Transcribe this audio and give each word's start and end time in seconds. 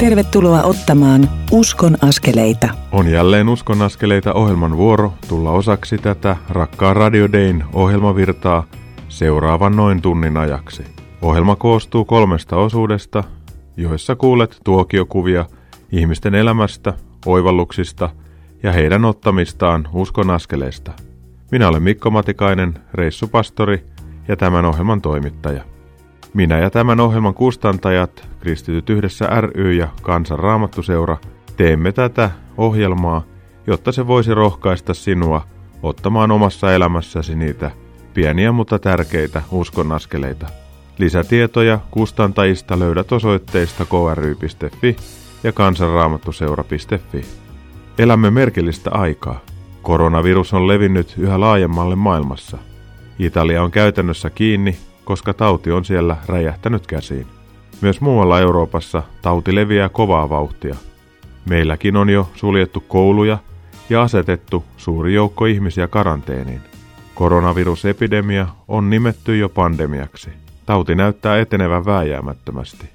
Tervetuloa 0.00 0.62
ottamaan 0.62 1.28
Uskon 1.52 1.96
askeleita. 2.02 2.68
On 2.92 3.06
jälleen 3.06 3.48
Uskon 3.48 3.82
askeleita 3.82 4.32
ohjelman 4.32 4.76
vuoro 4.76 5.12
tulla 5.28 5.50
osaksi 5.50 5.98
tätä 5.98 6.36
rakkaan 6.48 6.96
Radio 6.96 7.32
Dayn 7.32 7.64
ohjelmavirtaa 7.72 8.66
seuraavan 9.08 9.76
noin 9.76 10.02
tunnin 10.02 10.36
ajaksi. 10.36 10.82
Ohjelma 11.22 11.56
koostuu 11.56 12.04
kolmesta 12.04 12.56
osuudesta, 12.56 13.24
joissa 13.76 14.16
kuulet 14.16 14.60
tuokiokuvia 14.64 15.46
ihmisten 15.92 16.34
elämästä, 16.34 16.92
oivalluksista 17.26 18.08
ja 18.62 18.72
heidän 18.72 19.04
ottamistaan 19.04 19.88
uskon 19.92 20.30
askeleista. 20.30 20.92
Minä 21.50 21.68
olen 21.68 21.82
Mikko 21.82 22.10
Matikainen, 22.10 22.74
reissupastori 22.94 23.84
ja 24.28 24.36
tämän 24.36 24.64
ohjelman 24.64 25.00
toimittaja. 25.00 25.64
Minä 26.34 26.58
ja 26.58 26.70
tämän 26.70 27.00
ohjelman 27.00 27.34
kustantajat, 27.34 28.28
Kristityt 28.40 28.90
yhdessä 28.90 29.26
ry 29.40 29.72
ja 29.72 29.88
Kansan 30.02 30.38
Raamattuseura, 30.38 31.16
teemme 31.56 31.92
tätä 31.92 32.30
ohjelmaa, 32.56 33.22
jotta 33.66 33.92
se 33.92 34.06
voisi 34.06 34.34
rohkaista 34.34 34.94
sinua 34.94 35.42
ottamaan 35.82 36.30
omassa 36.30 36.74
elämässäsi 36.74 37.34
niitä 37.34 37.70
pieniä 38.14 38.52
mutta 38.52 38.78
tärkeitä 38.78 39.42
uskonaskeleita. 39.50 40.46
Lisätietoja 40.98 41.78
kustantajista 41.90 42.78
löydät 42.78 43.12
osoitteista 43.12 43.84
kry.fi 43.84 44.96
ja 45.44 45.52
kansanraamattuseura.fi. 45.52 47.24
Elämme 47.98 48.30
merkillistä 48.30 48.90
aikaa. 48.92 49.40
Koronavirus 49.82 50.54
on 50.54 50.68
levinnyt 50.68 51.14
yhä 51.18 51.40
laajemmalle 51.40 51.96
maailmassa. 51.96 52.58
Italia 53.18 53.62
on 53.62 53.70
käytännössä 53.70 54.30
kiinni 54.30 54.76
koska 55.10 55.34
tauti 55.34 55.72
on 55.72 55.84
siellä 55.84 56.16
räjähtänyt 56.26 56.86
käsiin. 56.86 57.26
Myös 57.80 58.00
muualla 58.00 58.40
Euroopassa 58.40 59.02
tauti 59.22 59.54
leviää 59.54 59.88
kovaa 59.88 60.28
vauhtia. 60.28 60.76
Meilläkin 61.48 61.96
on 61.96 62.10
jo 62.10 62.30
suljettu 62.34 62.80
kouluja 62.80 63.38
ja 63.88 64.02
asetettu 64.02 64.64
suuri 64.76 65.14
joukko 65.14 65.46
ihmisiä 65.46 65.88
karanteeniin. 65.88 66.60
Koronavirusepidemia 67.14 68.46
on 68.68 68.90
nimetty 68.90 69.36
jo 69.36 69.48
pandemiaksi. 69.48 70.30
Tauti 70.66 70.94
näyttää 70.94 71.38
etenevän 71.40 71.84
vääjäämättömästi. 71.84 72.90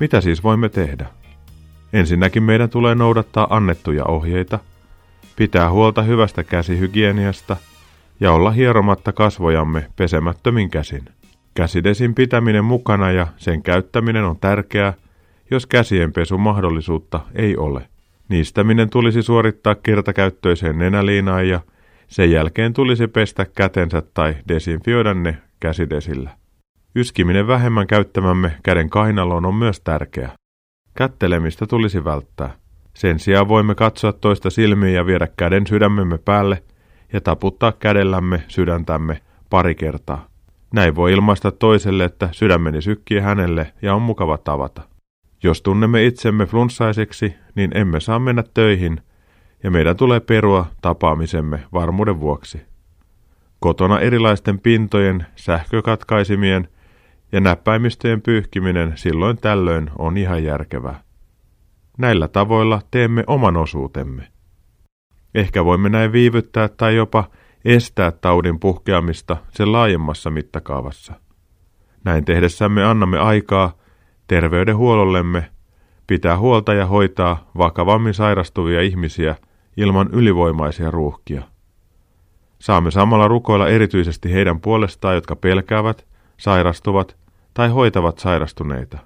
Mitä 0.00 0.20
siis 0.20 0.42
voimme 0.42 0.68
tehdä? 0.68 1.06
Ensinnäkin 1.92 2.42
meidän 2.42 2.70
tulee 2.70 2.94
noudattaa 2.94 3.46
annettuja 3.50 4.04
ohjeita, 4.04 4.58
pitää 5.36 5.70
huolta 5.70 6.02
hyvästä 6.02 6.44
käsihygieniasta 6.44 7.56
ja 8.20 8.32
olla 8.32 8.50
hieromatta 8.50 9.12
kasvojamme 9.12 9.86
pesemättömin 9.96 10.70
käsin. 10.70 11.04
Käsidesin 11.60 12.14
pitäminen 12.14 12.64
mukana 12.64 13.10
ja 13.10 13.26
sen 13.36 13.62
käyttäminen 13.62 14.24
on 14.24 14.36
tärkeää, 14.40 14.94
jos 15.50 15.66
käsienpesun 15.66 16.40
mahdollisuutta 16.40 17.20
ei 17.34 17.56
ole. 17.56 17.88
Niistäminen 18.28 18.90
tulisi 18.90 19.22
suorittaa 19.22 19.74
kertakäyttöiseen 19.74 20.78
nenäliinaan 20.78 21.48
ja 21.48 21.60
sen 22.08 22.30
jälkeen 22.30 22.72
tulisi 22.72 23.06
pestä 23.06 23.44
kätensä 23.44 24.02
tai 24.14 24.36
desinfioida 24.48 25.14
ne 25.14 25.38
käsidesillä. 25.60 26.30
Yskiminen 26.94 27.46
vähemmän 27.46 27.86
käyttämämme 27.86 28.52
käden 28.62 28.90
kainaloon 28.90 29.46
on 29.46 29.54
myös 29.54 29.80
tärkeä. 29.80 30.30
Kättelemistä 30.94 31.66
tulisi 31.66 32.04
välttää. 32.04 32.54
Sen 32.94 33.18
sijaan 33.18 33.48
voimme 33.48 33.74
katsoa 33.74 34.12
toista 34.12 34.50
silmiin 34.50 34.94
ja 34.94 35.06
viedä 35.06 35.28
käden 35.36 35.66
sydämemme 35.66 36.18
päälle 36.18 36.62
ja 37.12 37.20
taputtaa 37.20 37.72
kädellämme 37.72 38.42
sydäntämme 38.48 39.20
pari 39.50 39.74
kertaa. 39.74 40.29
Näin 40.74 40.94
voi 40.94 41.12
ilmaista 41.12 41.50
toiselle, 41.50 42.04
että 42.04 42.28
sydämeni 42.32 42.82
sykkii 42.82 43.20
hänelle 43.20 43.72
ja 43.82 43.94
on 43.94 44.02
mukava 44.02 44.38
tavata. 44.38 44.82
Jos 45.42 45.62
tunnemme 45.62 46.04
itsemme 46.06 46.46
flunssaiseksi, 46.46 47.34
niin 47.54 47.76
emme 47.76 48.00
saa 48.00 48.18
mennä 48.18 48.44
töihin 48.54 49.00
ja 49.62 49.70
meidän 49.70 49.96
tulee 49.96 50.20
perua 50.20 50.66
tapaamisemme 50.82 51.62
varmuuden 51.72 52.20
vuoksi. 52.20 52.62
Kotona 53.60 54.00
erilaisten 54.00 54.58
pintojen, 54.58 55.26
sähkökatkaisimien 55.36 56.68
ja 57.32 57.40
näppäimistöjen 57.40 58.22
pyyhkiminen 58.22 58.92
silloin 58.94 59.36
tällöin 59.36 59.90
on 59.98 60.16
ihan 60.16 60.44
järkevää. 60.44 61.02
Näillä 61.98 62.28
tavoilla 62.28 62.82
teemme 62.90 63.24
oman 63.26 63.56
osuutemme. 63.56 64.28
Ehkä 65.34 65.64
voimme 65.64 65.88
näin 65.88 66.12
viivyttää 66.12 66.68
tai 66.68 66.96
jopa 66.96 67.24
estää 67.64 68.10
taudin 68.10 68.60
puhkeamista 68.60 69.36
sen 69.50 69.72
laajemmassa 69.72 70.30
mittakaavassa. 70.30 71.14
Näin 72.04 72.24
tehdessämme 72.24 72.84
annamme 72.84 73.18
aikaa 73.18 73.72
terveydenhuollollemme 74.26 75.50
pitää 76.06 76.38
huolta 76.38 76.74
ja 76.74 76.86
hoitaa 76.86 77.50
vakavammin 77.58 78.14
sairastuvia 78.14 78.80
ihmisiä 78.82 79.36
ilman 79.76 80.08
ylivoimaisia 80.12 80.90
ruuhkia. 80.90 81.42
Saamme 82.58 82.90
samalla 82.90 83.28
rukoilla 83.28 83.68
erityisesti 83.68 84.32
heidän 84.32 84.60
puolestaan, 84.60 85.14
jotka 85.14 85.36
pelkäävät, 85.36 86.06
sairastuvat 86.36 87.16
tai 87.54 87.68
hoitavat 87.68 88.18
sairastuneita. 88.18 88.98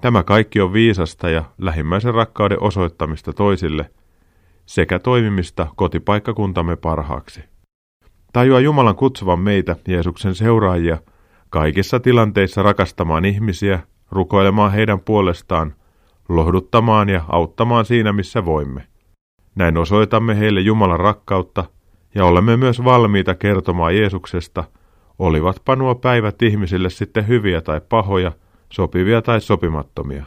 Tämä 0.00 0.22
kaikki 0.22 0.60
on 0.60 0.72
viisasta 0.72 1.30
ja 1.30 1.44
lähimmäisen 1.58 2.14
rakkauden 2.14 2.62
osoittamista 2.62 3.32
toisille 3.32 3.90
sekä 4.66 4.98
toimimista 4.98 5.66
kotipaikkakuntamme 5.76 6.76
parhaaksi. 6.76 7.40
Tajua 8.32 8.60
Jumalan 8.60 8.96
kutsuvan 8.96 9.40
meitä, 9.40 9.76
Jeesuksen 9.88 10.34
seuraajia, 10.34 10.98
kaikissa 11.50 12.00
tilanteissa 12.00 12.62
rakastamaan 12.62 13.24
ihmisiä, 13.24 13.80
rukoilemaan 14.10 14.72
heidän 14.72 15.00
puolestaan, 15.00 15.74
lohduttamaan 16.28 17.08
ja 17.08 17.24
auttamaan 17.28 17.84
siinä, 17.84 18.12
missä 18.12 18.44
voimme. 18.44 18.86
Näin 19.54 19.78
osoitamme 19.78 20.38
heille 20.38 20.60
Jumalan 20.60 21.00
rakkautta 21.00 21.64
ja 22.14 22.24
olemme 22.24 22.56
myös 22.56 22.84
valmiita 22.84 23.34
kertomaan 23.34 23.96
Jeesuksesta, 23.96 24.64
olivatpa 25.18 25.76
nuo 25.76 25.94
päivät 25.94 26.42
ihmisille 26.42 26.90
sitten 26.90 27.28
hyviä 27.28 27.60
tai 27.60 27.80
pahoja, 27.88 28.32
sopivia 28.72 29.22
tai 29.22 29.40
sopimattomia. 29.40 30.24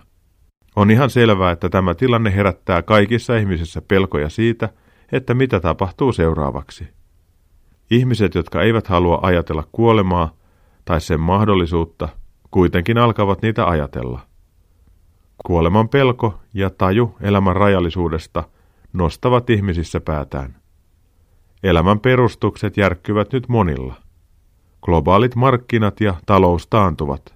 On 0.75 0.91
ihan 0.91 1.09
selvää, 1.09 1.51
että 1.51 1.69
tämä 1.69 1.95
tilanne 1.95 2.35
herättää 2.35 2.81
kaikissa 2.81 3.37
ihmisissä 3.37 3.81
pelkoja 3.87 4.29
siitä, 4.29 4.69
että 5.11 5.33
mitä 5.33 5.59
tapahtuu 5.59 6.13
seuraavaksi. 6.13 7.00
Ihmiset, 7.91 8.35
jotka 8.35 8.61
eivät 8.61 8.87
halua 8.87 9.19
ajatella 9.21 9.63
kuolemaa 9.71 10.31
tai 10.85 11.01
sen 11.01 11.19
mahdollisuutta, 11.19 12.09
kuitenkin 12.51 12.97
alkavat 12.97 13.41
niitä 13.41 13.67
ajatella. 13.67 14.19
Kuoleman 15.45 15.89
pelko 15.89 16.39
ja 16.53 16.69
taju 16.69 17.15
elämän 17.21 17.55
rajallisuudesta 17.55 18.43
nostavat 18.93 19.49
ihmisissä 19.49 20.01
päätään. 20.01 20.55
Elämän 21.63 21.99
perustukset 21.99 22.77
järkkyvät 22.77 23.33
nyt 23.33 23.47
monilla. 23.47 23.95
Globaalit 24.81 25.35
markkinat 25.35 26.01
ja 26.01 26.15
talous 26.25 26.67
taantuvat. 26.67 27.35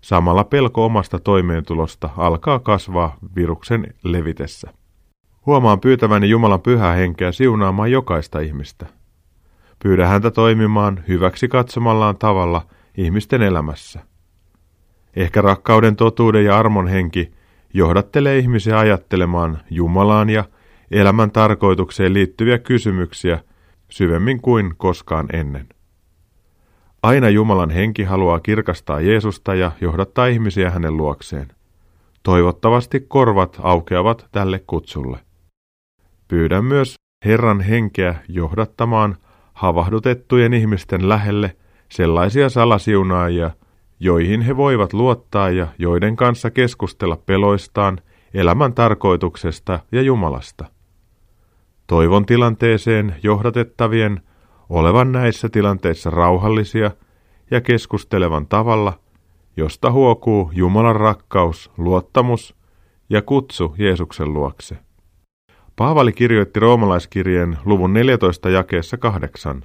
Samalla 0.00 0.44
pelko 0.44 0.84
omasta 0.84 1.18
toimeentulosta 1.18 2.10
alkaa 2.16 2.58
kasvaa 2.58 3.16
viruksen 3.36 3.94
levitessä. 4.04 4.72
Huomaan 5.46 5.80
pyytäväni 5.80 6.28
Jumalan 6.28 6.60
pyhää 6.60 6.94
henkeä 6.94 7.32
siunaamaan 7.32 7.90
jokaista 7.90 8.40
ihmistä. 8.40 8.97
Pyydä 9.82 10.06
häntä 10.06 10.30
toimimaan 10.30 11.04
hyväksi 11.08 11.48
katsomallaan 11.48 12.16
tavalla 12.16 12.66
ihmisten 12.96 13.42
elämässä. 13.42 14.00
Ehkä 15.16 15.40
rakkauden, 15.40 15.96
totuuden 15.96 16.44
ja 16.44 16.58
armon 16.58 16.88
henki 16.88 17.32
johdattelee 17.74 18.38
ihmisiä 18.38 18.78
ajattelemaan 18.78 19.58
Jumalaan 19.70 20.30
ja 20.30 20.44
elämän 20.90 21.30
tarkoitukseen 21.30 22.14
liittyviä 22.14 22.58
kysymyksiä 22.58 23.38
syvemmin 23.90 24.40
kuin 24.40 24.74
koskaan 24.76 25.26
ennen. 25.32 25.68
Aina 27.02 27.28
Jumalan 27.28 27.70
henki 27.70 28.04
haluaa 28.04 28.40
kirkastaa 28.40 29.00
Jeesusta 29.00 29.54
ja 29.54 29.72
johdattaa 29.80 30.26
ihmisiä 30.26 30.70
hänen 30.70 30.96
luokseen. 30.96 31.48
Toivottavasti 32.22 33.00
korvat 33.00 33.56
aukeavat 33.62 34.28
tälle 34.32 34.64
kutsulle. 34.66 35.18
Pyydän 36.28 36.64
myös 36.64 36.94
Herran 37.24 37.60
henkeä 37.60 38.14
johdattamaan 38.28 39.16
havahdutettujen 39.58 40.54
ihmisten 40.54 41.08
lähelle 41.08 41.56
sellaisia 41.88 42.48
salasiunaajia, 42.48 43.50
joihin 44.00 44.40
he 44.40 44.56
voivat 44.56 44.92
luottaa 44.92 45.50
ja 45.50 45.66
joiden 45.78 46.16
kanssa 46.16 46.50
keskustella 46.50 47.16
peloistaan, 47.16 48.00
elämän 48.34 48.74
tarkoituksesta 48.74 49.80
ja 49.92 50.02
Jumalasta. 50.02 50.64
Toivon 51.86 52.26
tilanteeseen 52.26 53.16
johdatettavien 53.22 54.20
olevan 54.68 55.12
näissä 55.12 55.48
tilanteissa 55.48 56.10
rauhallisia 56.10 56.90
ja 57.50 57.60
keskustelevan 57.60 58.46
tavalla, 58.46 58.92
josta 59.56 59.92
huokuu 59.92 60.50
Jumalan 60.54 60.96
rakkaus, 60.96 61.70
luottamus 61.76 62.54
ja 63.10 63.22
kutsu 63.22 63.74
Jeesuksen 63.78 64.32
luokse. 64.32 64.87
Paavali 65.78 66.12
kirjoitti 66.12 66.60
roomalaiskirjeen 66.60 67.58
luvun 67.64 67.92
14 67.92 68.50
jakeessa 68.50 68.96
kahdeksan. 68.96 69.64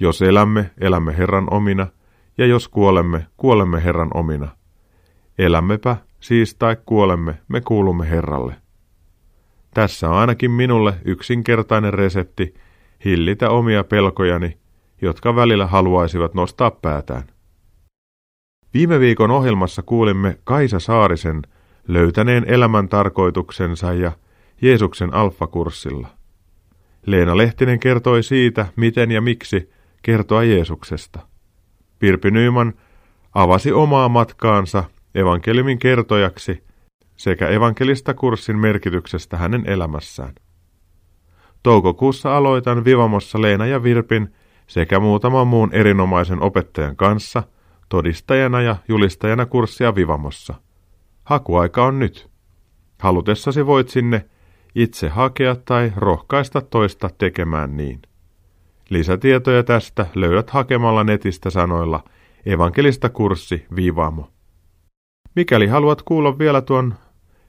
Jos 0.00 0.22
elämme, 0.22 0.70
elämme 0.80 1.18
Herran 1.18 1.46
omina, 1.50 1.86
ja 2.38 2.46
jos 2.46 2.68
kuolemme, 2.68 3.26
kuolemme 3.36 3.84
Herran 3.84 4.10
omina. 4.14 4.48
Elämmepä 5.38 5.96
siis 6.20 6.54
tai 6.54 6.76
kuolemme, 6.86 7.38
me 7.48 7.60
kuulumme 7.60 8.10
Herralle. 8.10 8.54
Tässä 9.74 10.10
on 10.10 10.16
ainakin 10.16 10.50
minulle 10.50 10.94
yksinkertainen 11.04 11.94
resepti 11.94 12.54
hillitä 13.04 13.50
omia 13.50 13.84
pelkojani, 13.84 14.58
jotka 15.00 15.36
välillä 15.36 15.66
haluaisivat 15.66 16.34
nostaa 16.34 16.70
päätään. 16.70 17.24
Viime 18.74 19.00
viikon 19.00 19.30
ohjelmassa 19.30 19.82
kuulimme 19.82 20.38
Kaisa 20.44 20.78
Saarisen 20.78 21.42
löytäneen 21.88 22.44
elämän 22.48 22.88
tarkoituksensa 22.88 23.92
ja 23.92 24.12
Jeesuksen 24.62 25.14
alfakurssilla. 25.14 26.08
Leena 27.06 27.36
Lehtinen 27.36 27.80
kertoi 27.80 28.22
siitä, 28.22 28.66
miten 28.76 29.10
ja 29.10 29.20
miksi 29.20 29.70
kertoa 30.02 30.42
Jeesuksesta. 30.42 31.20
Pirpi 31.98 32.30
Nyman 32.30 32.74
avasi 33.34 33.72
omaa 33.72 34.08
matkaansa 34.08 34.84
evankeliumin 35.14 35.78
kertojaksi 35.78 36.64
sekä 37.16 37.48
evankelista 37.48 38.14
kurssin 38.14 38.58
merkityksestä 38.58 39.36
hänen 39.36 39.66
elämässään. 39.66 40.34
Toukokuussa 41.62 42.36
aloitan 42.36 42.84
Vivamossa 42.84 43.42
Leena 43.42 43.66
ja 43.66 43.82
Virpin 43.82 44.34
sekä 44.66 45.00
muutaman 45.00 45.46
muun 45.46 45.72
erinomaisen 45.72 46.42
opettajan 46.42 46.96
kanssa 46.96 47.42
todistajana 47.88 48.62
ja 48.62 48.76
julistajana 48.88 49.46
kurssia 49.46 49.94
Vivamossa. 49.94 50.54
Hakuaika 51.24 51.84
on 51.84 51.98
nyt. 51.98 52.30
Halutessasi 53.00 53.66
voit 53.66 53.88
sinne 53.88 54.24
itse 54.74 55.08
hakea 55.08 55.56
tai 55.64 55.92
rohkaista 55.96 56.60
toista 56.60 57.10
tekemään 57.18 57.76
niin. 57.76 58.02
Lisätietoja 58.90 59.62
tästä 59.62 60.06
löydät 60.14 60.50
hakemalla 60.50 61.04
netistä 61.04 61.50
sanoilla 61.50 62.04
evankelista 62.46 63.08
kurssi 63.08 63.66
Vivamo. 63.76 64.28
Mikäli 65.36 65.66
haluat 65.66 66.02
kuulla 66.02 66.38
vielä 66.38 66.60
tuon 66.60 66.94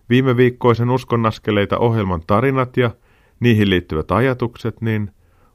viime 0.10 0.38
viikkoisen 0.38 0.90
uskonnaskeleita 0.90 1.78
ohjelman 1.78 2.22
tarinat 2.28 2.78
ja 2.78 2.92
niihin 3.40 3.70
liittyvät 3.70 4.12
ajatukset, 4.12 4.82
niin 4.82 5.12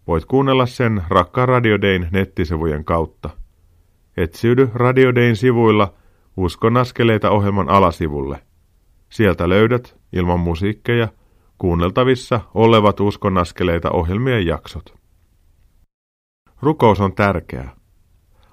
voit 0.06 0.24
kuunnella 0.24 0.66
sen 0.66 1.02
Rakkaan 1.08 1.48
Radio 1.48 1.80
Dayn 1.80 2.08
nettisivujen 2.10 2.84
kautta. 2.84 3.30
Etsiydy 4.16 4.70
Radio 4.74 5.14
Dayn 5.14 5.36
sivuilla 5.36 5.94
Uskonnaskeleita 6.36 7.30
ohjelman 7.30 7.68
alasivulle. 7.68 8.42
Sieltä 9.08 9.48
löydät, 9.48 9.96
ilman 10.12 10.40
musiikkeja, 10.40 11.08
kuunneltavissa 11.58 12.40
olevat 12.54 13.00
uskonnaskeleita 13.00 13.90
ohjelmien 13.90 14.46
jaksot. 14.46 14.94
Rukous 16.62 17.00
on 17.00 17.14
tärkeää. 17.14 17.76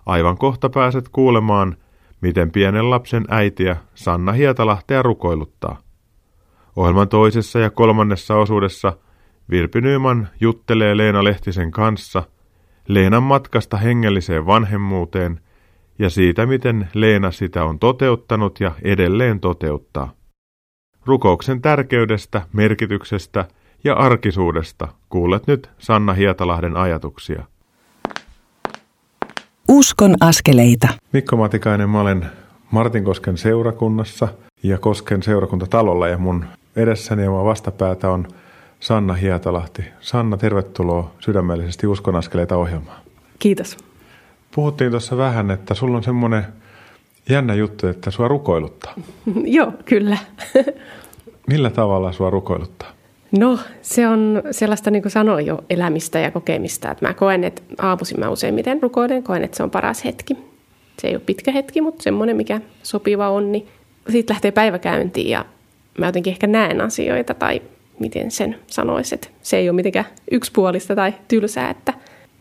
Aivan 0.06 0.38
kohta 0.38 0.70
pääset 0.70 1.10
kuulemaan, 1.10 1.78
miten 2.22 2.52
pienen 2.52 2.90
lapsen 2.90 3.26
äitiä 3.30 3.76
Sanna 3.96 4.32
Hietalahtea 4.32 5.02
rukoiluttaa. 5.02 5.78
Ohjelman 6.76 7.10
toisessa 7.10 7.60
ja 7.60 7.70
kolmannessa 7.70 8.36
osuudessa 8.36 8.98
Virpi 9.50 9.82
Nyman 9.82 10.28
juttelee 10.40 10.98
Leena 10.98 11.24
Lehtisen 11.24 11.72
kanssa 11.72 12.24
Leenan 12.88 13.24
matkasta 13.24 13.78
hengelliseen 13.78 14.46
vanhemmuuteen 14.46 15.40
ja 16.00 16.10
siitä, 16.10 16.46
miten 16.46 16.90
Leena 16.94 17.32
sitä 17.32 17.64
on 17.64 17.80
toteuttanut 17.80 18.60
ja 18.60 18.72
edelleen 18.82 19.40
toteuttaa. 19.40 20.14
Rukouksen 21.06 21.62
tärkeydestä, 21.62 22.42
merkityksestä 22.54 23.46
ja 23.84 23.94
arkisuudesta 23.94 24.88
kuulet 25.10 25.48
nyt 25.48 25.70
Sanna 25.78 26.14
Hietalahden 26.14 26.78
ajatuksia. 26.78 27.44
Uskon 29.68 30.16
askeleita. 30.20 30.88
Mikko 31.14 31.38
Matikainen, 31.38 31.90
mä 31.90 32.02
olen 32.02 32.26
Martinkosken 32.72 33.38
seurakunnassa 33.38 34.28
ja 34.64 34.78
Kosken 34.78 35.24
seurakuntatalolla 35.24 36.08
ja 36.08 36.18
mun 36.18 36.46
edessäni 36.76 37.24
ja 37.24 37.32
vastapäätä 37.32 38.10
on 38.10 38.28
Sanna 38.80 39.14
Hietalahti. 39.14 39.84
Sanna, 40.00 40.38
tervetuloa 40.38 41.12
sydämellisesti 41.20 41.88
Uskon 41.88 42.16
askeleita 42.16 42.58
ohjelmaan. 42.58 43.02
Kiitos. 43.40 43.78
Puhuttiin 44.56 44.92
tuossa 44.92 45.18
vähän, 45.18 45.52
että 45.52 45.74
sulla 45.74 45.98
on 45.98 46.04
semmoinen 46.04 46.46
jännä 47.30 47.54
juttu, 47.54 47.88
että 47.88 48.12
sua 48.12 48.28
rukoiluttaa. 48.28 48.94
Joo, 49.58 49.74
kyllä. 49.86 50.18
Millä 51.48 51.70
tavalla 51.70 52.12
sua 52.12 52.30
rukoiluttaa? 52.30 52.92
No, 53.40 53.60
se 53.82 54.08
on 54.08 54.44
sellaista, 54.52 54.92
niin 54.92 55.02
kuin 55.02 55.12
sanoin 55.12 55.46
jo, 55.46 55.64
elämistä 55.70 56.20
ja 56.20 56.32
kokemista. 56.32 56.92
Että 56.92 57.08
mä 57.08 57.14
koen, 57.14 57.44
että 57.44 57.62
aamuisin 57.78 58.20
mä 58.20 58.30
useimmiten 58.30 58.82
rukoilen, 58.82 59.24
koen, 59.24 59.44
että 59.44 59.58
se 59.58 59.64
on 59.64 59.72
paras 59.72 60.06
hetki. 60.06 60.38
Se 61.00 61.08
ei 61.08 61.16
ole 61.16 61.22
pitkä 61.26 61.52
hetki, 61.52 61.82
mutta 61.82 62.04
semmoinen, 62.04 62.38
mikä 62.38 62.62
sopiva 62.84 63.30
on. 63.30 63.52
Niin 63.52 63.68
siitä 64.10 64.34
lähtee 64.34 64.52
päiväkäyntiin 64.52 65.30
ja 65.30 65.46
mä 65.98 66.06
jotenkin 66.06 66.32
ehkä 66.32 66.48
näen 66.48 66.82
asioita 66.82 67.34
tai 67.34 67.62
miten 68.00 68.32
sen 68.32 68.56
sanoisi, 68.68 69.16
että 69.16 69.28
se 69.42 69.58
ei 69.58 69.70
ole 69.70 69.76
mitenkään 69.76 70.06
yksipuolista 70.32 70.96
tai 70.96 71.14
tylsää, 71.28 71.70
että 71.70 71.94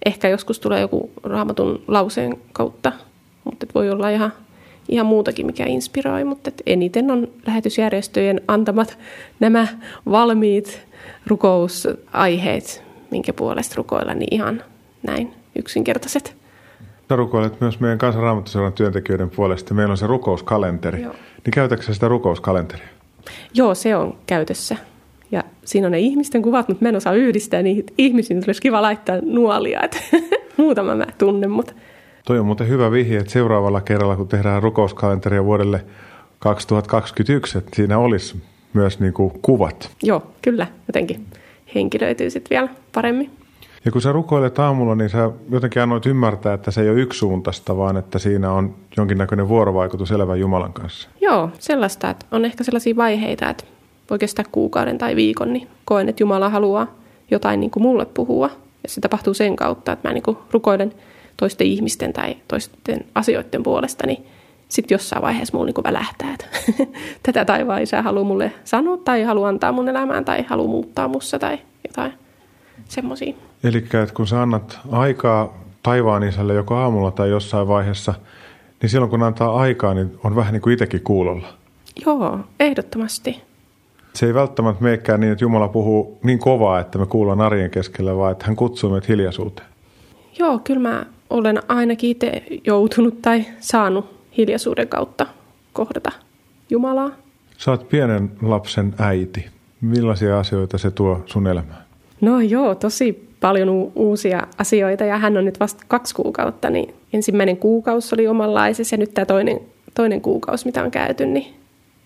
ehkä 0.07 0.29
joskus 0.29 0.61
tulee 0.61 0.81
joku 0.81 1.11
raamatun 1.23 1.85
lauseen 1.89 2.37
kautta, 2.53 2.93
mutta 3.45 3.67
voi 3.75 3.91
olla 3.91 4.11
ihan, 4.11 4.33
ihan 4.89 5.07
muutakin, 5.07 5.47
mikä 5.47 5.67
inspiroi, 5.67 6.25
mutta 6.25 6.51
eniten 6.67 7.11
on 7.11 7.29
lähetysjärjestöjen 7.47 8.41
antamat 8.49 8.99
nämä 9.41 9.69
valmiit 10.11 10.87
rukousaiheet, 11.27 12.83
minkä 13.11 13.33
puolesta 13.33 13.75
rukoilla, 13.77 14.15
niin 14.15 14.35
ihan 14.35 14.63
näin 15.03 15.35
yksinkertaiset. 15.59 16.37
Sä 17.09 17.17
rukoilet 17.17 17.61
myös 17.61 17.81
meidän 17.81 17.99
kansanraamattuseuran 17.99 18.73
työntekijöiden 18.73 19.31
puolesta. 19.31 19.75
Meillä 19.75 19.93
on 19.93 19.99
se 19.99 20.07
rukouskalenteri. 20.07 21.03
Joo. 21.03 21.15
Niin 21.45 21.53
käytätkö 21.55 21.95
sitä 21.95 22.09
rukouskalenteria? 22.09 22.89
Joo, 23.55 23.75
se 23.75 23.97
on 23.97 24.17
käytössä. 24.27 24.77
Ja 25.33 25.45
siinä 25.65 25.87
on 25.87 25.93
ne 25.93 25.99
ihmisten 25.99 26.43
kuvat, 26.43 26.69
mutta 26.69 26.85
mä 26.85 26.89
en 26.89 26.97
osaa 26.97 27.13
yhdistää 27.13 27.63
niihin 27.63 27.85
ihmisiin. 27.99 28.43
Olisi 28.47 28.63
kiva 28.63 28.83
laittaa 28.83 29.17
nuolia, 29.23 29.81
että 29.83 29.99
muutama 30.57 30.95
mä 30.95 31.07
tunnen, 31.19 31.51
mutta... 31.51 31.73
Toi 32.27 32.39
on 32.39 32.47
muuten 32.47 32.69
hyvä 32.69 32.91
vihje, 32.91 33.19
että 33.19 33.33
seuraavalla 33.33 33.81
kerralla, 33.81 34.17
kun 34.17 34.29
tehdään 34.29 34.63
rukouskalenteria 34.63 35.45
vuodelle 35.45 35.85
2021, 36.39 37.59
että 37.59 37.77
siinä 37.77 37.99
olisi 37.99 38.43
myös 38.73 39.01
niin 39.01 39.13
kuin 39.13 39.33
kuvat. 39.43 39.91
Joo, 40.03 40.23
kyllä. 40.43 40.67
Jotenkin 40.89 41.27
henkilöityy 41.75 42.31
sitten 42.31 42.51
vielä 42.51 42.69
paremmin. 42.95 43.31
Ja 43.85 43.93
kun 43.93 44.03
sä 44.03 44.13
rukoilet 44.13 44.59
aamulla, 44.59 44.95
niin 44.95 45.11
sä 45.11 45.31
jotenkin 45.51 45.83
annoit 45.83 46.07
ymmärtää, 46.07 46.55
että 46.55 46.71
se 46.71 46.83
ei 46.83 46.91
ole 46.91 47.01
yksisuuntaista, 47.01 47.77
vaan 47.77 47.97
että 47.97 48.19
siinä 48.19 48.53
on 48.53 48.75
jonkinnäköinen 48.97 49.49
vuorovaikutus 49.49 50.11
elävän 50.11 50.41
Jumalan 50.41 50.73
kanssa. 50.73 51.09
Joo, 51.21 51.51
sellaista, 51.59 52.11
että 52.11 52.27
on 52.31 52.45
ehkä 52.45 52.65
sellaisia 52.65 52.97
vaiheita, 52.97 53.51
että 53.51 53.65
voi 54.11 54.19
kestää 54.19 54.45
kuukauden 54.53 54.99
tai 54.99 55.17
viikon, 55.17 55.53
niin 55.53 55.69
koen, 55.85 56.09
että 56.09 56.23
Jumala 56.23 56.49
haluaa 56.49 56.87
jotain 57.31 57.61
niin 57.61 57.71
kuin 57.71 57.83
mulle 57.83 58.07
puhua. 58.07 58.51
Ja 58.83 58.89
se 58.89 59.01
tapahtuu 59.01 59.35
sen 59.35 59.57
kautta, 59.57 59.93
että 59.93 60.09
mä 60.09 60.13
niin 60.13 60.23
kuin 60.23 60.37
rukoilen 60.51 60.93
toisten 61.37 61.67
ihmisten 61.67 62.13
tai 62.13 62.37
toisten 62.49 63.05
asioiden 63.15 63.63
puolesta, 63.63 64.07
niin 64.07 64.27
sitten 64.69 64.95
jossain 64.95 65.23
vaiheessa 65.23 65.57
mulla 65.57 65.67
niin 65.67 65.85
välähtää, 65.85 66.35
että 66.35 66.47
tätä 67.23 67.45
taivaan 67.45 67.83
isä 67.83 68.03
haluaa 68.03 68.25
mulle 68.25 68.53
sanoa 68.65 68.97
tai 68.97 69.23
haluaa 69.23 69.49
antaa 69.49 69.73
mun 69.73 69.89
elämään 69.89 70.25
tai 70.25 70.45
haluaa 70.49 70.69
muuttaa 70.69 71.09
mussa 71.09 71.39
tai 71.39 71.59
jotain 71.89 72.13
semmoisia. 72.89 73.35
Eli 73.65 73.85
kun 74.15 74.27
sä 74.27 74.43
annat 74.43 74.79
aikaa 74.91 75.65
taivaan 75.83 76.23
isälle 76.23 76.55
joko 76.55 76.75
aamulla 76.75 77.11
tai 77.11 77.31
jossain 77.31 77.69
vaiheessa, 77.69 78.15
niin 78.83 78.91
silloin 78.91 79.11
kun 79.11 79.23
antaa 79.23 79.57
aikaa, 79.57 79.95
niin 79.95 80.19
on 80.25 80.37
vähän 80.37 80.53
niin 80.53 80.63
kuin 80.63 80.73
itsekin 80.73 81.01
kuulolla. 81.01 81.47
Joo, 82.07 82.39
ehdottomasti. 82.61 83.43
Se 84.15 84.27
ei 84.27 84.35
välttämättä 84.35 84.83
meekään 84.83 85.21
niin, 85.21 85.33
että 85.33 85.45
Jumala 85.45 85.69
puhuu 85.69 86.19
niin 86.23 86.39
kovaa, 86.39 86.81
että 86.81 86.99
me 86.99 87.07
kuullaan 87.07 87.41
arjen 87.41 87.71
keskellä, 87.71 88.17
vaan 88.17 88.33
että 88.33 88.45
hän 88.47 88.57
kutsuu 88.57 88.91
meitä 88.91 89.07
hiljaisuuteen. 89.09 89.69
Joo, 90.39 90.59
kyllä 90.59 90.81
mä 90.81 91.07
olen 91.35 91.59
ainakin 91.69 92.11
itse 92.11 92.43
joutunut 92.65 93.23
tai 93.23 93.45
saanut 93.61 94.21
hiljaisuuden 94.37 94.89
kautta 94.89 95.27
kohdata 95.73 96.13
Jumalaa. 96.71 97.11
Oot 97.69 97.89
pienen 97.89 98.31
lapsen 98.43 98.95
äiti. 98.99 99.47
Millaisia 99.81 100.39
asioita 100.39 100.79
se 100.79 100.91
tuo 100.91 101.23
sun 101.27 101.47
elämään? 101.47 101.85
No 102.21 102.41
joo, 102.41 102.75
tosi 102.75 103.29
paljon 103.41 103.69
u- 103.69 103.93
uusia 103.95 104.47
asioita 104.59 105.05
ja 105.05 105.19
hän 105.19 105.37
on 105.37 105.45
nyt 105.45 105.61
vasta 105.61 105.85
kaksi 105.89 106.15
kuukautta, 106.15 106.71
niin 106.71 106.95
ensimmäinen 107.13 107.57
kuukausi 107.57 108.15
oli 108.15 108.29
omanlaisessa 108.29 108.95
ja 108.95 108.99
nyt 108.99 109.15
tämä 109.15 109.27
toinen, 109.27 109.61
toinen 109.95 110.21
kuukausi, 110.21 110.67
mitä 110.67 110.83
on 110.83 110.91
käyty, 110.91 111.27
niin 111.27 111.55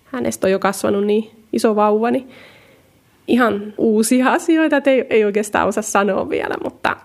hänestä 0.05 0.47
on 0.47 0.51
jo 0.51 0.59
kasvanut 0.59 1.07
niin 1.07 1.31
iso 1.53 1.77
vauva, 1.77 2.11
niin 2.11 2.29
ihan 3.27 3.75
uusia 3.79 4.33
asioita, 4.33 4.77
että 4.77 4.91
ei, 4.91 5.07
ei 5.11 5.25
oikeastaan 5.25 5.69
osaa 5.69 5.83
sanoa 5.83 6.29
vielä, 6.29 6.55
mutta 6.65 6.97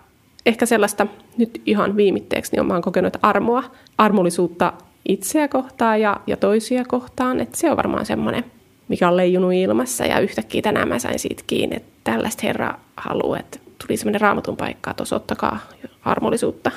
ehkä 0.46 0.66
sellaista 0.66 1.08
nyt 1.38 1.62
ihan 1.66 1.98
viimitteeksi, 1.98 2.52
niin 2.52 2.72
olen 2.72 2.82
kokenut 2.82 3.18
armoa, 3.22 3.64
armollisuutta 3.98 4.74
itseä 5.10 5.48
kohtaan 5.48 6.02
ja, 6.02 6.18
ja 6.28 6.38
toisia 6.38 6.86
kohtaan, 6.86 7.40
että 7.40 7.58
se 7.58 7.72
on 7.72 7.78
varmaan 7.78 8.06
semmoinen, 8.06 8.44
mikä 8.88 9.08
on 9.08 9.18
leijunut 9.18 9.54
ilmassa 9.54 10.06
ja 10.06 10.20
yhtäkkiä 10.20 10.62
tänään 10.62 10.88
mä 10.88 11.00
sain 11.00 11.20
siitä 11.20 11.44
kiinni, 11.48 11.76
että 11.76 11.90
tällaista 12.04 12.42
Herra 12.44 12.74
haluaa, 12.98 13.40
että 13.40 13.60
tuli 13.88 13.98
semmoinen 13.98 14.22
raamatun 14.22 14.58
paikka, 14.58 14.92
että 14.92 15.04
osoittakaa 15.04 15.60
armollisuutta 16.06 16.72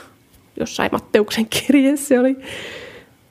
jossain 0.61 0.91
Matteuksen 0.93 1.47
kirjeessä 1.47 2.21
oli 2.21 2.37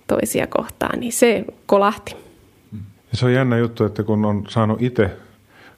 toisia 0.08 0.48
kohtaan, 0.48 1.00
niin 1.00 1.12
se 1.12 1.46
kolahti. 1.66 2.16
Ja 3.12 3.18
se 3.18 3.26
on 3.26 3.34
jännä 3.34 3.58
juttu, 3.58 3.84
että 3.84 4.04
kun 4.04 4.26
on 4.26 4.44
saanut 4.50 4.82
itse 4.82 5.12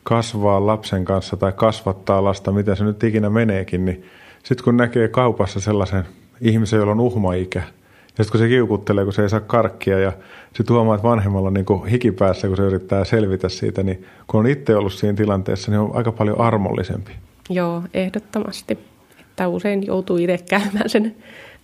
kasvaa 0.04 0.66
lapsen 0.66 1.06
kanssa 1.06 1.38
tai 1.38 1.52
kasvattaa 1.52 2.24
lasta, 2.24 2.52
mitä 2.52 2.76
se 2.76 2.84
nyt 2.84 3.04
ikinä 3.04 3.30
meneekin, 3.30 3.86
niin 3.86 4.06
sitten 4.48 4.64
kun 4.64 4.78
näkee 4.78 5.08
kaupassa 5.08 5.60
sellaisen 5.60 6.04
ihmisen, 6.42 6.78
jolla 6.78 6.92
on 6.92 7.00
uhmaikä, 7.00 7.60
ja 7.60 8.24
sitten 8.24 8.32
kun 8.32 8.40
se 8.40 8.48
kiukuttelee, 8.48 9.04
kun 9.04 9.14
se 9.14 9.22
ei 9.22 9.30
saa 9.30 9.40
karkkia, 9.40 10.00
ja 10.00 10.12
sitten 10.54 10.76
huomaa, 10.76 10.96
että 10.96 11.08
vanhemmalla 11.08 11.48
on 11.48 11.54
niin 11.54 11.86
hikipäässä, 11.92 12.48
kun 12.48 12.58
se 12.58 12.64
yrittää 12.64 13.06
selvitä 13.06 13.50
siitä, 13.50 13.84
niin 13.84 14.06
kun 14.28 14.40
on 14.40 14.48
itse 14.48 14.76
ollut 14.76 14.94
siinä 14.94 15.14
tilanteessa, 15.14 15.72
niin 15.72 15.80
on 15.80 15.92
aika 15.94 16.12
paljon 16.12 16.40
armollisempi. 16.40 17.12
Joo, 17.50 17.84
ehdottomasti. 17.94 18.80
Että 19.20 19.48
usein 19.48 19.86
joutuu 19.86 20.18
itse 20.18 20.38
käymään 20.50 20.90
sen 20.90 21.16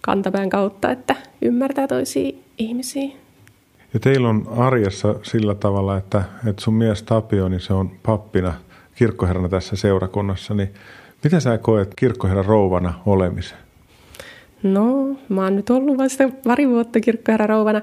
kantapään 0.01 0.49
kautta, 0.49 0.91
että 0.91 1.15
ymmärtää 1.41 1.87
toisia 1.87 2.31
ihmisiä. 2.57 3.09
Ja 3.93 3.99
teillä 3.99 4.29
on 4.29 4.47
arjessa 4.57 5.15
sillä 5.23 5.55
tavalla, 5.55 5.97
että, 5.97 6.23
että 6.47 6.61
sun 6.61 6.73
mies 6.73 7.03
Tapio, 7.03 7.49
niin 7.49 7.59
se 7.59 7.73
on 7.73 7.91
pappina, 8.03 8.53
kirkkoherrana 8.95 9.49
tässä 9.49 9.75
seurakunnassa, 9.75 10.53
niin 10.53 10.73
mitä 11.23 11.39
sä 11.39 11.57
koet 11.57 11.93
kirkkoherran 11.95 12.45
rouvana 12.45 12.93
olemisen? 13.05 13.57
No, 14.63 15.17
mä 15.29 15.43
oon 15.43 15.55
nyt 15.55 15.69
ollut 15.69 15.97
vasta 15.97 16.23
pari 16.43 16.69
vuotta 16.69 16.99
kirkkoherran 16.99 17.49
rouvana. 17.49 17.81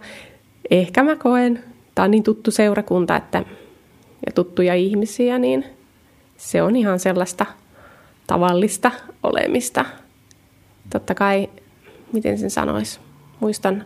Ehkä 0.70 1.02
mä 1.02 1.16
koen, 1.16 1.64
tää 1.94 2.04
on 2.04 2.10
niin 2.10 2.22
tuttu 2.22 2.50
seurakunta 2.50 3.16
että, 3.16 3.44
ja 4.26 4.32
tuttuja 4.34 4.74
ihmisiä, 4.74 5.38
niin 5.38 5.64
se 6.36 6.62
on 6.62 6.76
ihan 6.76 6.98
sellaista 6.98 7.46
tavallista 8.26 8.90
olemista. 9.22 9.84
Totta 10.90 11.14
kai, 11.14 11.48
miten 12.12 12.38
sen 12.38 12.50
sanoisi, 12.50 13.00
muistan, 13.40 13.84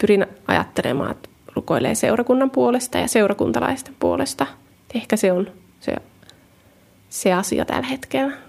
pyrin 0.00 0.26
ajattelemaan, 0.46 1.10
että 1.10 1.28
rukoilee 1.56 1.94
seurakunnan 1.94 2.50
puolesta 2.50 2.98
ja 2.98 3.08
seurakuntalaisten 3.08 3.94
puolesta. 3.98 4.46
Ehkä 4.94 5.16
se 5.16 5.32
on 5.32 5.50
se, 5.80 5.96
se 7.08 7.32
asia 7.32 7.64
tällä 7.64 7.86
hetkellä. 7.86 8.43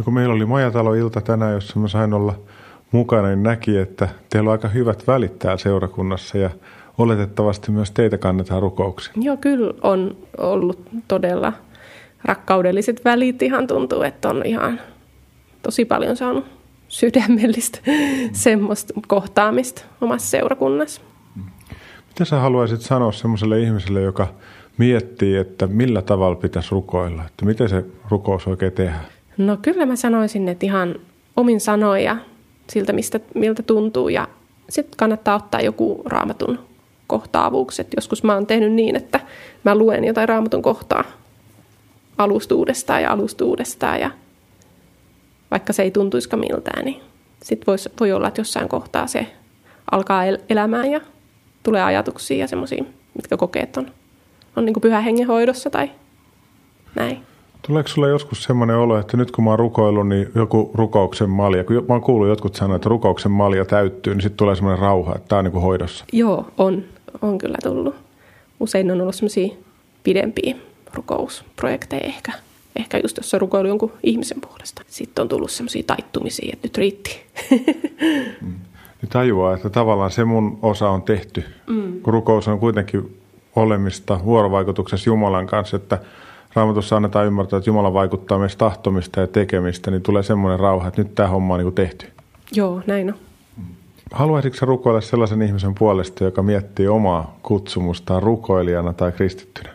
Ja 0.00 0.04
kun 0.04 0.14
meillä 0.14 0.34
oli 0.34 0.46
majatalo-ilta 0.46 1.20
tänään, 1.20 1.54
jossa 1.54 1.78
mä 1.78 1.88
sain 1.88 2.14
olla 2.14 2.34
mukana, 2.92 3.28
niin 3.28 3.42
näki, 3.42 3.78
että 3.78 4.08
teillä 4.30 4.48
on 4.48 4.52
aika 4.52 4.68
hyvät 4.68 5.06
välit 5.06 5.38
täällä 5.38 5.58
seurakunnassa 5.58 6.38
ja 6.38 6.50
oletettavasti 6.98 7.70
myös 7.70 7.90
teitä 7.90 8.18
kannetaan 8.18 8.62
rukouksia. 8.62 9.12
Joo, 9.16 9.36
kyllä 9.36 9.74
on 9.82 10.16
ollut 10.38 10.88
todella 11.08 11.52
rakkaudelliset 12.24 13.04
välit. 13.04 13.42
Ihan 13.42 13.66
tuntuu, 13.66 14.02
että 14.02 14.28
on 14.28 14.42
ihan 14.46 14.80
tosi 15.62 15.84
paljon 15.84 16.16
saanut 16.16 16.44
sydämellistä 16.88 17.78
semmoista 18.32 18.94
kohtaamista 19.06 19.82
omassa 20.00 20.30
seurakunnassa. 20.30 21.00
Mitä 22.08 22.24
sä 22.24 22.36
haluaisit 22.36 22.80
sanoa 22.80 23.12
semmoiselle 23.12 23.60
ihmiselle, 23.60 24.02
joka 24.02 24.26
miettii, 24.78 25.36
että 25.36 25.66
millä 25.66 26.02
tavalla 26.02 26.36
pitäisi 26.36 26.70
rukoilla? 26.70 27.22
Että 27.26 27.44
miten 27.44 27.68
se 27.68 27.84
rukous 28.10 28.46
oikein 28.46 28.72
tehdään? 28.72 29.19
No 29.40 29.56
kyllä 29.62 29.86
mä 29.86 29.96
sanoisin, 29.96 30.48
että 30.48 30.66
ihan 30.66 30.94
omin 31.36 31.60
sanoja 31.60 32.16
siltä, 32.70 32.92
mistä, 32.92 33.20
miltä 33.34 33.62
tuntuu. 33.62 34.08
Ja 34.08 34.28
sitten 34.68 34.96
kannattaa 34.96 35.36
ottaa 35.36 35.60
joku 35.60 36.02
raamatun 36.06 36.58
kohtaavuukset. 37.06 37.88
Joskus 37.96 38.22
mä 38.22 38.34
oon 38.34 38.46
tehnyt 38.46 38.72
niin, 38.72 38.96
että 38.96 39.20
mä 39.64 39.74
luen 39.74 40.04
jotain 40.04 40.28
raamatun 40.28 40.62
kohtaa 40.62 41.04
alustuudestaan 42.18 43.02
ja 43.02 43.12
alustuudestaan. 43.12 44.00
Ja 44.00 44.10
vaikka 45.50 45.72
se 45.72 45.82
ei 45.82 45.90
tuntuisikaan 45.90 46.40
miltään, 46.40 46.84
niin 46.84 47.02
sitten 47.42 47.74
voi 48.00 48.12
olla, 48.12 48.28
että 48.28 48.40
jossain 48.40 48.68
kohtaa 48.68 49.06
se 49.06 49.26
alkaa 49.90 50.24
elämään 50.24 50.90
ja 50.90 51.00
tulee 51.62 51.82
ajatuksia 51.82 52.38
ja 52.38 52.48
semmoisia, 52.48 52.84
mitkä 53.14 53.36
kokeet 53.36 53.76
on, 53.76 53.90
on 54.56 54.64
niin 54.64 54.80
pyhän 54.80 55.04
hengen 55.04 55.26
hoidossa 55.26 55.70
tai 55.70 55.90
näin. 56.94 57.29
Tuleeko 57.66 57.88
sulla 57.88 58.08
joskus 58.08 58.42
semmoinen 58.42 58.76
olo, 58.76 58.98
että 58.98 59.16
nyt 59.16 59.30
kun 59.30 59.44
mä 59.44 59.50
oon 59.50 59.58
rukoillut, 59.58 60.08
niin 60.08 60.28
joku 60.34 60.70
rukouksen 60.74 61.30
malja, 61.30 61.64
kun 61.64 61.76
mä 61.76 61.94
oon 61.94 62.00
kuullut 62.00 62.28
jotkut 62.28 62.54
sanoa, 62.54 62.76
että 62.76 62.88
rukouksen 62.88 63.32
malja 63.32 63.64
täyttyy, 63.64 64.14
niin 64.14 64.22
sitten 64.22 64.36
tulee 64.36 64.56
semmoinen 64.56 64.78
rauha, 64.78 65.14
että 65.14 65.28
tämä 65.28 65.38
on 65.38 65.44
niin 65.44 65.52
kuin 65.52 65.62
hoidossa? 65.62 66.04
Joo, 66.12 66.46
on. 66.58 66.84
On 67.22 67.38
kyllä 67.38 67.58
tullut. 67.62 67.94
Usein 68.60 68.90
on 68.90 69.00
ollut 69.00 69.14
semmoisia 69.14 69.48
pidempiä 70.02 70.54
rukousprojekteja 70.94 72.06
ehkä. 72.06 72.32
Ehkä 72.76 72.98
just 72.98 73.16
jos 73.16 73.34
on 73.34 73.40
rukoilu 73.40 73.68
jonkun 73.68 73.92
ihmisen 74.02 74.40
puolesta. 74.40 74.82
Sitten 74.86 75.22
on 75.22 75.28
tullut 75.28 75.50
semmoisia 75.50 75.82
taittumisia, 75.86 76.50
että 76.52 76.66
nyt 76.66 76.78
riitti. 76.78 77.20
mm. 78.40 78.54
Niin 79.02 79.10
tajuaa, 79.10 79.54
että 79.54 79.70
tavallaan 79.70 80.10
se 80.10 80.24
mun 80.24 80.58
osa 80.62 80.90
on 80.90 81.02
tehty. 81.02 81.44
Mm. 81.66 82.00
Kun 82.00 82.12
rukous 82.12 82.48
on 82.48 82.58
kuitenkin 82.60 83.20
olemista 83.56 84.20
vuorovaikutuksessa 84.24 85.10
Jumalan 85.10 85.46
kanssa, 85.46 85.76
että 85.76 85.98
Raamatussa 86.54 86.96
annetaan 86.96 87.26
ymmärtää, 87.26 87.56
että 87.56 87.70
Jumala 87.70 87.92
vaikuttaa 87.92 88.38
myös 88.38 88.56
tahtomista 88.56 89.20
ja 89.20 89.26
tekemistä, 89.26 89.90
niin 89.90 90.02
tulee 90.02 90.22
semmoinen 90.22 90.60
rauha, 90.60 90.88
että 90.88 91.02
nyt 91.02 91.14
tämä 91.14 91.28
homma 91.28 91.54
on 91.54 91.60
niin 91.60 91.74
tehty. 91.74 92.06
Joo, 92.52 92.82
näin 92.86 93.08
on. 93.08 93.18
Haluaisitko 94.12 94.66
rukoilla 94.66 95.00
sellaisen 95.00 95.42
ihmisen 95.42 95.74
puolesta, 95.74 96.24
joka 96.24 96.42
miettii 96.42 96.88
omaa 96.88 97.36
kutsumustaan 97.42 98.22
rukoilijana 98.22 98.92
tai 98.92 99.12
kristittynä? 99.12 99.70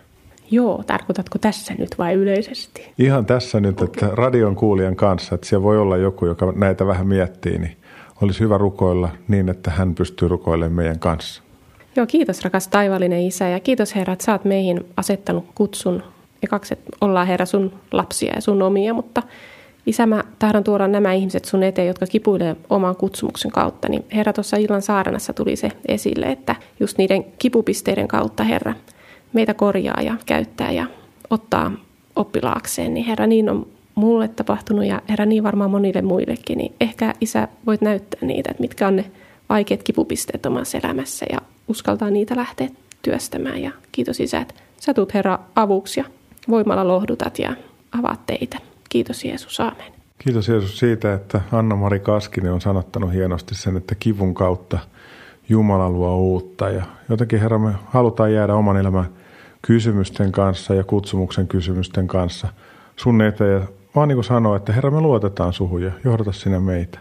Joo, 0.51 0.83
tarkoitatko 0.87 1.39
tässä 1.39 1.73
nyt 1.77 1.97
vai 1.97 2.13
yleisesti? 2.13 2.91
Ihan 2.99 3.25
tässä 3.25 3.59
nyt, 3.59 3.81
okay. 3.81 3.85
että 3.85 4.15
radion 4.15 4.55
kuulijan 4.55 4.95
kanssa, 4.95 5.35
että 5.35 5.47
siellä 5.47 5.63
voi 5.63 5.77
olla 5.77 5.97
joku, 5.97 6.25
joka 6.25 6.53
näitä 6.55 6.87
vähän 6.87 7.07
miettii, 7.07 7.57
niin 7.57 7.77
olisi 8.21 8.39
hyvä 8.39 8.57
rukoilla 8.57 9.09
niin, 9.27 9.49
että 9.49 9.71
hän 9.71 9.95
pystyy 9.95 10.27
rukoilemaan 10.27 10.75
meidän 10.75 10.99
kanssa. 10.99 11.41
Joo, 11.95 12.05
kiitos 12.05 12.43
rakas 12.43 12.67
taivallinen 12.67 13.21
Isä 13.21 13.47
ja 13.47 13.59
kiitos 13.59 13.95
Herra, 13.95 14.13
että 14.13 14.25
sä 14.25 14.31
oot 14.31 14.45
meihin 14.45 14.85
asettanut 14.97 15.45
kutsun. 15.55 16.03
Ekaksi, 16.43 16.73
että 16.73 16.97
ollaan 17.01 17.27
Herra 17.27 17.45
sun 17.45 17.73
lapsia 17.91 18.33
ja 18.35 18.41
sun 18.41 18.61
omia, 18.61 18.93
mutta 18.93 19.23
Isä, 19.85 20.05
mä 20.05 20.23
tahdon 20.39 20.63
tuoda 20.63 20.87
nämä 20.87 21.13
ihmiset 21.13 21.45
sun 21.45 21.63
eteen, 21.63 21.87
jotka 21.87 22.07
kipuilee 22.07 22.55
oman 22.69 22.95
kutsumuksen 22.95 23.51
kautta. 23.51 23.89
Niin 23.89 24.05
Herra, 24.13 24.33
tuossa 24.33 24.57
illan 24.57 24.81
saaranassa 24.81 25.33
tuli 25.33 25.55
se 25.55 25.71
esille, 25.87 26.25
että 26.25 26.55
just 26.79 26.97
niiden 26.97 27.23
kipupisteiden 27.23 28.07
kautta 28.07 28.43
Herra 28.43 28.73
meitä 29.33 29.53
korjaa 29.53 30.01
ja 30.01 30.15
käyttää 30.25 30.71
ja 30.71 30.85
ottaa 31.29 31.71
oppilaakseen. 32.15 32.93
Niin 32.93 33.05
Herra, 33.05 33.27
niin 33.27 33.49
on 33.49 33.67
mulle 33.95 34.27
tapahtunut 34.27 34.85
ja 34.85 35.01
herra 35.09 35.25
niin 35.25 35.43
varmaan 35.43 35.71
monille 35.71 36.01
muillekin, 36.01 36.57
niin 36.57 36.73
ehkä 36.81 37.13
isä 37.21 37.47
voit 37.65 37.81
näyttää 37.81 38.19
niitä, 38.21 38.51
että 38.51 38.61
mitkä 38.61 38.87
on 38.87 38.95
ne 38.95 39.05
vaikeat 39.49 39.83
kipupisteet 39.83 40.45
omassa 40.45 40.77
elämässä 40.77 41.25
ja 41.31 41.37
uskaltaa 41.67 42.09
niitä 42.09 42.35
lähteä 42.35 42.69
työstämään. 43.01 43.61
Ja 43.61 43.71
kiitos 43.91 44.19
isä, 44.19 44.41
että 44.41 44.53
sä 44.81 44.93
tulet 44.93 45.13
herra 45.13 45.39
avuksi 45.55 45.99
ja 45.99 46.05
voimalla 46.49 46.87
lohdutat 46.87 47.39
ja 47.39 47.55
avaat 47.91 48.25
teitä. 48.25 48.57
Kiitos 48.89 49.25
Jeesus, 49.25 49.59
aamen. 49.59 49.93
Kiitos 50.17 50.47
Jeesus 50.47 50.79
siitä, 50.79 51.13
että 51.13 51.41
Anna-Mari 51.51 51.99
Kaskinen 51.99 52.53
on 52.53 52.61
sanottanut 52.61 53.13
hienosti 53.13 53.55
sen, 53.55 53.77
että 53.77 53.95
kivun 53.95 54.33
kautta 54.33 54.79
Jumala 55.49 55.89
luo 55.89 56.17
uutta. 56.17 56.69
Ja 56.69 56.83
jotenkin 57.09 57.39
Herra, 57.39 57.59
me 57.59 57.71
halutaan 57.85 58.33
jäädä 58.33 58.55
oman 58.55 58.77
elämän 58.77 59.05
kysymysten 59.61 60.31
kanssa 60.31 60.73
ja 60.73 60.83
kutsumuksen 60.83 61.47
kysymysten 61.47 62.07
kanssa 62.07 62.47
sun 62.95 63.21
eteen 63.21 63.51
ja 63.53 63.61
vaan 63.95 64.07
niin 64.07 64.15
kuin 64.15 64.25
sanoo, 64.25 64.55
että 64.55 64.73
Herra, 64.73 64.91
me 64.91 65.01
luotetaan 65.01 65.53
suhun 65.53 65.81
ja 65.81 65.91
johdata 66.03 66.31
sinä 66.31 66.59
meitä. 66.59 66.99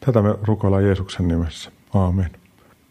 Tätä 0.00 0.22
me 0.22 0.34
rukoillaan 0.42 0.84
Jeesuksen 0.84 1.28
nimessä. 1.28 1.70
Aamen. 1.94 2.30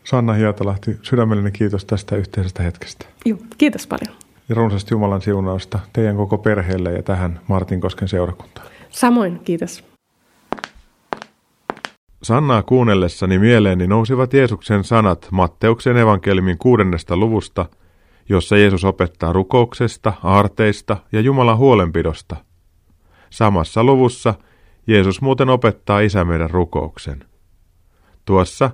Sanna 0.04 0.34
Hietalahti, 0.34 0.98
sydämellinen 1.02 1.52
kiitos 1.54 1.86
tästä 1.86 2.16
yhteisestä 2.16 2.64
hetkestä. 2.64 3.06
Joo, 3.26 3.38
kiitos 3.58 3.88
paljon. 3.88 4.25
Ja 4.50 4.56
runsaasti 4.56 4.94
Jumalan 4.94 5.22
siunausta 5.22 5.80
teidän 5.94 6.16
koko 6.16 6.38
perheelle 6.38 6.92
ja 6.94 7.04
tähän 7.04 7.40
Martinkosken 7.48 8.08
seurakuntaan. 8.08 8.68
Samoin, 8.90 9.40
kiitos. 9.40 9.84
Sannaa 12.24 12.64
kuunnellessani 12.64 13.40
mieleeni 13.40 13.88
nousivat 13.88 14.34
Jeesuksen 14.34 14.84
sanat 14.84 15.28
Matteuksen 15.32 15.98
evankeliumin 15.98 16.58
kuudennesta 16.58 17.18
luvusta, 17.18 17.66
jossa 18.30 18.58
Jeesus 18.58 18.86
opettaa 18.86 19.34
rukouksesta, 19.34 20.14
aarteista 20.24 20.98
ja 21.12 21.22
Jumalan 21.22 21.58
huolenpidosta– 21.58 22.36
Samassa 23.36 23.84
luvussa 23.84 24.34
Jeesus 24.88 25.22
muuten 25.22 25.50
opettaa 25.50 26.00
isä 26.00 26.26
meidän 26.26 26.50
rukouksen. 26.50 27.26
Tuossa 28.26 28.72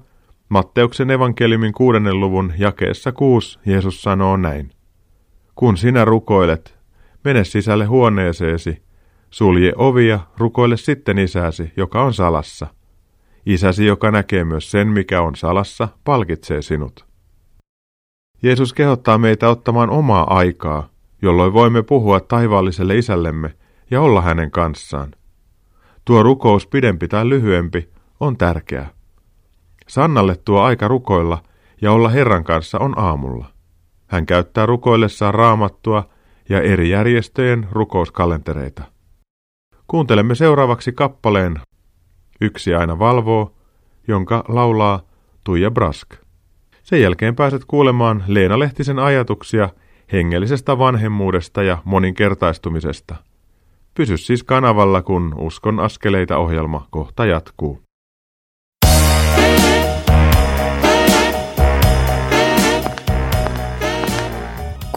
Matteuksen 0.49 1.11
evankeliumin 1.11 1.73
kuudennen 1.73 2.19
luvun 2.19 2.53
jakeessa 2.57 3.11
kuusi 3.11 3.59
Jeesus 3.65 4.01
sanoo 4.01 4.37
näin. 4.37 4.71
Kun 5.61 5.77
sinä 5.77 6.05
rukoilet, 6.05 6.79
mene 7.23 7.43
sisälle 7.43 7.85
huoneeseesi, 7.85 8.83
sulje 9.29 9.73
ovia, 9.75 10.19
rukoile 10.37 10.77
sitten 10.77 11.17
isäsi, 11.17 11.73
joka 11.77 12.03
on 12.03 12.13
salassa. 12.13 12.67
Isäsi, 13.45 13.85
joka 13.85 14.11
näkee 14.11 14.43
myös 14.43 14.71
sen, 14.71 14.87
mikä 14.87 15.21
on 15.21 15.35
salassa, 15.35 15.87
palkitsee 16.03 16.61
sinut. 16.61 17.05
Jeesus 18.43 18.73
kehottaa 18.73 19.17
meitä 19.17 19.49
ottamaan 19.49 19.89
omaa 19.89 20.37
aikaa, 20.37 20.89
jolloin 21.21 21.53
voimme 21.53 21.83
puhua 21.83 22.19
taivaalliselle 22.19 22.97
isällemme 22.97 23.53
ja 23.91 24.01
olla 24.01 24.21
hänen 24.21 24.51
kanssaan. 24.51 25.11
Tuo 26.05 26.23
rukous 26.23 26.67
pidempi 26.67 27.07
tai 27.07 27.29
lyhyempi 27.29 27.89
on 28.19 28.37
tärkeä. 28.37 28.87
Sannalle 29.87 30.35
tuo 30.35 30.61
aika 30.61 30.87
rukoilla 30.87 31.43
ja 31.81 31.91
olla 31.91 32.09
Herran 32.09 32.43
kanssa 32.43 32.79
on 32.79 32.99
aamulla. 32.99 33.60
Hän 34.11 34.25
käyttää 34.25 34.65
rukoillessaan 34.65 35.33
raamattua 35.33 36.09
ja 36.49 36.61
eri 36.61 36.89
järjestöjen 36.89 37.67
rukouskalentereita. 37.71 38.83
Kuuntelemme 39.87 40.35
seuraavaksi 40.35 40.91
kappaleen 40.91 41.59
Yksi 42.41 42.73
aina 42.73 42.99
valvoo, 42.99 43.55
jonka 44.07 44.43
laulaa 44.47 45.01
Tuija 45.43 45.71
Brask. 45.71 46.13
Sen 46.83 47.01
jälkeen 47.01 47.35
pääset 47.35 47.65
kuulemaan 47.67 48.23
Leena 48.27 48.59
Lehtisen 48.59 48.99
ajatuksia 48.99 49.69
hengellisestä 50.11 50.77
vanhemmuudesta 50.77 51.63
ja 51.63 51.77
moninkertaistumisesta. 51.85 53.15
Pysy 53.93 54.17
siis 54.17 54.43
kanavalla, 54.43 55.01
kun 55.01 55.33
Uskon 55.37 55.79
askeleita 55.79 56.37
ohjelma 56.37 56.87
kohta 56.89 57.25
jatkuu. 57.25 57.81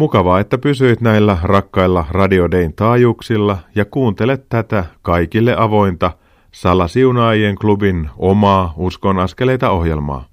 Mukavaa, 0.00 0.40
että 0.40 0.58
pysyit 0.58 1.00
näillä 1.00 1.38
rakkailla 1.42 2.04
Radio 2.10 2.50
Dayn 2.50 2.72
taajuuksilla 2.72 3.58
ja 3.74 3.84
kuuntelet 3.84 4.48
tätä 4.48 4.84
kaikille 5.02 5.54
avointa 5.58 6.12
Salasiunaajien 6.52 7.56
klubin 7.56 8.10
omaa 8.16 8.74
Uskon 8.76 9.18
askeleita 9.18 9.70
ohjelmaa. 9.70 10.24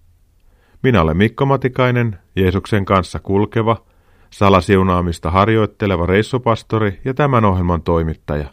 Minä 0.83 1.01
olen 1.01 1.17
Mikko 1.17 1.45
Matikainen, 1.45 2.19
Jeesuksen 2.35 2.85
kanssa 2.85 3.19
kulkeva, 3.19 3.77
salasiunaamista 4.29 5.31
harjoitteleva 5.31 6.05
reissupastori 6.05 6.99
ja 7.05 7.13
tämän 7.13 7.45
ohjelman 7.45 7.81
toimittaja. 7.81 8.49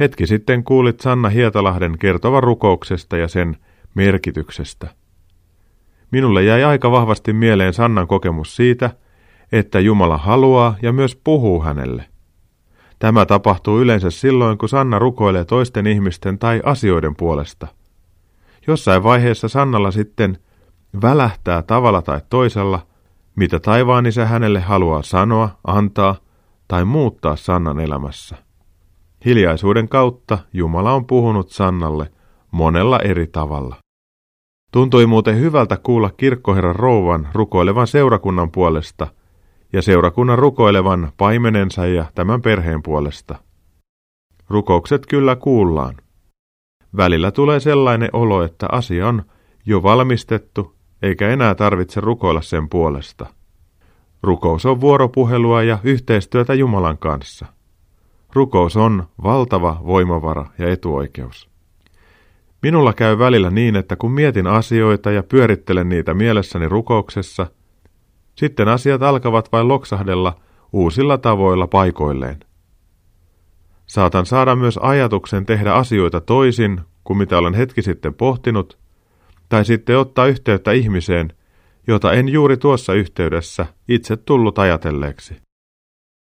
Hetki 0.00 0.26
sitten 0.26 0.64
kuulit 0.64 1.00
Sanna 1.00 1.28
Hietalahden 1.28 1.98
kertovan 1.98 2.42
rukouksesta 2.42 3.16
ja 3.16 3.28
sen 3.28 3.56
merkityksestä. 3.94 4.88
Minulle 6.10 6.42
jäi 6.42 6.64
aika 6.64 6.90
vahvasti 6.90 7.32
mieleen 7.32 7.72
Sannan 7.72 8.06
kokemus 8.06 8.56
siitä, 8.56 8.90
että 9.52 9.80
Jumala 9.80 10.18
haluaa 10.18 10.76
ja 10.82 10.92
myös 10.92 11.16
puhuu 11.24 11.62
hänelle. 11.62 12.04
Tämä 12.98 13.26
tapahtuu 13.26 13.80
yleensä 13.80 14.10
silloin, 14.10 14.58
kun 14.58 14.68
Sanna 14.68 14.98
rukoilee 14.98 15.44
toisten 15.44 15.86
ihmisten 15.86 16.38
tai 16.38 16.60
asioiden 16.64 17.16
puolesta. 17.16 17.66
Jossain 18.66 19.02
vaiheessa 19.02 19.48
Sannalla 19.48 19.90
sitten 19.90 20.38
välähtää 21.02 21.62
tavalla 21.62 22.02
tai 22.02 22.20
toisella, 22.30 22.86
mitä 23.36 23.60
taivaan 23.60 24.06
isä 24.06 24.26
hänelle 24.26 24.60
haluaa 24.60 25.02
sanoa, 25.02 25.48
antaa 25.64 26.14
tai 26.68 26.84
muuttaa 26.84 27.36
Sannan 27.36 27.80
elämässä. 27.80 28.36
Hiljaisuuden 29.24 29.88
kautta 29.88 30.38
Jumala 30.52 30.92
on 30.92 31.06
puhunut 31.06 31.50
Sannalle 31.50 32.12
monella 32.50 32.98
eri 32.98 33.26
tavalla. 33.26 33.76
Tuntui 34.72 35.06
muuten 35.06 35.40
hyvältä 35.40 35.76
kuulla 35.76 36.10
kirkkoherran 36.10 36.76
rouvan 36.76 37.28
rukoilevan 37.32 37.86
seurakunnan 37.86 38.50
puolesta 38.50 39.06
ja 39.72 39.82
seurakunnan 39.82 40.38
rukoilevan 40.38 41.12
paimenensa 41.16 41.86
ja 41.86 42.04
tämän 42.14 42.42
perheen 42.42 42.82
puolesta. 42.82 43.38
Rukoukset 44.48 45.06
kyllä 45.06 45.36
kuullaan. 45.36 45.94
Välillä 46.96 47.30
tulee 47.30 47.60
sellainen 47.60 48.08
olo, 48.12 48.42
että 48.42 48.66
asia 48.72 49.08
on 49.08 49.22
jo 49.66 49.82
valmistettu 49.82 50.74
eikä 51.02 51.28
enää 51.28 51.54
tarvitse 51.54 52.00
rukoilla 52.00 52.42
sen 52.42 52.68
puolesta. 52.68 53.26
Rukous 54.22 54.66
on 54.66 54.80
vuoropuhelua 54.80 55.62
ja 55.62 55.78
yhteistyötä 55.84 56.54
Jumalan 56.54 56.98
kanssa. 56.98 57.46
Rukous 58.32 58.76
on 58.76 59.06
valtava 59.22 59.80
voimavara 59.86 60.46
ja 60.58 60.68
etuoikeus. 60.68 61.50
Minulla 62.62 62.92
käy 62.92 63.18
välillä 63.18 63.50
niin, 63.50 63.76
että 63.76 63.96
kun 63.96 64.12
mietin 64.12 64.46
asioita 64.46 65.10
ja 65.10 65.22
pyörittelen 65.22 65.88
niitä 65.88 66.14
mielessäni 66.14 66.68
rukouksessa, 66.68 67.46
sitten 68.34 68.68
asiat 68.68 69.02
alkavat 69.02 69.52
vain 69.52 69.68
loksahdella 69.68 70.36
uusilla 70.72 71.18
tavoilla 71.18 71.66
paikoilleen. 71.66 72.40
Saatan 73.86 74.26
saada 74.26 74.56
myös 74.56 74.78
ajatuksen 74.82 75.46
tehdä 75.46 75.72
asioita 75.72 76.20
toisin 76.20 76.80
kuin 77.04 77.18
mitä 77.18 77.38
olen 77.38 77.54
hetki 77.54 77.82
sitten 77.82 78.14
pohtinut, 78.14 78.78
tai 79.48 79.64
sitten 79.64 79.98
ottaa 79.98 80.26
yhteyttä 80.26 80.72
ihmiseen, 80.72 81.32
jota 81.86 82.12
en 82.12 82.28
juuri 82.28 82.56
tuossa 82.56 82.94
yhteydessä 82.94 83.66
itse 83.88 84.16
tullut 84.16 84.58
ajatelleeksi. 84.58 85.36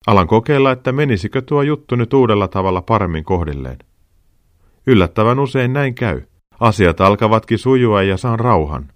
Alan 0.08 0.28
kokeilla, 0.28 0.72
että 0.72 0.92
menisikö 0.92 1.42
tuo 1.42 1.62
juttu 1.62 1.96
nyt 1.96 2.14
uudella 2.14 2.48
tavalla 2.48 2.82
paremmin 2.82 3.24
kohdilleen. 3.24 3.78
Yllättävän 4.88 5.40
usein 5.40 5.74
näin 5.74 5.96
käy. 5.96 6.22
Asiat 6.60 7.02
alkavatkin 7.02 7.60
sujua 7.60 8.04
ja 8.04 8.18
saan 8.18 8.40
rauhan. 8.40 8.90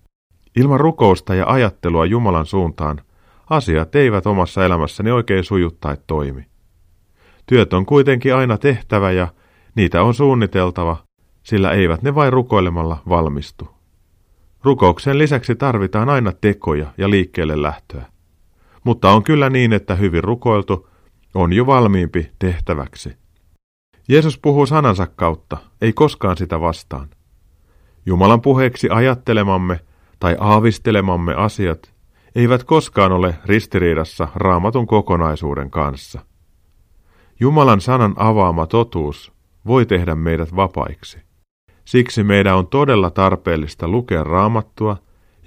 Ilman 0.58 0.80
rukousta 0.80 1.36
ja 1.36 1.48
ajattelua 1.48 2.06
Jumalan 2.06 2.46
suuntaan 2.46 3.02
asiat 3.50 3.96
eivät 3.96 4.26
omassa 4.26 4.66
elämässäni 4.66 5.12
oikein 5.12 5.44
suju 5.44 5.72
tai 5.72 5.98
toimi. 6.08 6.46
Työt 7.46 7.74
on 7.74 7.86
kuitenkin 7.86 8.36
aina 8.36 8.58
tehtävä 8.58 9.12
ja 9.12 9.28
niitä 9.76 10.04
on 10.04 10.14
suunniteltava, 10.14 10.98
sillä 11.44 11.72
eivät 11.72 12.02
ne 12.02 12.16
vain 12.16 12.34
rukoilemalla 12.34 13.02
valmistu. 13.10 13.70
Rukouksen 14.64 15.18
lisäksi 15.18 15.56
tarvitaan 15.56 16.10
aina 16.10 16.32
tekoja 16.32 16.94
ja 16.98 17.10
liikkeelle 17.10 17.62
lähtöä. 17.62 18.06
Mutta 18.84 19.12
on 19.12 19.24
kyllä 19.24 19.50
niin, 19.50 19.74
että 19.74 19.96
hyvin 19.96 20.24
rukoiltu 20.24 20.90
on 21.36 21.54
jo 21.54 21.66
valmiimpi 21.66 22.32
tehtäväksi. 22.40 23.18
Jeesus 24.08 24.40
puhuu 24.40 24.66
sanansa 24.66 25.08
kautta, 25.08 25.58
ei 25.82 25.94
koskaan 25.94 26.38
sitä 26.38 26.62
vastaan. 26.62 27.10
Jumalan 28.06 28.42
puheeksi 28.42 28.90
ajattelemamme 28.90 29.80
tai 30.20 30.36
aavistelemamme 30.40 31.34
asiat 31.34 31.94
eivät 32.36 32.64
koskaan 32.64 33.12
ole 33.12 33.36
ristiriidassa 33.46 34.28
raamatun 34.36 34.88
kokonaisuuden 34.88 35.70
kanssa. 35.70 36.20
Jumalan 37.40 37.82
sanan 37.82 38.14
avaama 38.18 38.68
totuus 38.68 39.32
voi 39.68 39.86
tehdä 39.86 40.16
meidät 40.16 40.56
vapaiksi. 40.56 41.18
Siksi 41.86 42.24
meidän 42.24 42.56
on 42.56 42.68
todella 42.68 43.10
tarpeellista 43.10 43.88
lukea 43.88 44.24
raamattua 44.24 44.98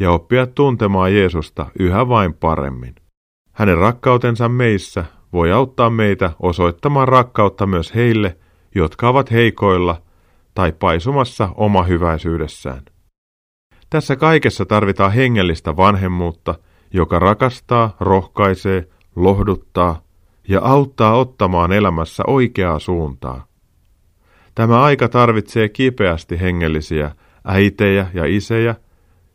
ja 0.00 0.10
oppia 0.10 0.46
tuntemaan 0.46 1.14
Jeesusta 1.14 1.66
yhä 1.78 2.08
vain 2.08 2.34
paremmin. 2.34 2.94
Hänen 3.52 3.78
rakkautensa 3.78 4.48
meissä 4.48 5.04
voi 5.32 5.52
auttaa 5.52 5.90
meitä 5.90 6.30
osoittamaan 6.40 7.08
rakkautta 7.08 7.66
myös 7.66 7.94
heille, 7.94 8.36
jotka 8.74 9.08
ovat 9.08 9.30
heikoilla 9.30 10.02
tai 10.54 10.72
paisumassa 10.72 11.48
oma 11.54 11.82
hyväisyydessään. 11.82 12.82
Tässä 13.90 14.16
kaikessa 14.16 14.66
tarvitaan 14.66 15.12
hengellistä 15.12 15.76
vanhemmuutta, 15.76 16.54
joka 16.92 17.18
rakastaa, 17.18 17.96
rohkaisee, 18.00 18.88
lohduttaa 19.16 20.02
ja 20.48 20.60
auttaa 20.62 21.18
ottamaan 21.18 21.72
elämässä 21.72 22.22
oikeaa 22.26 22.78
suuntaa. 22.78 23.46
Tämä 24.54 24.82
aika 24.82 25.08
tarvitsee 25.08 25.68
kipeästi 25.68 26.40
hengellisiä 26.40 27.10
äitejä 27.44 28.06
ja 28.14 28.24
isejä, 28.26 28.74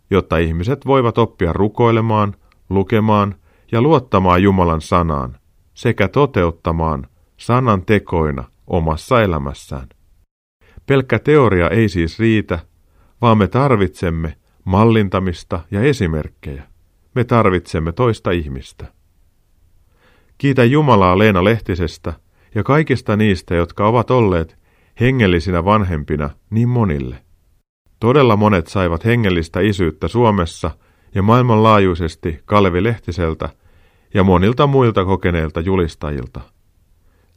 jotta 0.09 0.37
ihmiset 0.37 0.85
voivat 0.85 1.17
oppia 1.17 1.53
rukoilemaan, 1.53 2.35
lukemaan 2.69 3.35
ja 3.71 3.81
luottamaan 3.81 4.43
Jumalan 4.43 4.81
sanaan 4.81 5.37
sekä 5.73 6.07
toteuttamaan 6.07 7.07
sanan 7.37 7.85
tekoina 7.85 8.43
omassa 8.67 9.21
elämässään. 9.21 9.89
Pelkkä 10.85 11.19
teoria 11.19 11.69
ei 11.69 11.89
siis 11.89 12.19
riitä, 12.19 12.59
vaan 13.21 13.37
me 13.37 13.47
tarvitsemme 13.47 14.35
mallintamista 14.65 15.59
ja 15.71 15.81
esimerkkejä. 15.81 16.63
Me 17.15 17.23
tarvitsemme 17.23 17.91
toista 17.91 18.31
ihmistä. 18.31 18.85
Kiitä 20.37 20.63
Jumalaa 20.63 21.17
Leena 21.17 21.43
Lehtisestä 21.43 22.13
ja 22.55 22.63
kaikista 22.63 23.15
niistä, 23.15 23.55
jotka 23.55 23.87
ovat 23.87 24.11
olleet 24.11 24.57
hengellisinä 24.99 25.65
vanhempina 25.65 26.29
niin 26.49 26.69
monille. 26.69 27.17
Todella 27.99 28.35
monet 28.35 28.67
saivat 28.67 29.05
hengellistä 29.05 29.59
isyyttä 29.59 30.07
Suomessa 30.07 30.71
ja 31.15 31.23
maailmanlaajuisesti 31.23 32.39
Kalevi 32.45 32.83
Lehtiseltä 32.83 33.49
ja 34.13 34.23
monilta 34.23 34.67
muilta 34.67 35.05
kokeneilta 35.05 35.61
julistajilta. 35.61 36.41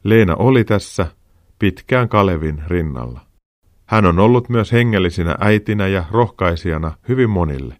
Leena 0.03 0.35
oli 0.35 0.63
tässä 0.63 1.07
pitkään 1.59 2.09
Kalevin 2.09 2.63
rinnalla. 2.67 3.28
Hän 3.89 4.05
on 4.05 4.19
ollut 4.19 4.49
myös 4.49 4.71
hengellisinä 4.71 5.35
äitinä 5.39 5.87
ja 5.87 6.03
rohkaisijana 6.11 6.91
hyvin 7.07 7.29
monille. 7.29 7.75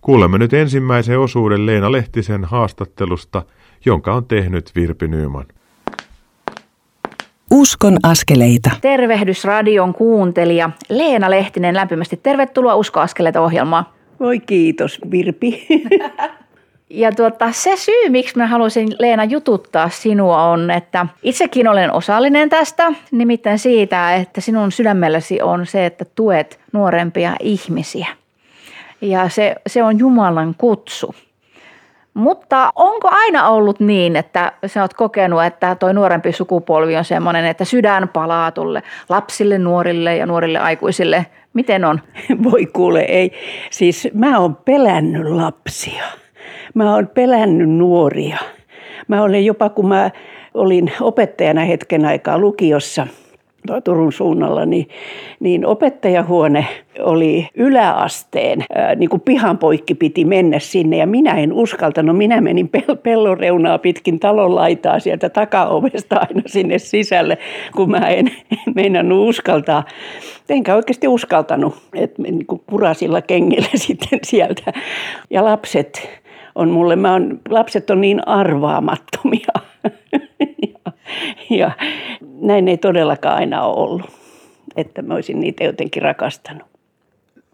Kuulemme 0.00 0.38
nyt 0.38 0.52
ensimmäisen 0.52 1.18
osuuden 1.18 1.66
Leena 1.66 1.92
Lehtisen 1.92 2.44
haastattelusta, 2.44 3.42
jonka 3.84 4.14
on 4.14 4.24
tehnyt 4.24 4.70
Virpi 4.74 5.08
Nyman. 5.08 5.46
Uskon 7.50 7.96
askeleita. 8.02 8.70
Tervehdys 8.80 9.44
radion 9.44 9.94
kuuntelija 9.94 10.70
Leena 10.88 11.30
Lehtinen 11.30 11.74
lämpimästi. 11.74 12.20
Tervetuloa 12.22 12.74
Usko 12.74 13.00
askeleita 13.00 13.40
ohjelmaan. 13.40 13.84
Voi 14.20 14.40
kiitos 14.40 15.00
Virpi. 15.10 15.66
Ja 16.90 17.12
tuota, 17.12 17.52
se 17.52 17.76
syy, 17.76 18.08
miksi 18.08 18.36
mä 18.36 18.46
haluaisin 18.46 18.88
Leena 18.98 19.24
jututtaa 19.24 19.88
sinua 19.88 20.44
on, 20.44 20.70
että 20.70 21.06
itsekin 21.22 21.68
olen 21.68 21.92
osallinen 21.92 22.48
tästä, 22.48 22.92
nimittäin 23.10 23.58
siitä, 23.58 24.14
että 24.14 24.40
sinun 24.40 24.72
sydämelläsi 24.72 25.42
on 25.42 25.66
se, 25.66 25.86
että 25.86 26.04
tuet 26.14 26.60
nuorempia 26.72 27.36
ihmisiä. 27.40 28.06
Ja 29.00 29.28
se, 29.28 29.54
se 29.66 29.82
on 29.82 29.98
Jumalan 29.98 30.54
kutsu. 30.58 31.14
Mutta 32.14 32.72
onko 32.74 33.08
aina 33.12 33.48
ollut 33.48 33.80
niin, 33.80 34.16
että 34.16 34.52
sä 34.66 34.82
oot 34.82 34.94
kokenut, 34.94 35.44
että 35.44 35.74
toi 35.74 35.94
nuorempi 35.94 36.32
sukupolvi 36.32 36.96
on 36.96 37.04
semmoinen, 37.04 37.44
että 37.44 37.64
sydän 37.64 38.08
palaa 38.08 38.52
tulle 38.52 38.82
lapsille, 39.08 39.58
nuorille 39.58 40.16
ja 40.16 40.26
nuorille 40.26 40.58
aikuisille? 40.58 41.26
Miten 41.54 41.84
on? 41.84 42.00
Voi 42.50 42.66
kuule, 42.66 43.00
ei. 43.00 43.32
Siis 43.70 44.08
mä 44.14 44.38
oon 44.38 44.56
pelännyt 44.56 45.26
lapsia. 45.26 46.04
Mä 46.74 46.94
oon 46.94 47.08
pelännyt 47.14 47.70
nuoria. 47.70 48.38
Mä 49.08 49.22
olen 49.22 49.44
jopa, 49.44 49.68
kun 49.68 49.88
mä 49.88 50.10
olin 50.54 50.92
opettajana 51.00 51.64
hetken 51.64 52.04
aikaa 52.04 52.38
lukiossa– 52.38 53.06
Turun 53.84 54.12
suunnalla, 54.12 54.66
niin, 54.66 54.88
niin 55.40 55.66
opettajahuone 55.66 56.66
oli 57.00 57.48
yläasteen, 57.54 58.64
ää, 58.74 58.94
niin 58.94 59.08
kuin 59.08 59.20
pihan 59.20 59.58
poikki 59.58 59.94
piti 59.94 60.24
mennä 60.24 60.58
sinne 60.58 60.96
ja 60.96 61.06
minä 61.06 61.34
en 61.38 61.52
uskaltanut. 61.52 62.16
Minä 62.16 62.40
menin 62.40 62.70
pel- 62.76 62.96
pellon 62.96 63.38
reunaa 63.38 63.78
pitkin 63.78 64.20
talon 64.20 64.54
laitaa 64.54 65.00
sieltä 65.00 65.28
takaovesta 65.28 66.16
aina 66.16 66.42
sinne 66.46 66.78
sisälle, 66.78 67.38
kun 67.76 67.90
mä 67.90 68.08
en 68.08 68.30
meinannut 68.74 69.28
uskaltaa. 69.28 69.84
Enkä 70.48 70.74
oikeasti 70.74 71.08
uskaltanut, 71.08 71.74
että 71.94 72.22
niin 72.22 72.46
kuin 72.46 72.62
kurasilla 72.66 73.22
kengillä 73.22 73.68
sitten 73.86 74.18
sieltä. 74.22 74.72
Ja 75.30 75.44
lapset 75.44 76.19
on 76.54 76.70
mulle, 76.70 76.96
mä 76.96 77.14
on, 77.14 77.40
lapset 77.48 77.90
on 77.90 78.00
niin 78.00 78.28
arvaamattomia. 78.28 79.54
ja, 80.68 80.92
ja 81.58 81.70
näin 82.40 82.68
ei 82.68 82.76
todellakaan 82.76 83.36
aina 83.36 83.62
ole 83.62 83.76
ollut, 83.76 84.10
että 84.76 85.02
mä 85.02 85.14
olisin 85.14 85.40
niitä 85.40 85.64
jotenkin 85.64 86.02
rakastanut. 86.02 86.70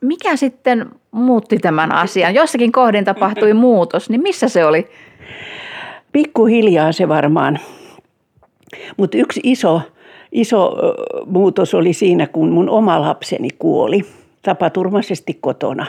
Mikä 0.01 0.37
sitten 0.37 0.87
muutti 1.11 1.59
tämän 1.59 1.93
asian? 1.93 2.35
Jossakin 2.35 2.73
kohdin 2.73 3.05
tapahtui 3.05 3.55
muutos, 3.67 4.11
niin 4.11 4.23
missä 4.23 4.49
se 4.49 4.65
oli? 4.65 4.89
Pikkuhiljaa 6.13 6.93
se 6.93 7.09
varmaan. 7.09 7.59
Mutta 8.97 9.19
yksi 9.19 9.41
iso, 9.45 9.81
iso 10.33 10.77
muutos 11.27 11.75
oli 11.75 11.93
siinä, 11.93 12.27
kun 12.27 12.51
mun 12.51 12.69
oma 12.69 13.01
lapseni 13.01 13.49
kuoli 13.59 14.03
tapaturmaisesti 14.43 15.39
kotona. 15.41 15.87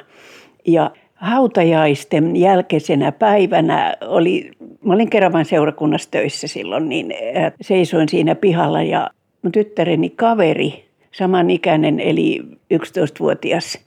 Ja 0.68 0.92
hautajaisten 1.18 2.36
jälkeisenä 2.36 3.12
päivänä 3.12 3.96
oli, 4.02 4.52
mä 4.84 4.94
olin 4.94 5.10
Keravan 5.10 5.46
seurakunnassa 5.46 6.12
töissä 6.12 6.48
silloin, 6.48 6.90
niin 6.90 7.14
seisoin 7.62 8.10
siinä 8.10 8.36
pihalla 8.36 8.84
ja 8.84 9.10
mun 9.42 9.52
tyttäreni 9.52 10.10
kaveri, 10.10 10.86
samanikäinen 11.12 12.00
eli 12.00 12.44
11-vuotias 12.74 13.80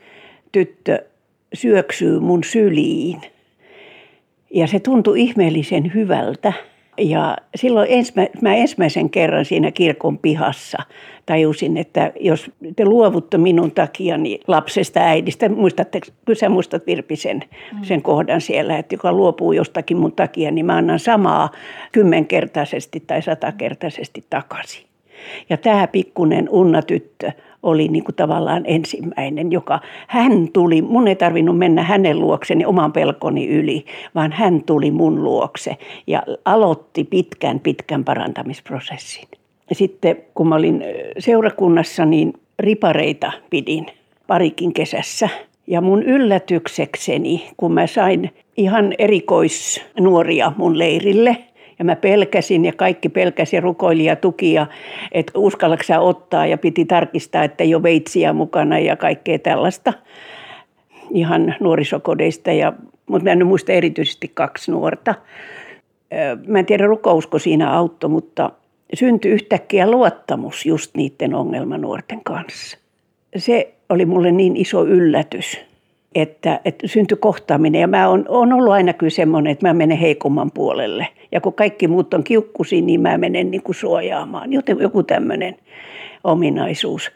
tyttö, 0.53 1.05
syöksyy 1.55 2.21
mun 2.21 2.45
syliin. 2.45 3.21
Ja 4.51 4.67
se 4.67 4.81
tuntui 4.81 5.21
ihmeellisen 5.21 5.95
hyvältä. 5.95 6.53
Ja 6.99 7.37
silloin 7.55 7.89
ensimä, 7.91 8.27
mä 8.43 8.55
ensimmäisen 8.55 9.11
kerran 9.11 9.45
siinä 9.45 9.71
kirkon 9.71 10.19
pihassa 10.19 10.79
tajusin, 11.27 11.77
että 11.77 12.13
jos 12.21 12.51
te 12.77 12.85
luovutte 12.85 13.39
minun 13.39 13.71
takiani 13.71 14.41
lapsesta 14.47 15.01
äidistä, 15.01 15.49
muistatte, 15.49 16.01
kyllä 16.25 16.39
sä 16.39 16.49
muistat 16.49 16.87
Virpi 16.87 17.17
sen, 17.17 17.45
mm. 17.73 17.85
sen 17.85 18.03
kohdan 18.03 18.41
siellä, 18.41 18.79
että 18.79 18.95
joka 18.95 19.13
luopuu 19.13 19.53
jostakin 19.53 19.97
mun 19.97 20.13
takia, 20.13 20.51
niin 20.51 20.67
mä 20.67 20.77
annan 20.77 20.99
samaa 20.99 21.51
kymmenkertaisesti 21.93 23.01
tai 23.07 23.23
satakertaisesti 23.23 24.25
takaisin. 24.31 24.87
Ja 25.51 25.57
tämä 25.57 25.87
pikkunen 25.87 26.49
Unna 26.49 26.83
tyttö 26.83 27.33
oli 27.63 27.89
niin 27.89 28.05
kuin 28.05 28.15
tavallaan 28.15 28.63
ensimmäinen, 28.67 29.53
joka 29.53 29.81
hän 30.07 30.49
tuli, 30.53 30.83
mun 30.83 31.09
ei 31.09 31.17
tarvinnut 31.17 31.59
mennä 31.59 31.83
hänen 31.83 32.21
luokseni 32.21 32.65
oman 32.65 32.93
pelkoni 32.93 33.49
yli, 33.49 33.85
vaan 34.15 34.33
hän 34.33 34.63
tuli 34.67 34.91
mun 34.91 35.25
luokse 35.25 35.77
ja 36.07 36.23
aloitti 36.45 37.05
pitkän, 37.05 37.61
pitkän 37.61 38.05
parantamisprosessin. 38.05 39.29
Ja 39.71 39.75
sitten 39.77 40.17
kun 40.35 40.49
mä 40.49 40.55
olin 40.55 40.85
seurakunnassa, 41.19 42.05
niin 42.05 42.33
ripareita 42.59 43.33
pidin 43.51 43.87
parikin 44.27 44.73
kesässä. 44.73 45.29
Ja 45.67 45.81
mun 45.81 46.03
yllätyksekseni, 46.03 47.51
kun 47.57 47.73
mä 47.73 47.87
sain 47.87 48.31
ihan 48.57 48.95
erikoisnuoria 48.99 50.53
mun 50.57 50.79
leirille– 50.79 51.37
ja 51.81 51.85
mä 51.85 51.97
pelkäsin 51.97 52.65
ja 52.65 52.73
kaikki 52.73 53.09
pelkäsi 53.09 53.57
ja 53.57 53.61
rukoili 53.61 54.05
ja 54.05 54.17
tuki 54.17 54.53
ja 54.53 54.67
että 55.13 55.33
uskallatko 55.35 55.83
sä 55.83 56.01
ottaa 56.01 56.47
ja 56.47 56.59
piti 56.59 56.85
tarkistaa, 56.85 57.45
että 57.45 57.65
ei 57.65 57.75
ole 57.75 57.83
veitsiä 57.83 58.33
mukana 58.33 58.79
ja 58.79 58.97
kaikkea 58.97 59.39
tällaista 59.39 59.93
ihan 61.15 61.55
nuorisokodeista. 61.61 62.53
Ja, 62.53 62.73
mutta 63.07 63.25
mä 63.25 63.33
en 63.33 63.47
muista 63.47 63.73
erityisesti 63.73 64.31
kaksi 64.35 64.71
nuorta. 64.71 65.15
Mä 66.47 66.59
en 66.59 66.67
tiedä 66.67 66.87
rukousko 66.87 67.39
siinä 67.39 67.73
auttoi, 67.73 68.11
mutta 68.11 68.51
syntyi 68.95 69.31
yhtäkkiä 69.31 69.91
luottamus 69.91 70.67
just 70.67 70.97
niiden 70.97 71.35
ongelmanuorten 71.35 72.21
kanssa. 72.25 72.79
Se 73.37 73.75
oli 73.89 74.07
mulle 74.07 74.33
niin 74.33 74.57
iso 74.57 74.87
yllätys, 74.87 75.61
että, 76.15 76.61
että 76.65 76.89
syntyi 76.89 77.17
kohtaaminen. 77.17 77.81
Ja 77.81 77.87
mä 77.87 78.09
oon, 78.09 78.25
oon 78.29 78.53
ollut 78.53 78.73
aina 78.73 78.93
kyllä 78.93 79.11
semmoinen, 79.11 79.51
että 79.51 79.69
mä 79.69 79.75
menen 79.75 79.99
heikomman 79.99 80.51
puolelle. 80.51 81.07
Ja 81.33 81.41
kun 81.41 81.53
kaikki 81.53 81.89
muut 81.89 82.15
on 82.15 82.25
kiukkusi, 82.25 82.83
niin 82.83 83.01
mä 83.01 83.19
menen 83.19 83.51
niin 83.51 83.63
kuin 83.63 83.75
suojaamaan. 83.75 84.53
Joten 84.53 84.79
joku 84.81 85.03
tämmöinen 85.03 85.57
ominaisuus. 86.25 87.13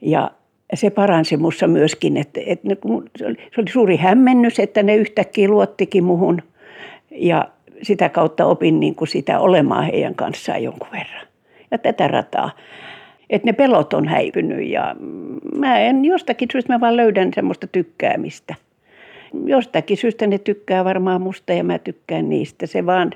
Ja 0.00 0.30
se 0.74 0.90
paransi 0.90 1.36
minussa 1.36 1.66
myöskin, 1.66 2.16
että, 2.16 2.40
että 2.46 2.68
se, 3.16 3.26
oli, 3.26 3.70
suuri 3.72 3.96
hämmennys, 3.96 4.58
että 4.58 4.82
ne 4.82 4.96
yhtäkkiä 4.96 5.48
luottikin 5.48 6.04
muhun. 6.04 6.42
Ja 7.10 7.48
sitä 7.82 8.08
kautta 8.08 8.46
opin 8.46 8.80
niin 8.80 8.94
kuin 8.94 9.08
sitä 9.08 9.38
olemaan 9.40 9.84
heidän 9.84 10.14
kanssaan 10.14 10.62
jonkun 10.62 10.88
verran. 10.92 11.26
Ja 11.70 11.78
tätä 11.78 12.08
rataa. 12.08 12.50
Että 13.30 13.48
ne 13.48 13.52
pelot 13.52 13.94
on 13.94 14.08
häipynyt 14.08 14.68
ja 14.68 14.96
mä 15.56 15.78
en 15.78 16.04
jostakin 16.04 16.48
syystä 16.52 16.72
mä 16.72 16.80
vaan 16.80 16.96
löydän 16.96 17.30
semmoista 17.34 17.66
tykkäämistä. 17.66 18.54
Jostakin 19.44 19.96
syystä 19.96 20.26
ne 20.26 20.38
tykkää 20.38 20.84
varmaan 20.84 21.22
musta 21.22 21.52
ja 21.52 21.64
mä 21.64 21.78
tykkään 21.78 22.28
niistä. 22.28 22.66
Se 22.66 22.86
vaan, 22.86 23.12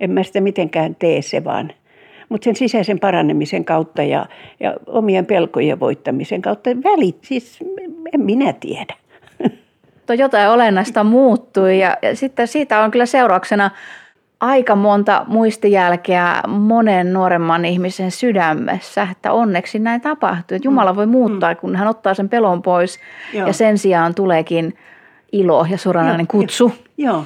en 0.00 0.10
mä 0.10 0.22
sitä 0.22 0.40
mitenkään 0.40 0.94
tee 0.94 1.22
se 1.22 1.44
vaan. 1.44 1.72
Mutta 2.28 2.44
sen 2.44 2.56
sisäisen 2.56 3.00
paranemisen 3.00 3.64
kautta 3.64 4.02
ja, 4.02 4.26
ja 4.60 4.74
omien 4.86 5.26
pelkojen 5.26 5.80
voittamisen 5.80 6.42
kautta 6.42 6.70
välit, 6.70 7.18
siis 7.22 7.58
en 8.14 8.20
minä 8.20 8.52
tiedä. 8.52 8.94
Jotain 10.18 10.48
olennaista 10.48 11.04
muuttui 11.04 11.78
ja, 11.78 11.96
ja 12.02 12.16
sitten 12.16 12.48
siitä 12.48 12.80
on 12.80 12.90
kyllä 12.90 13.06
seurauksena 13.06 13.70
aika 14.44 14.76
monta 14.76 15.24
muistijälkeä 15.28 16.42
monen 16.48 17.12
nuoremman 17.12 17.64
ihmisen 17.64 18.10
sydämessä, 18.10 19.08
että 19.12 19.32
onneksi 19.32 19.78
näin 19.78 20.00
tapahtuu. 20.00 20.56
Että 20.56 20.68
Jumala 20.68 20.96
voi 20.96 21.06
muuttaa, 21.06 21.52
mm. 21.52 21.56
kun 21.56 21.76
hän 21.76 21.88
ottaa 21.88 22.14
sen 22.14 22.28
pelon 22.28 22.62
pois 22.62 22.98
Joo. 23.32 23.46
ja 23.46 23.52
sen 23.52 23.78
sijaan 23.78 24.14
tuleekin 24.14 24.74
ilo 25.32 25.66
ja 25.70 25.78
suoranainen 25.78 26.26
kutsu. 26.26 26.72
Joo. 26.98 27.24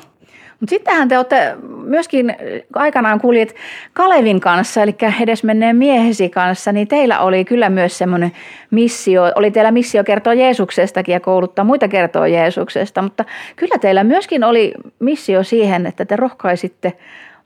Mutta 0.60 0.70
sittenhän 0.70 1.08
te 1.08 1.16
olette 1.16 1.56
myöskin 1.84 2.36
aikanaan 2.74 3.20
kuljet 3.20 3.54
Kalevin 3.92 4.40
kanssa, 4.40 4.82
eli 4.82 4.94
edesmenneen 5.22 5.76
miehesi 5.76 6.28
kanssa, 6.28 6.72
niin 6.72 6.88
teillä 6.88 7.20
oli 7.20 7.44
kyllä 7.44 7.70
myös 7.70 7.98
semmoinen 7.98 8.32
missio, 8.70 9.22
oli 9.34 9.50
teillä 9.50 9.70
missio 9.70 10.04
kertoa 10.04 10.34
Jeesuksestakin 10.34 11.12
ja 11.12 11.20
kouluttaa 11.20 11.64
muita 11.64 11.88
kertoa 11.88 12.28
Jeesuksesta, 12.28 13.02
mutta 13.02 13.24
kyllä 13.56 13.78
teillä 13.78 14.04
myöskin 14.04 14.44
oli 14.44 14.74
missio 14.98 15.42
siihen, 15.42 15.86
että 15.86 16.04
te 16.04 16.16
rohkaisitte 16.16 16.92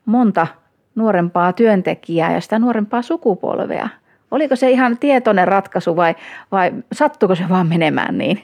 monta 0.05 0.47
nuorempaa 0.95 1.53
työntekijää 1.53 2.33
ja 2.33 2.41
sitä 2.41 2.59
nuorempaa 2.59 3.03
sukupolvea. 3.03 3.89
Oliko 4.31 4.57
se 4.57 4.71
ihan 4.71 4.99
tietoinen 4.99 5.49
ratkaisu 5.49 5.97
vai, 5.97 6.15
vai 6.53 6.73
sattuko 6.93 7.35
se 7.35 7.45
vaan 7.49 7.67
menemään 7.67 8.19
niin? 8.19 8.43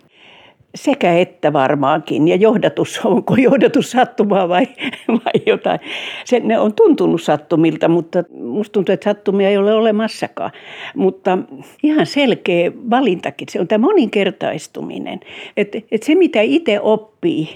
Sekä 0.74 1.18
että 1.18 1.52
varmaankin. 1.52 2.28
Ja 2.28 2.36
johdatus, 2.36 3.00
onko 3.04 3.36
johdatus 3.36 3.90
sattumaa 3.90 4.48
vai, 4.48 4.66
vai 5.08 5.42
jotain. 5.46 5.80
Se, 6.24 6.40
ne 6.40 6.58
on 6.58 6.74
tuntunut 6.74 7.22
sattumilta, 7.22 7.88
mutta 7.88 8.24
musta 8.40 8.72
tuntuu, 8.72 8.92
että 8.92 9.04
sattumia 9.04 9.48
ei 9.48 9.58
ole 9.58 9.74
olemassakaan. 9.74 10.50
Mutta 10.96 11.38
ihan 11.82 12.06
selkeä 12.06 12.72
valintakin, 12.90 13.48
se 13.50 13.60
on 13.60 13.68
tämä 13.68 13.86
moninkertaistuminen. 13.86 15.20
Että 15.56 15.78
et 15.90 16.02
se, 16.02 16.14
mitä 16.14 16.40
itse 16.40 16.80
oppii, 16.80 17.48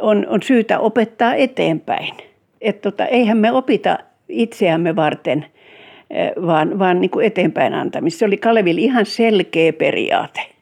on, 0.00 0.26
on 0.28 0.42
syytä 0.42 0.78
opettaa 0.78 1.34
eteenpäin. 1.34 2.14
että 2.60 2.90
tota, 2.90 3.06
eihän 3.06 3.38
me 3.38 3.52
opita 3.52 3.98
itseämme 4.28 4.96
varten, 4.96 5.46
eh, 6.10 6.32
vaan, 6.46 6.78
vaan 6.78 7.00
niin 7.00 7.10
kuin 7.10 7.26
eteenpäin 7.26 7.74
antamista. 7.74 8.18
Se 8.18 8.24
oli 8.24 8.36
Kaleville 8.36 8.80
ihan 8.80 9.06
selkeä 9.06 9.72
periaate. 9.72 10.55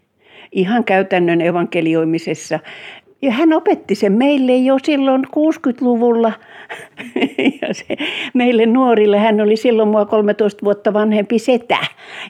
Ihan 0.55 0.85
käytännön 0.85 1.41
evankelioimisessa. 1.41 2.59
Ja 3.23 3.31
hän 3.31 3.53
opetti 3.53 3.95
sen 3.95 4.13
meille 4.13 4.57
jo 4.57 4.77
silloin 4.83 5.25
60-luvulla. 5.25 6.33
Ja 7.63 7.75
se, 7.75 7.97
meille 8.35 8.67
nuorille 8.67 9.19
hän 9.19 9.41
oli 9.41 9.57
silloin 9.57 9.89
mua 9.89 10.05
13 10.05 10.65
vuotta 10.65 10.93
vanhempi 10.93 11.39
setä, 11.39 11.79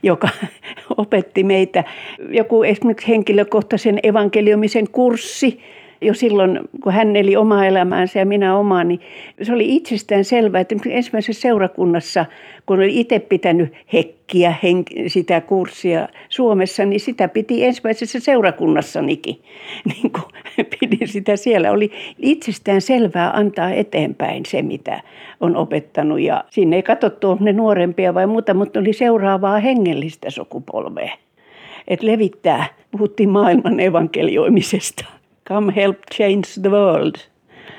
joka 0.02 0.28
opetti 0.96 1.44
meitä 1.44 1.84
joku 2.28 2.62
esimerkiksi 2.62 3.08
henkilökohtaisen 3.08 3.98
evankeliumisen 4.02 4.90
kurssi– 4.92 5.60
jo 6.00 6.14
silloin, 6.14 6.60
kun 6.82 6.92
hän 6.92 7.16
eli 7.16 7.36
omaa 7.36 7.66
elämäänsä 7.66 8.18
ja 8.18 8.26
minä 8.26 8.56
omaa, 8.56 8.84
niin 8.84 9.00
se 9.42 9.52
oli 9.52 9.76
itsestään 9.76 10.24
selvää, 10.24 10.60
että 10.60 10.74
ensimmäisessä 10.88 11.42
seurakunnassa, 11.42 12.26
kun 12.66 12.76
oli 12.76 13.00
itse 13.00 13.18
pitänyt 13.18 13.72
hekkiä 13.92 14.54
sitä 15.06 15.40
kurssia 15.40 16.08
Suomessa, 16.28 16.84
niin 16.84 17.00
sitä 17.00 17.28
piti 17.28 17.64
ensimmäisessä 17.64 18.20
seurakunnassanikin. 18.20 19.40
Niin 19.94 20.12
kuin 20.12 20.24
pidin 20.80 21.08
sitä 21.08 21.36
siellä. 21.36 21.70
Oli 21.70 21.92
itsestään 22.18 22.80
selvää 22.80 23.30
antaa 23.30 23.70
eteenpäin 23.70 24.42
se, 24.46 24.62
mitä 24.62 25.00
on 25.40 25.56
opettanut. 25.56 26.20
Ja 26.20 26.44
sinne 26.50 26.76
ei 26.76 26.82
katsottu 26.82 27.36
ne 27.40 27.52
nuorempia 27.52 28.14
vai 28.14 28.26
muuta, 28.26 28.54
mutta 28.54 28.80
oli 28.80 28.92
seuraavaa 28.92 29.58
hengellistä 29.58 30.30
sukupolvea. 30.30 31.12
Että 31.88 32.06
levittää, 32.06 32.66
puhuttiin 32.90 33.28
maailman 33.28 33.80
evankelioimisesta. 33.80 35.04
Come 35.48 35.72
help 35.76 35.98
change 36.14 36.48
the 36.62 36.70
world, 36.70 37.14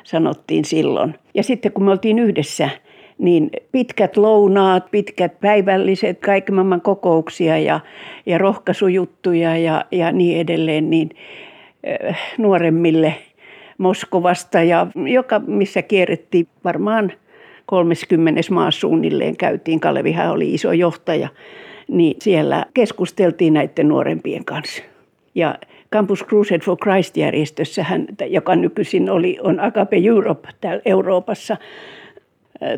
sanottiin 0.03 0.65
silloin. 0.65 1.15
Ja 1.33 1.43
sitten 1.43 1.71
kun 1.71 1.83
me 1.83 1.91
oltiin 1.91 2.19
yhdessä, 2.19 2.69
niin 3.17 3.49
pitkät 3.71 4.17
lounaat, 4.17 4.91
pitkät 4.91 5.39
päivälliset, 5.39 6.19
kaiken 6.19 6.55
maailman 6.55 6.81
kokouksia 6.81 7.57
ja, 7.57 7.79
ja 8.25 8.37
rohkaisujuttuja 8.37 9.57
ja, 9.57 9.85
ja 9.91 10.11
niin 10.11 10.39
edelleen, 10.39 10.89
niin 10.89 11.09
äh, 12.07 12.17
nuoremmille 12.37 13.15
Moskovasta 13.77 14.61
ja 14.61 14.87
joka, 15.13 15.39
missä 15.39 15.81
kierrettiin 15.81 16.47
varmaan 16.63 17.11
30 17.65 18.41
maassa 18.51 18.79
suunnilleen 18.79 19.37
käytiin, 19.37 19.79
Kalevihan 19.79 20.31
oli 20.31 20.53
iso 20.53 20.71
johtaja, 20.71 21.29
niin 21.87 22.15
siellä 22.21 22.65
keskusteltiin 22.73 23.53
näiden 23.53 23.87
nuorempien 23.87 24.45
kanssa. 24.45 24.83
Ja 25.35 25.55
Campus 25.95 26.25
Crusade 26.25 26.59
for 26.59 26.77
Christ-järjestössä, 26.77 27.85
joka 28.27 28.55
nykyisin 28.55 29.09
oli, 29.09 29.37
on 29.41 29.59
Agape 29.59 29.97
Europe 30.05 30.49
täällä 30.61 30.81
Euroopassa, 30.85 31.57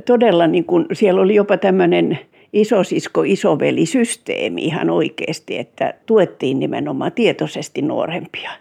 todella 0.05 0.47
niin 0.47 0.65
kuin, 0.65 0.85
siellä 0.93 1.21
oli 1.21 1.35
jopa 1.35 1.57
tämmöinen 1.57 2.19
isosisko 2.53 3.23
isovelisysteemi 3.23 4.65
ihan 4.65 4.89
oikeasti, 4.89 5.57
että 5.57 5.93
tuettiin 6.05 6.59
nimenomaan 6.59 7.11
tietoisesti 7.11 7.81
nuorempia 7.81 8.51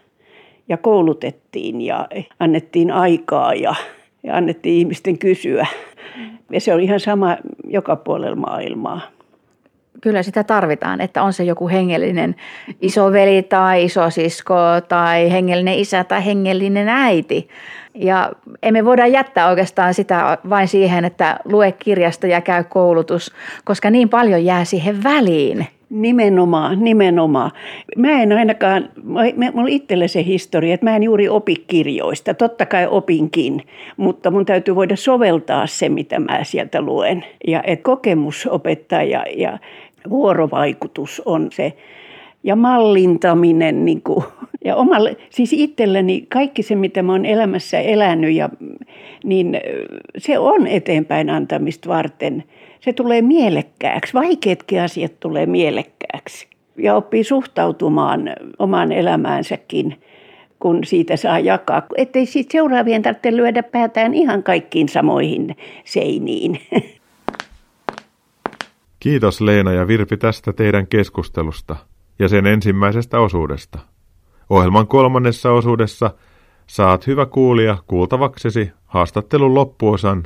ja 0.69 0.77
koulutettiin 0.77 1.81
ja 1.81 2.09
annettiin 2.41 2.91
aikaa 2.91 3.55
ja, 3.55 3.75
ja 4.23 4.37
annettiin 4.37 4.79
ihmisten 4.79 5.19
kysyä. 5.19 5.67
Ja 6.53 6.61
se 6.61 6.75
on 6.75 6.81
ihan 6.81 7.01
sama 7.01 7.37
joka 7.69 7.97
puolella 7.97 8.37
maailmaa 8.37 9.01
kyllä 10.01 10.23
sitä 10.23 10.45
tarvitaan, 10.45 11.01
että 11.01 11.23
on 11.23 11.33
se 11.33 11.45
joku 11.45 11.69
hengellinen 11.69 12.35
isoveli 12.81 13.43
tai 13.43 13.85
isosisko 13.85 14.55
tai 14.89 15.33
hengellinen 15.33 15.79
isä 15.79 16.05
tai 16.05 16.27
hengellinen 16.27 16.89
äiti. 16.89 17.49
Ja 17.95 18.33
emme 18.63 18.85
voida 18.85 19.07
jättää 19.07 19.49
oikeastaan 19.49 19.95
sitä 19.95 20.39
vain 20.49 20.69
siihen, 20.69 21.05
että 21.05 21.41
lue 21.45 21.73
kirjasta 21.73 22.27
ja 22.27 22.41
käy 22.41 22.65
koulutus, 22.65 23.35
koska 23.65 23.91
niin 23.91 24.09
paljon 24.09 24.45
jää 24.45 24.65
siihen 24.65 25.03
väliin. 25.05 25.67
Nimenomaan, 25.91 26.85
nimenomaan. 26.85 27.51
Mä 27.97 28.11
en 28.23 28.33
ainakaan, 28.33 28.89
mulla 29.53 29.69
itselle 29.69 30.09
se 30.09 30.25
historia, 30.25 30.75
että 30.75 30.87
mä 30.87 30.97
en 30.97 31.03
juuri 31.03 31.29
opi 31.29 31.65
kirjoista. 31.67 32.35
Totta 32.35 32.67
kai 32.67 32.87
opinkin, 32.91 33.63
mutta 33.97 34.31
mun 34.31 34.47
täytyy 34.47 34.75
voida 34.75 34.97
soveltaa 34.97 35.67
se, 35.67 35.89
mitä 35.89 36.21
mä 36.21 36.45
sieltä 36.45 36.81
luen. 36.81 37.25
Ja 37.47 37.63
et 37.67 37.83
kokemus 37.83 38.47
opettaa 38.47 39.03
ja, 39.03 39.25
ja 39.37 39.59
vuorovaikutus 40.11 41.23
on 41.25 41.49
se 41.53 41.73
ja 42.45 42.57
mallintaminen. 42.57 43.85
Niin 43.85 44.03
kuin, 44.03 44.25
ja 44.65 44.77
omalle, 44.77 45.17
siis 45.31 45.53
itselleni 45.53 46.27
kaikki 46.29 46.63
se, 46.63 46.75
mitä 46.75 47.03
mä 47.03 47.13
oon 47.13 47.27
elämässä 47.27 47.81
elänyt, 47.81 48.35
ja, 48.35 48.49
niin 49.25 49.61
se 50.19 50.39
on 50.39 50.67
eteenpäin 50.67 51.31
antamista 51.31 51.89
varten. 51.89 52.45
Se 52.81 52.93
tulee 52.93 53.23
mielekkääksi. 53.23 54.15
Vaikeatkin 54.15 54.81
asiat 54.81 55.13
tulee 55.21 55.47
mielekkääksi. 55.47 56.47
Ja 56.79 56.97
oppii 56.97 57.25
suhtautumaan 57.25 58.31
omaan 58.59 58.93
elämäänsäkin, 58.93 60.01
kun 60.61 60.85
siitä 60.85 61.17
saa 61.17 61.39
jakaa. 61.39 61.83
Ettei 61.97 62.27
siitä 62.27 62.53
seuraavien 62.53 63.03
tarvitse 63.03 63.37
lyödä 63.37 63.63
päätään 63.63 64.15
ihan 64.15 64.43
kaikkiin 64.43 64.89
samoihin 64.89 65.57
seiniin. 65.85 66.61
Kiitos 69.01 69.41
Leena 69.41 69.73
ja 69.73 69.87
Virpi 69.87 70.17
tästä 70.17 70.53
teidän 70.53 70.87
keskustelusta 70.87 71.77
ja 72.19 72.29
sen 72.29 72.47
ensimmäisestä 72.47 73.21
osuudesta. 73.21 73.79
Ohjelman 74.51 74.87
kolmannessa 74.87 75.53
osuudessa 75.53 76.11
saat 76.67 77.07
hyvä 77.07 77.27
kuulija 77.27 77.79
kuultavaksesi 77.87 78.73
haastattelun 78.85 79.55
loppuosan, 79.55 80.25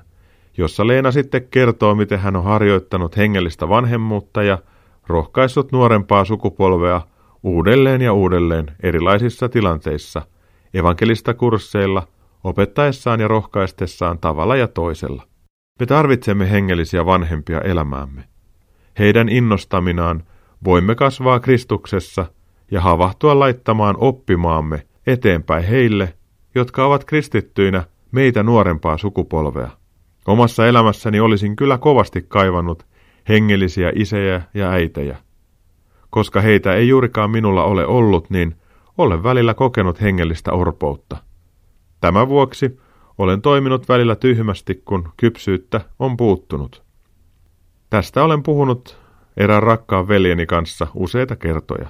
jossa 0.57 0.87
Leena 0.87 1.13
sitten 1.13 1.49
kertoo, 1.51 1.95
miten 1.95 2.19
hän 2.19 2.37
on 2.37 2.45
harjoittanut 2.45 3.17
hengellistä 3.17 3.69
vanhemmuutta 3.69 4.43
ja 4.43 4.59
rohkaissut 5.07 5.73
nuorempaa 5.73 6.25
sukupolvea 6.25 7.01
uudelleen 7.43 8.03
ja 8.03 8.13
uudelleen 8.13 8.67
erilaisissa 8.83 9.49
tilanteissa, 9.49 10.23
evankelista 10.75 11.35
kursseilla, 11.35 12.09
opettaessaan 12.45 13.21
ja 13.21 13.29
rohkaistessaan 13.29 14.19
tavalla 14.19 14.57
ja 14.57 14.69
toisella. 14.69 15.23
Me 15.81 15.87
tarvitsemme 15.87 16.51
hengellisiä 16.51 17.07
vanhempia 17.07 17.61
elämäämme 17.61 18.30
heidän 19.01 19.29
innostaminaan, 19.29 20.23
voimme 20.65 20.95
kasvaa 20.95 21.41
Kristuksessa 21.41 22.27
ja 22.71 22.81
havahtua 22.81 23.39
laittamaan 23.39 23.97
oppimaamme 23.99 24.87
eteenpäin 25.07 25.65
heille, 25.65 26.15
jotka 26.55 26.87
ovat 26.87 27.05
kristittyinä 27.05 27.85
meitä 28.13 28.43
nuorempaa 28.43 28.99
sukupolvea. 28.99 29.71
Omassa 30.27 30.67
elämässäni 30.67 31.21
olisin 31.21 31.57
kyllä 31.57 31.79
kovasti 31.79 32.25
kaivannut 32.29 32.87
hengellisiä 33.29 33.93
isejä 33.95 34.43
ja 34.55 34.71
äitejä. 34.71 35.17
Koska 36.11 36.41
heitä 36.41 36.75
ei 36.75 36.89
juurikaan 36.89 37.31
minulla 37.31 37.65
ole 37.65 37.87
ollut, 37.87 38.31
niin 38.31 38.55
olen 38.99 39.23
välillä 39.23 39.55
kokenut 39.55 40.01
hengellistä 40.01 40.53
orpoutta. 40.53 41.17
Tämän 42.01 42.29
vuoksi 42.29 42.81
olen 43.19 43.43
toiminut 43.43 43.89
välillä 43.89 44.17
tyhmästi, 44.17 44.83
kun 44.85 45.09
kypsyyttä 45.17 45.81
on 45.99 46.17
puuttunut. 46.17 46.90
Tästä 47.91 48.25
olen 48.25 48.43
puhunut 48.43 49.01
erään 49.37 49.63
rakkaan 49.63 50.09
veljeni 50.09 50.47
kanssa 50.47 50.87
useita 50.95 51.37
kertoja. 51.37 51.89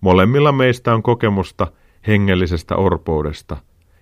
Molemmilla 0.00 0.52
meistä 0.52 0.94
on 0.94 1.02
kokemusta 1.02 1.66
hengellisestä 2.06 2.76
orpoudesta, 2.76 3.56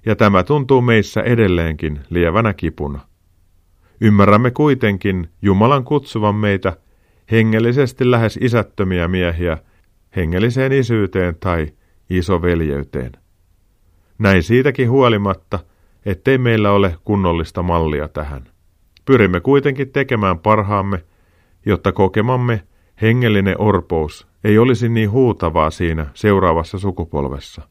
ja 0.06 0.16
tämä 0.16 0.42
tuntuu 0.42 0.82
meissä 0.82 1.20
edelleenkin 1.22 2.00
lievänä 2.10 2.54
kipuna. 2.54 3.00
Ymmärrämme 4.00 4.50
kuitenkin 4.50 5.28
Jumalan 5.42 5.84
kutsuvan 5.84 6.34
meitä 6.34 6.76
hengellisesti 7.30 8.10
lähes 8.10 8.38
isättömiä 8.42 9.08
miehiä 9.08 9.58
hengelliseen 10.16 10.72
isyyteen 10.72 11.36
tai 11.40 11.66
isoveljeyteen. 12.10 13.12
Näin 14.18 14.42
siitäkin 14.42 14.90
huolimatta, 14.90 15.58
ettei 16.06 16.38
meillä 16.38 16.70
ole 16.72 16.96
kunnollista 17.04 17.62
mallia 17.62 18.08
tähän. 18.08 18.44
Pyrimme 19.04 19.40
kuitenkin 19.40 19.90
tekemään 19.92 20.38
parhaamme– 20.38 21.04
jotta 21.66 21.92
kokemamme 21.92 22.62
hengellinen 23.02 23.60
orpous 23.60 24.26
ei 24.44 24.58
olisi 24.58 24.88
niin 24.88 25.10
huutavaa 25.10 25.70
siinä 25.70 26.06
seuraavassa 26.14 26.78
sukupolvessa. 26.78 27.62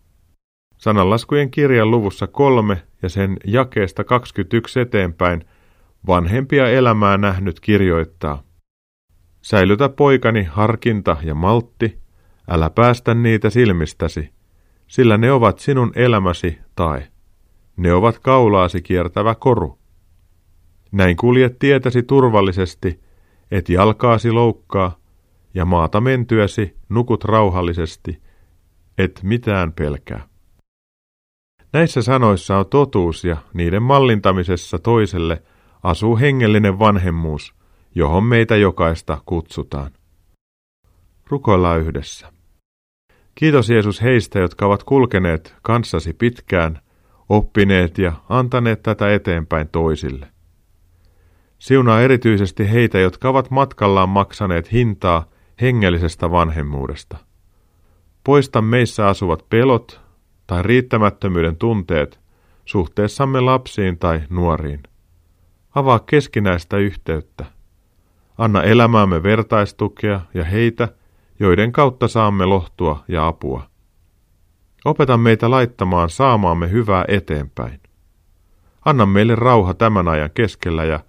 Sananlaskujen 0.78 1.52
kirjan 1.52 1.92
luvussa 1.92 2.28
kolme 2.28 2.82
ja 3.02 3.10
sen 3.10 3.38
jakeesta 3.46 4.04
21 4.04 4.80
eteenpäin 4.80 5.46
vanhempia 6.08 6.70
elämää 6.70 7.18
nähnyt 7.18 7.60
kirjoittaa. 7.60 8.44
Säilytä 9.42 9.90
poikani 9.90 10.44
harkinta 10.44 11.18
ja 11.24 11.36
maltti, 11.36 11.98
älä 12.50 12.70
päästä 12.70 13.14
niitä 13.14 13.50
silmistäsi, 13.50 14.30
sillä 14.88 15.18
ne 15.18 15.32
ovat 15.32 15.60
sinun 15.60 15.92
elämäsi 15.96 16.58
tai 16.76 17.02
ne 17.78 17.94
ovat 17.94 18.20
kaulaasi 18.20 18.82
kiertävä 18.82 19.36
koru. 19.36 19.78
Näin 20.92 21.18
kuljet 21.18 21.60
tietäsi 21.60 22.04
turvallisesti 22.04 23.00
et 23.54 23.70
jalkaasi 23.70 24.32
loukkaa, 24.32 24.98
ja 25.54 25.66
maata 25.66 26.02
mentyäsi 26.02 26.76
nukut 26.90 27.24
rauhallisesti, 27.24 28.22
et 28.98 29.20
mitään 29.24 29.74
pelkää. 29.74 30.28
Näissä 31.74 32.02
sanoissa 32.02 32.58
on 32.58 32.66
totuus 32.66 33.24
ja 33.24 33.38
niiden 33.54 33.84
mallintamisessa 33.84 34.80
toiselle 34.80 35.44
asuu 35.84 36.18
hengellinen 36.18 36.80
vanhemmuus, 36.80 37.56
johon 37.96 38.24
meitä 38.24 38.56
jokaista 38.56 39.22
kutsutaan. 39.26 39.92
Rukoillaan 41.28 41.80
yhdessä. 41.80 42.34
Kiitos 43.36 43.70
Jeesus 43.70 44.02
heistä, 44.02 44.40
jotka 44.40 44.66
ovat 44.66 44.84
kulkeneet 44.84 45.56
kanssasi 45.62 46.14
pitkään, 46.14 46.80
oppineet 47.30 47.98
ja 47.98 48.14
antaneet 48.30 48.84
tätä 48.84 49.14
eteenpäin 49.14 49.70
toisille. 49.70 50.33
Siunaa 51.64 52.02
erityisesti 52.02 52.72
heitä, 52.72 53.00
jotka 53.00 53.30
ovat 53.30 53.52
matkallaan 53.52 54.10
maksaneet 54.10 54.72
hintaa 54.72 55.26
hengellisestä 55.62 56.32
vanhemmuudesta. 56.32 57.18
Poista 58.24 58.62
meissä 58.62 59.08
asuvat 59.08 59.50
pelot 59.50 60.02
tai 60.48 60.64
riittämättömyyden 60.64 61.56
tunteet 61.56 62.20
suhteessamme 62.66 63.40
lapsiin 63.42 63.98
tai 63.98 64.22
nuoriin. 64.30 64.84
Avaa 65.76 66.00
keskinäistä 66.00 66.78
yhteyttä. 66.78 67.46
Anna 68.38 68.64
elämäämme 68.64 69.24
vertaistukea 69.24 70.22
ja 70.34 70.44
heitä, 70.44 70.88
joiden 71.40 71.72
kautta 71.72 72.08
saamme 72.08 72.46
lohtua 72.46 73.04
ja 73.08 73.28
apua. 73.28 73.64
Opeta 74.86 75.18
meitä 75.18 75.52
laittamaan 75.52 76.10
saamaamme 76.10 76.72
hyvää 76.72 77.06
eteenpäin. 77.08 77.80
Anna 78.86 79.06
meille 79.06 79.36
rauha 79.36 79.74
tämän 79.74 80.08
ajan 80.08 80.30
keskellä 80.34 80.84
ja 80.84 81.00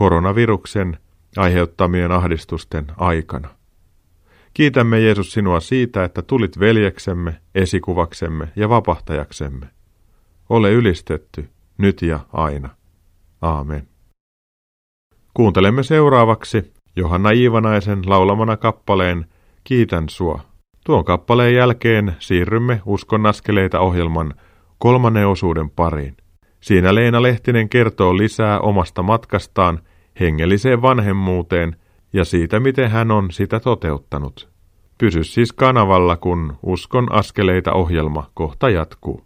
koronaviruksen 0.00 0.98
aiheuttamien 1.36 2.12
ahdistusten 2.12 2.86
aikana. 2.96 3.48
Kiitämme 4.54 5.00
Jeesus 5.00 5.32
sinua 5.32 5.60
siitä, 5.60 6.04
että 6.04 6.22
tulit 6.22 6.60
veljeksemme, 6.60 7.40
esikuvaksemme 7.54 8.48
ja 8.56 8.68
vapahtajaksemme. 8.68 9.66
Ole 10.48 10.72
ylistetty, 10.72 11.48
nyt 11.78 12.02
ja 12.02 12.20
aina. 12.32 12.68
Aamen. 13.42 13.88
Kuuntelemme 15.34 15.82
seuraavaksi 15.82 16.72
Johanna 16.96 17.30
Iivanaisen 17.30 18.02
laulamana 18.06 18.56
kappaleen 18.56 19.26
Kiitän 19.64 20.08
sua. 20.08 20.40
Tuon 20.84 21.04
kappaleen 21.04 21.54
jälkeen 21.54 22.16
siirrymme 22.18 22.82
Uskon 22.86 23.26
askeleita 23.26 23.80
ohjelman 23.80 24.34
kolmannen 24.78 25.28
osuuden 25.28 25.70
pariin. 25.70 26.16
Siinä 26.60 26.94
Leena 26.94 27.22
Lehtinen 27.22 27.68
kertoo 27.68 28.16
lisää 28.16 28.60
omasta 28.60 29.02
matkastaan 29.02 29.80
hengelliseen 30.20 30.82
vanhemmuuteen 30.82 31.76
ja 32.12 32.24
siitä, 32.24 32.60
miten 32.60 32.90
hän 32.90 33.10
on 33.10 33.30
sitä 33.30 33.60
toteuttanut. 33.60 34.48
Pysy 34.98 35.24
siis 35.24 35.52
kanavalla, 35.52 36.16
kun 36.16 36.58
Uskon 36.62 37.12
askeleita 37.12 37.72
ohjelma 37.72 38.30
kohta 38.34 38.70
jatkuu. 38.70 39.24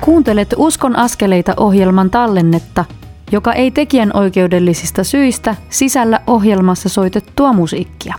Kuuntelet 0.00 0.54
Uskon 0.56 0.96
askeleita 0.96 1.54
ohjelman 1.56 2.10
tallennetta, 2.10 2.84
joka 3.32 3.52
ei 3.52 3.70
tekijän 3.70 4.10
oikeudellisista 4.14 5.04
syistä 5.04 5.56
sisällä 5.70 6.20
ohjelmassa 6.26 6.88
soitettua 6.88 7.52
musiikkia. 7.52 8.14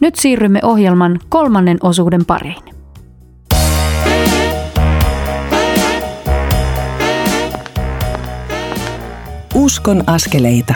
Nyt 0.00 0.14
siirrymme 0.16 0.60
ohjelman 0.62 1.18
kolmannen 1.28 1.78
osuuden 1.82 2.24
pariin. 2.24 2.79
Uskon 9.60 10.04
askeleita. 10.06 10.74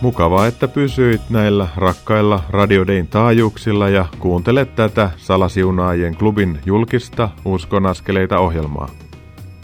Mukavaa, 0.00 0.46
että 0.46 0.68
pysyit 0.68 1.20
näillä 1.30 1.68
rakkailla 1.76 2.44
radiodein 2.50 3.08
taajuuksilla 3.08 3.88
ja 3.88 4.06
kuuntelet 4.18 4.74
tätä 4.74 5.10
Salasiunaajien 5.16 6.16
klubin 6.16 6.58
julkista 6.66 7.28
Uskon 7.44 7.86
askeleita 7.86 8.38
ohjelmaa. 8.38 8.88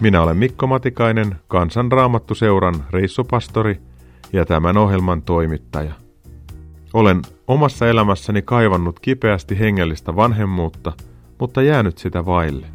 Minä 0.01 0.23
olen 0.23 0.37
Mikko 0.37 0.67
Matikainen, 0.67 1.37
Kansanraamattuseuran 1.49 2.75
reissupastori 2.91 3.81
ja 4.33 4.45
tämän 4.45 4.77
ohjelman 4.77 5.23
toimittaja. 5.23 5.93
Olen 6.93 7.23
omassa 7.47 7.89
elämässäni 7.89 8.43
kaivannut 8.43 9.01
kipeästi 9.01 9.59
hengellistä 9.59 10.17
vanhemmuutta, 10.17 10.93
mutta 11.41 11.63
jäänyt 11.63 11.99
sitä 11.99 12.27
vaille. 12.27 12.67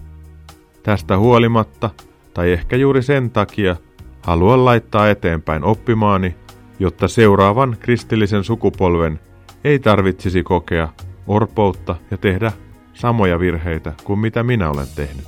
Tästä 0.83 1.17
huolimatta, 1.17 1.89
tai 2.33 2.51
ehkä 2.51 2.75
juuri 2.75 3.03
sen 3.03 3.31
takia, 3.31 3.75
haluan 4.23 4.65
laittaa 4.65 5.09
eteenpäin 5.09 5.63
oppimaani, 5.63 6.35
jotta 6.79 7.07
seuraavan 7.07 7.77
kristillisen 7.79 8.43
sukupolven 8.43 9.19
ei 9.63 9.79
tarvitsisi 9.79 10.43
kokea 10.43 10.89
orpoutta 11.27 11.95
ja 12.11 12.17
tehdä 12.17 12.51
samoja 12.93 13.39
virheitä 13.39 13.93
kuin 14.03 14.19
mitä 14.19 14.43
minä 14.43 14.69
olen 14.69 14.87
tehnyt. 14.95 15.27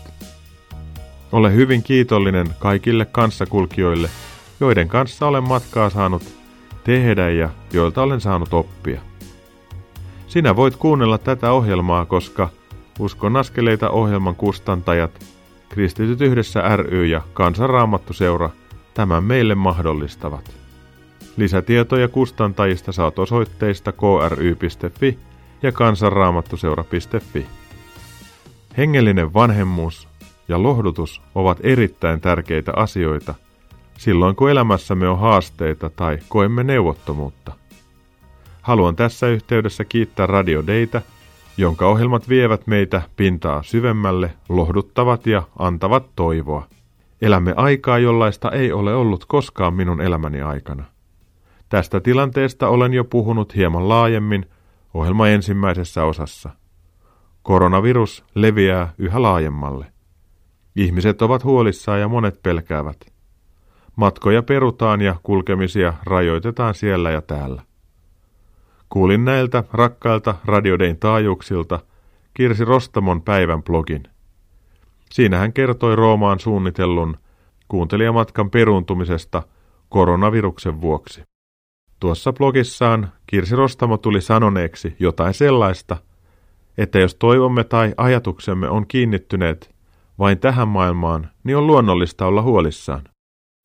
Olen 1.32 1.54
hyvin 1.54 1.84
kiitollinen 1.84 2.48
kaikille 2.60 3.06
kanssakulkijoille, 3.06 4.10
joiden 4.60 4.88
kanssa 4.88 5.28
olen 5.28 5.48
matkaa 5.48 5.90
saanut 5.90 6.24
tehdä 6.84 7.30
ja 7.30 7.50
joilta 7.74 8.02
olen 8.02 8.22
saanut 8.22 8.54
oppia. 8.54 9.02
Sinä 10.28 10.56
voit 10.56 10.76
kuunnella 10.76 11.18
tätä 11.18 11.52
ohjelmaa, 11.52 12.06
koska 12.06 12.50
Uskon 13.00 13.38
askeleita 13.38 13.90
ohjelman 13.90 14.36
kustantajat, 14.36 15.26
Kristityt 15.70 16.22
yhdessä 16.22 16.76
ry 16.76 17.06
ja 17.06 17.22
Kansanraamattuseura 17.34 18.50
tämän 18.96 19.24
meille 19.24 19.56
mahdollistavat. 19.56 20.56
Lisätietoja 21.38 22.08
kustantajista 22.08 22.92
saat 22.92 23.20
osoitteista 23.20 23.92
kry.fi 23.92 25.20
ja 25.64 25.72
kansanraamattuseura.fi. 25.72 27.46
Hengellinen 28.78 29.34
vanhemmuus 29.34 30.08
ja 30.48 30.64
lohdutus 30.64 31.22
ovat 31.36 31.58
erittäin 31.64 32.22
tärkeitä 32.22 32.72
asioita 32.76 33.34
silloin, 33.98 34.36
kun 34.36 34.52
elämässämme 34.52 35.10
on 35.10 35.20
haasteita 35.20 35.90
tai 35.90 36.20
koemme 36.30 36.64
neuvottomuutta. 36.64 37.54
Haluan 38.62 38.96
tässä 38.96 39.28
yhteydessä 39.28 39.86
kiittää 39.86 40.26
Radio 40.26 40.68
Deitä, 40.68 41.02
jonka 41.58 41.88
ohjelmat 41.88 42.30
vievät 42.30 42.68
meitä 42.68 43.02
pintaa 43.16 43.64
syvemmälle, 43.64 44.34
lohduttavat 44.50 45.28
ja 45.28 45.44
antavat 45.60 46.06
toivoa. 46.16 46.68
Elämme 47.21 47.54
aikaa, 47.58 47.97
jollaista 47.97 48.51
ei 48.51 48.71
ole 48.71 48.95
ollut 48.95 49.25
koskaan 49.25 49.73
minun 49.73 50.01
elämäni 50.01 50.41
aikana. 50.41 50.84
Tästä 51.69 51.99
tilanteesta 51.99 52.67
olen 52.69 52.93
jo 52.93 53.04
puhunut 53.04 53.56
hieman 53.56 53.89
laajemmin 53.89 54.45
ohjelman 54.93 55.30
ensimmäisessä 55.30 56.04
osassa. 56.04 56.49
Koronavirus 57.43 58.25
leviää 58.36 58.93
yhä 58.97 59.21
laajemmalle. 59.21 59.86
Ihmiset 60.75 61.21
ovat 61.21 61.43
huolissaan 61.43 61.99
ja 61.99 62.08
monet 62.08 62.43
pelkäävät. 62.43 62.97
Matkoja 63.95 64.43
perutaan 64.43 65.01
ja 65.01 65.15
kulkemisia 65.23 65.93
rajoitetaan 66.04 66.73
siellä 66.73 67.12
ja 67.12 67.21
täällä. 67.21 67.62
Kuulin 68.89 69.25
näiltä 69.25 69.63
rakkailta 69.73 70.36
radiodein 70.45 70.97
taajuuksilta 70.97 71.80
Kirsi 72.34 72.65
Rostamon 72.65 73.21
päivän 73.21 73.63
blogin. 73.63 74.04
Siinä 75.12 75.38
hän 75.38 75.54
kertoi 75.54 75.96
Roomaan 75.96 76.39
suunnitellun 76.39 77.18
kuuntelijamatkan 77.68 78.50
peruuntumisesta 78.50 79.44
koronaviruksen 79.89 80.82
vuoksi. 80.82 81.24
Tuossa 82.00 82.34
blogissaan 82.34 83.12
Kirsi 83.28 83.56
Rostamo 83.56 83.98
tuli 83.98 84.22
sanoneeksi 84.22 84.96
jotain 85.00 85.34
sellaista, 85.34 85.98
että 86.78 87.00
jos 87.00 87.15
toivomme 87.15 87.63
tai 87.63 87.94
ajatuksemme 87.98 88.70
on 88.70 88.88
kiinnittyneet 88.88 89.76
vain 90.20 90.39
tähän 90.39 90.68
maailmaan, 90.68 91.30
niin 91.44 91.58
on 91.58 91.68
luonnollista 91.68 92.26
olla 92.26 92.41
huolissaan. 92.41 93.02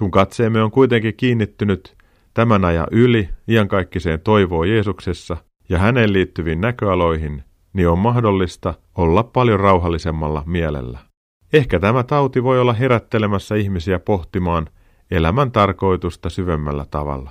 Kun 0.00 0.10
katseemme 0.10 0.62
on 0.62 0.70
kuitenkin 0.70 1.16
kiinnittynyt 1.16 1.96
tämän 2.34 2.64
ajan 2.64 2.86
yli 2.90 3.28
iankaikkiseen 3.48 4.20
toivoon 4.20 4.68
Jeesuksessa 4.68 5.36
ja 5.68 5.78
häneen 5.78 6.12
liittyviin 6.12 6.60
näköaloihin, 6.60 7.44
niin 7.72 7.88
on 7.88 7.98
mahdollista 7.98 8.74
olla 8.94 9.22
paljon 9.22 9.60
rauhallisemmalla 9.60 10.42
mielellä. 10.46 11.09
Ehkä 11.52 11.80
tämä 11.80 12.02
tauti 12.02 12.42
voi 12.42 12.60
olla 12.60 12.72
herättelemässä 12.72 13.54
ihmisiä 13.54 13.98
pohtimaan 13.98 14.66
elämän 15.10 15.52
tarkoitusta 15.52 16.30
syvemmällä 16.30 16.86
tavalla. 16.90 17.30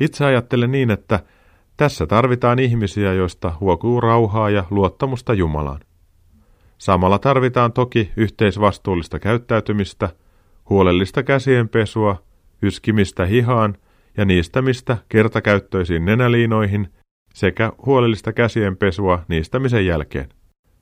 Itse 0.00 0.24
ajattelen 0.24 0.72
niin, 0.72 0.90
että 0.90 1.20
tässä 1.76 2.06
tarvitaan 2.06 2.58
ihmisiä, 2.58 3.12
joista 3.12 3.52
huokuu 3.60 4.00
rauhaa 4.00 4.50
ja 4.50 4.64
luottamusta 4.70 5.34
Jumalaan. 5.34 5.80
Samalla 6.78 7.18
tarvitaan 7.18 7.72
toki 7.72 8.10
yhteisvastuullista 8.16 9.18
käyttäytymistä, 9.18 10.08
huolellista 10.70 11.22
käsienpesua, 11.22 12.22
yskimistä 12.62 13.26
hihaan 13.26 13.76
ja 14.16 14.24
niistämistä 14.24 14.98
kertakäyttöisiin 15.08 16.04
nenäliinoihin 16.04 16.88
sekä 17.34 17.72
huolellista 17.86 18.32
käsienpesua 18.32 19.22
niistämisen 19.28 19.86
jälkeen. 19.86 20.28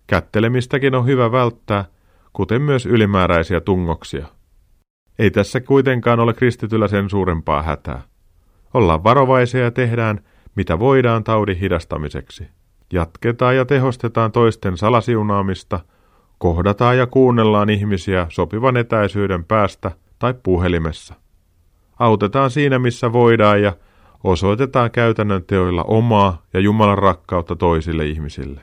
Kättelemistäkin 0.06 0.94
on 0.94 1.06
hyvä 1.06 1.32
välttää, 1.32 1.84
kuten 2.32 2.62
myös 2.62 2.86
ylimääräisiä 2.86 3.60
tungoksia. 3.60 4.26
Ei 5.18 5.30
tässä 5.30 5.60
kuitenkaan 5.60 6.20
ole 6.20 6.34
kristityllä 6.34 6.88
sen 6.88 7.10
suurempaa 7.10 7.62
hätää. 7.62 8.02
Ollaan 8.74 9.04
varovaisia 9.04 9.60
ja 9.60 9.70
tehdään, 9.70 10.20
mitä 10.54 10.78
voidaan 10.78 11.24
taudin 11.24 11.56
hidastamiseksi. 11.56 12.48
Jatketaan 12.92 13.56
ja 13.56 13.64
tehostetaan 13.64 14.32
toisten 14.32 14.76
salasiunaamista, 14.76 15.80
Kohdataan 16.42 16.98
ja 16.98 17.06
kuunnellaan 17.06 17.70
ihmisiä 17.70 18.26
sopivan 18.28 18.76
etäisyyden 18.76 19.44
päästä 19.44 19.90
tai 20.18 20.34
puhelimessa. 20.42 21.14
Autetaan 21.98 22.50
siinä, 22.50 22.78
missä 22.78 23.12
voidaan 23.12 23.62
ja 23.62 23.72
osoitetaan 24.24 24.90
käytännön 24.90 25.44
teoilla 25.44 25.82
omaa 25.82 26.42
ja 26.54 26.60
Jumalan 26.60 26.98
rakkautta 26.98 27.56
toisille 27.56 28.06
ihmisille. 28.06 28.60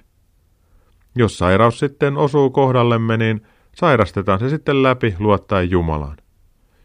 Jos 1.16 1.38
sairaus 1.38 1.80
sitten 1.80 2.18
osuu 2.18 2.50
kohdallemme, 2.50 3.18
niin 3.18 3.42
sairastetaan 3.76 4.40
se 4.40 4.50
sitten 4.50 4.84
läpi 4.84 5.16
luottaen 5.20 5.72
Jumalaan. 5.72 6.18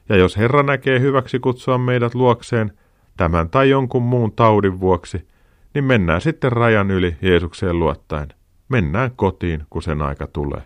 Ja 0.09 0.16
jos 0.16 0.37
Herra 0.37 0.62
näkee 0.62 1.01
hyväksi 1.01 1.39
kutsua 1.39 1.78
meidät 1.78 2.14
luokseen 2.14 2.72
tämän 3.16 3.51
tai 3.51 3.70
jonkun 3.70 4.03
muun 4.03 4.32
taudin 4.32 4.80
vuoksi, 4.80 5.28
niin 5.74 5.85
mennään 5.85 6.20
sitten 6.20 6.53
rajan 6.53 6.91
yli 6.91 7.16
Jeesukseen 7.22 7.78
luottaen. 7.78 8.28
Mennään 8.68 9.11
kotiin, 9.16 9.64
kun 9.70 9.82
sen 9.82 10.03
aika 10.03 10.26
tulee. 10.26 10.62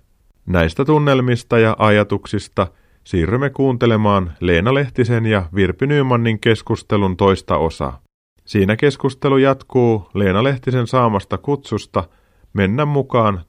Näistä 0.46 0.84
tunnelmista 0.84 1.58
ja 1.58 1.76
ajatuksista 1.78 2.66
siirrymme 3.04 3.50
kuuntelemaan 3.50 4.32
Leena 4.40 4.74
Lehtisen 4.74 5.26
ja 5.26 5.44
Virpi 5.54 5.86
Nymannin 5.86 6.40
keskustelun 6.40 7.16
toista 7.16 7.56
osaa. 7.56 8.00
Siinä 8.44 8.76
keskustelu 8.76 9.38
jatkuu 9.38 10.08
Leena 10.14 10.42
Lehtisen 10.42 10.86
saamasta 10.86 11.38
kutsusta 11.38 12.04
mennä 12.52 12.84
mukaan 12.84 13.40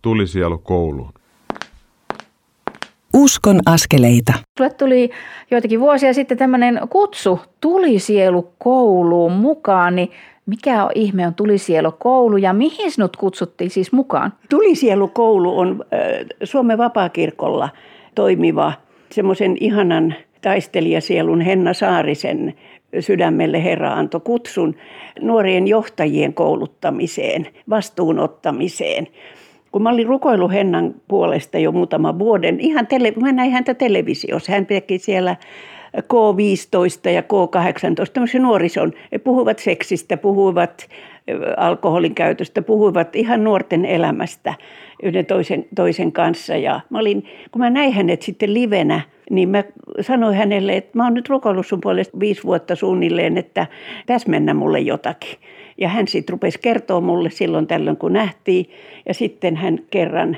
kouluun. 0.63 1.13
Uskon 3.13 3.59
askeleita. 3.65 4.33
Tulle 4.57 4.69
tuli 4.69 5.09
joitakin 5.51 5.79
vuosia 5.79 6.13
sitten 6.13 6.37
tämmöinen 6.37 6.79
kutsu 6.89 7.39
kouluun 8.57 9.31
mukaan, 9.31 9.95
niin 9.95 10.11
mikä 10.45 10.85
on 10.85 10.91
ihme 10.95 11.27
on 11.27 11.33
koulu 11.91 12.37
ja 12.37 12.53
mihin 12.53 12.91
sinut 12.91 13.17
kutsuttiin 13.17 13.69
siis 13.69 13.91
mukaan? 13.91 14.33
koulu 15.07 15.59
on 15.59 15.85
Suomen 16.43 16.77
vapaakirkolla 16.77 17.69
toimiva 18.15 18.73
semmoisen 19.11 19.57
ihanan 19.59 20.15
taistelijasielun 20.41 21.41
Henna 21.41 21.73
Saarisen 21.73 22.53
sydämelle 22.99 23.63
Herra 23.63 23.93
antoi 23.93 24.21
kutsun 24.21 24.75
nuorien 25.21 25.67
johtajien 25.67 26.33
kouluttamiseen, 26.33 27.47
vastuunottamiseen. 27.69 29.07
Kun 29.71 29.83
mä 29.83 29.89
olin 29.89 30.07
rukoillut 30.07 30.51
Hennan 30.51 30.95
puolesta 31.07 31.57
jo 31.57 31.71
muutama 31.71 32.19
vuoden, 32.19 32.59
ihan 32.59 32.87
tele, 32.87 33.13
mä 33.21 33.31
näin 33.31 33.51
häntä 33.51 33.73
televisiossa. 33.73 34.51
Hän 34.51 34.65
teki 34.65 34.97
siellä 34.99 35.35
K15 35.97 37.09
ja 37.09 37.21
K18, 37.21 38.11
tämmöisen 38.13 38.43
nuorison. 38.43 38.93
He 39.11 39.17
puhuvat 39.17 39.59
seksistä, 39.59 40.17
puhuvat 40.17 40.89
alkoholin 41.57 42.15
käytöstä, 42.15 42.61
puhuivat 42.61 43.15
ihan 43.15 43.43
nuorten 43.43 43.85
elämästä 43.85 44.53
yhden 45.03 45.25
toisen, 45.25 45.65
toisen 45.75 46.11
kanssa. 46.11 46.55
Ja 46.55 46.79
mä 46.89 46.99
olin, 46.99 47.23
kun 47.51 47.61
mä 47.61 47.69
näin 47.69 47.93
hänet 47.93 48.21
sitten 48.21 48.53
livenä, 48.53 49.01
niin 49.29 49.49
mä 49.49 49.63
sanoin 50.01 50.35
hänelle, 50.35 50.77
että 50.77 50.97
mä 50.97 51.03
oon 51.03 51.13
nyt 51.13 51.29
rukoillut 51.29 51.67
sun 51.67 51.81
puolesta 51.81 52.19
viisi 52.19 52.43
vuotta 52.43 52.75
suunnilleen, 52.75 53.37
että 53.37 53.67
tässä 54.05 54.29
mennä 54.29 54.53
mulle 54.53 54.79
jotakin. 54.79 55.39
Ja 55.81 55.89
hän 55.89 56.07
sitten 56.07 56.33
rupesi 56.33 56.59
kertoa 56.59 57.01
mulle 57.01 57.29
silloin 57.29 57.67
tällöin, 57.67 57.97
kun 57.97 58.13
nähtiin. 58.13 58.69
Ja 59.07 59.13
sitten 59.13 59.55
hän 59.55 59.79
kerran, 59.91 60.37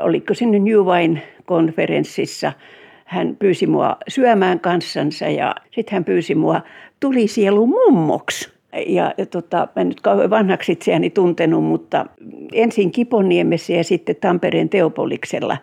oliko 0.00 0.34
nyt 0.40 0.62
New 0.62 0.78
Wine-konferenssissa, 0.78 2.52
hän 3.04 3.36
pyysi 3.36 3.66
mua 3.66 3.96
syömään 4.08 4.60
kanssansa 4.60 5.28
ja 5.28 5.54
sitten 5.70 5.92
hän 5.92 6.04
pyysi 6.04 6.34
mua 6.34 6.60
tuli 7.00 7.26
mummoksi. 7.66 8.50
Ja, 8.86 9.14
ja 9.18 9.26
tota, 9.26 9.68
mä 9.76 9.82
en 9.82 9.88
nyt 9.88 10.00
kauhean 10.00 10.30
vanhaksi 10.30 10.72
itseäni 10.72 11.10
tuntenut, 11.10 11.64
mutta 11.64 12.06
ensin 12.52 12.92
Kiponiemessä 12.92 13.72
ja 13.72 13.84
sitten 13.84 14.16
Tampereen 14.16 14.68
Teopoliksella 14.68 15.56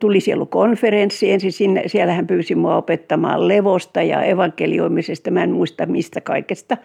tuli 0.00 0.20
siellä 0.20 0.46
konferenssi. 0.46 1.32
Ensin 1.32 1.52
sinne, 1.52 1.82
siellä 1.86 2.12
hän 2.12 2.26
pyysi 2.26 2.54
mua 2.54 2.76
opettamaan 2.76 3.48
levosta 3.48 4.02
ja 4.02 4.22
evankelioimisesta. 4.22 5.30
Mä 5.30 5.42
en 5.42 5.52
muista 5.52 5.86
mistä 5.86 6.20
kaikesta. 6.20 6.76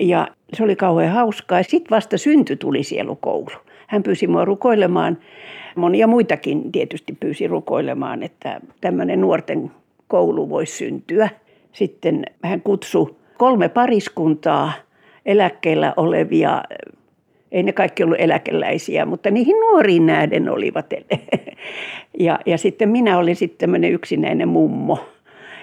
Ja 0.00 0.28
se 0.54 0.64
oli 0.64 0.76
kauhean 0.76 1.12
hauskaa. 1.12 1.62
Sitten 1.62 1.90
vasta 1.90 2.18
synty 2.18 2.56
tuli 2.56 2.82
sielukoulu. 2.82 3.50
Hän 3.86 4.02
pyysi 4.02 4.26
mua 4.26 4.44
rukoilemaan. 4.44 5.18
Monia 5.76 6.06
muitakin 6.06 6.72
tietysti 6.72 7.16
pyysi 7.20 7.46
rukoilemaan, 7.46 8.22
että 8.22 8.60
tämmöinen 8.80 9.20
nuorten 9.20 9.70
koulu 10.08 10.48
voisi 10.48 10.76
syntyä. 10.76 11.28
Sitten 11.72 12.24
hän 12.42 12.60
kutsui 12.60 13.14
kolme 13.38 13.68
pariskuntaa 13.68 14.72
eläkkeellä 15.26 15.94
olevia 15.96 16.62
ei 17.54 17.62
ne 17.62 17.72
kaikki 17.72 18.02
ollut 18.02 18.20
eläkeläisiä, 18.20 19.06
mutta 19.06 19.30
niihin 19.30 19.60
nuoriin 19.60 20.06
nähden 20.06 20.48
olivat. 20.48 20.86
Ja, 22.18 22.38
ja 22.46 22.58
sitten 22.58 22.88
minä 22.88 23.18
olin 23.18 23.36
sitten 23.36 23.58
tämmöinen 23.58 23.92
yksinäinen 23.92 24.48
mummo. 24.48 24.98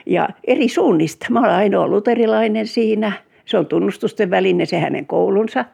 Ja 0.06 0.30
eri 0.48 0.68
suunnista. 0.68 1.26
Mä 1.30 1.40
olen 1.40 1.52
ainoa 1.52 1.88
luterilainen 1.88 2.68
siinä. 2.68 3.12
Se 3.46 3.58
on 3.58 3.66
tunnustusten 3.66 4.30
väline, 4.30 4.66
se 4.66 4.80
hänen 4.80 5.06
koulunsa. 5.06 5.66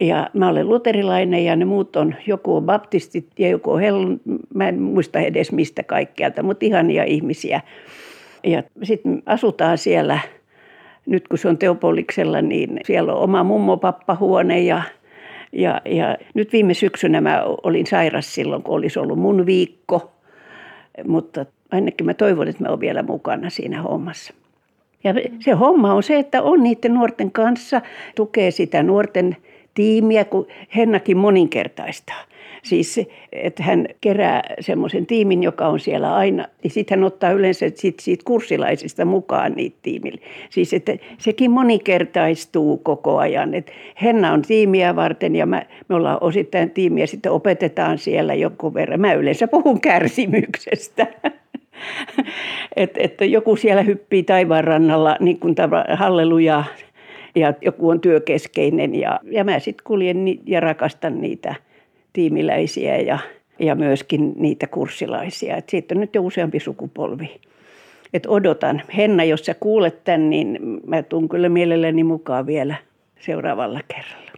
Ja 0.00 0.30
mä 0.34 0.48
olen 0.48 0.68
luterilainen 0.68 1.44
ja 1.44 1.56
ne 1.56 1.64
muut 1.64 1.96
on, 1.96 2.14
joku 2.26 2.56
on 2.56 2.64
baptistit 2.64 3.26
ja 3.38 3.48
joku 3.48 3.70
on 3.70 3.80
hellun, 3.80 4.20
mä 4.54 4.68
en 4.68 4.82
muista 4.82 5.20
edes 5.20 5.52
mistä 5.52 5.82
kaikkialta, 5.82 6.42
mutta 6.42 6.66
ihania 6.66 7.04
ihmisiä. 7.04 7.60
Ja 8.44 8.62
sitten 8.82 9.22
asutaan 9.26 9.78
siellä, 9.78 10.18
nyt 11.06 11.28
kun 11.28 11.38
se 11.38 11.48
on 11.48 11.58
Teopoliksella, 11.58 12.42
niin 12.42 12.80
siellä 12.84 13.14
on 13.14 13.22
oma 13.22 13.44
mummopappahuone 13.44 14.60
ja 14.60 14.82
ja, 15.52 15.80
ja 15.84 16.16
nyt 16.34 16.52
viime 16.52 16.74
syksynä 16.74 17.20
mä 17.20 17.42
olin 17.62 17.86
sairas 17.86 18.34
silloin, 18.34 18.62
kun 18.62 18.74
olisi 18.74 18.98
ollut 18.98 19.18
mun 19.18 19.46
viikko. 19.46 20.12
Mutta 21.04 21.46
ainakin 21.70 22.06
mä 22.06 22.14
toivon, 22.14 22.48
että 22.48 22.62
mä 22.62 22.68
olen 22.68 22.80
vielä 22.80 23.02
mukana 23.02 23.50
siinä 23.50 23.82
hommassa. 23.82 24.34
Ja 25.04 25.14
se 25.40 25.52
homma 25.52 25.94
on 25.94 26.02
se, 26.02 26.18
että 26.18 26.42
on 26.42 26.62
niiden 26.62 26.94
nuorten 26.94 27.30
kanssa, 27.30 27.82
tukee 28.14 28.50
sitä 28.50 28.82
nuorten 28.82 29.36
tiimiä, 29.74 30.24
kun 30.24 30.46
Hennakin 30.76 31.16
moninkertaistaa. 31.16 32.24
Siis 32.62 33.00
että 33.32 33.62
hän 33.62 33.86
kerää 34.00 34.42
semmoisen 34.60 35.06
tiimin, 35.06 35.42
joka 35.42 35.66
on 35.66 35.80
siellä 35.80 36.14
aina, 36.14 36.46
niin 36.62 36.70
sitten 36.70 36.98
hän 36.98 37.04
ottaa 37.04 37.30
yleensä 37.30 37.66
sit, 37.74 38.00
siitä 38.00 38.22
kurssilaisista 38.26 39.04
mukaan 39.04 39.52
niitä 39.52 39.76
tiimille. 39.82 40.20
Siis 40.50 40.74
että 40.74 40.96
sekin 41.18 41.50
monikertaistuu 41.50 42.76
koko 42.76 43.18
ajan. 43.18 43.54
Et 43.54 43.72
Henna 44.02 44.32
on 44.32 44.42
tiimiä 44.42 44.96
varten 44.96 45.36
ja 45.36 45.46
mä, 45.46 45.66
me 45.88 45.94
ollaan 45.94 46.18
osittain 46.20 46.70
tiimiä, 46.70 47.06
sitten 47.06 47.32
opetetaan 47.32 47.98
siellä 47.98 48.34
jonkun 48.34 48.74
verran. 48.74 49.00
Mä 49.00 49.12
yleensä 49.12 49.48
puhun 49.48 49.80
kärsimyksestä. 49.80 51.06
että 52.76 53.00
et 53.02 53.14
joku 53.20 53.56
siellä 53.56 53.82
hyppii 53.82 54.22
taivaan 54.22 54.64
rannalla, 54.64 55.16
niin 55.20 55.38
kuin 55.38 55.54
halleluja, 55.94 56.64
ja 57.34 57.54
joku 57.60 57.88
on 57.88 58.00
työkeskeinen 58.00 58.94
ja, 58.94 59.20
ja 59.24 59.44
mä 59.44 59.58
sitten 59.58 59.84
kuljen 59.84 60.38
ja 60.46 60.60
rakastan 60.60 61.20
niitä– 61.20 61.54
tiimiläisiä 62.12 62.96
ja, 62.96 63.18
ja 63.58 63.74
myöskin 63.74 64.32
niitä 64.36 64.66
kurssilaisia. 64.66 65.56
Et 65.56 65.68
siitä 65.68 65.94
on 65.94 66.00
nyt 66.00 66.14
jo 66.14 66.22
useampi 66.22 66.60
sukupolvi. 66.60 67.40
Et 68.14 68.26
odotan. 68.26 68.82
Henna, 68.96 69.24
jos 69.24 69.44
sä 69.44 69.54
kuulet 69.54 70.04
tämän, 70.04 70.30
niin 70.30 70.58
mä 70.86 71.02
tuun 71.02 71.28
kyllä 71.28 71.48
mielelläni 71.48 72.04
mukaan 72.04 72.46
vielä 72.46 72.74
seuraavalla 73.20 73.80
kerralla. 73.88 74.31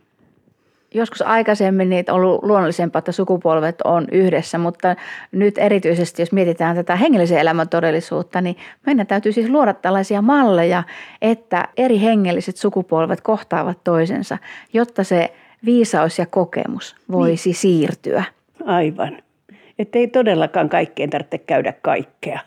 Joskus 0.95 1.23
aikaisemmin 1.23 1.91
niitä 1.91 2.13
on 2.13 2.21
ollut 2.21 2.43
luonnollisempaa, 2.43 2.99
että 2.99 3.13
sukupolvet 3.13 3.81
on 3.85 4.07
yhdessä, 4.13 4.59
mutta 4.59 4.97
nyt 5.33 5.59
erityisesti, 5.59 6.23
jos 6.23 6.33
mietitään 6.33 6.77
tätä 6.77 6.97
hengellisen 6.97 7.39
elämän 7.39 7.69
todellisuutta, 7.69 8.41
niin 8.41 8.57
meidän 8.87 9.07
täytyy 9.07 9.33
siis 9.33 9.51
luoda 9.51 9.75
tällaisia 9.75 10.23
malleja, 10.23 10.83
että 11.23 11.69
eri 11.77 12.01
hengelliset 12.01 12.57
sukupolvet 12.57 13.21
kohtaavat 13.21 13.79
toisensa, 13.85 14.39
jotta 14.73 15.05
se 15.05 15.35
viisaus 15.65 16.19
ja 16.19 16.27
kokemus 16.27 16.97
voisi 17.13 17.49
niin. 17.49 17.57
siirtyä. 17.57 18.25
Aivan. 18.67 19.19
Että 19.79 19.99
ei 19.99 20.09
todellakaan 20.09 20.69
kaikkeen 20.69 21.11
tarvitse 21.11 21.39
käydä 21.39 21.73
kaikkea. 21.83 22.41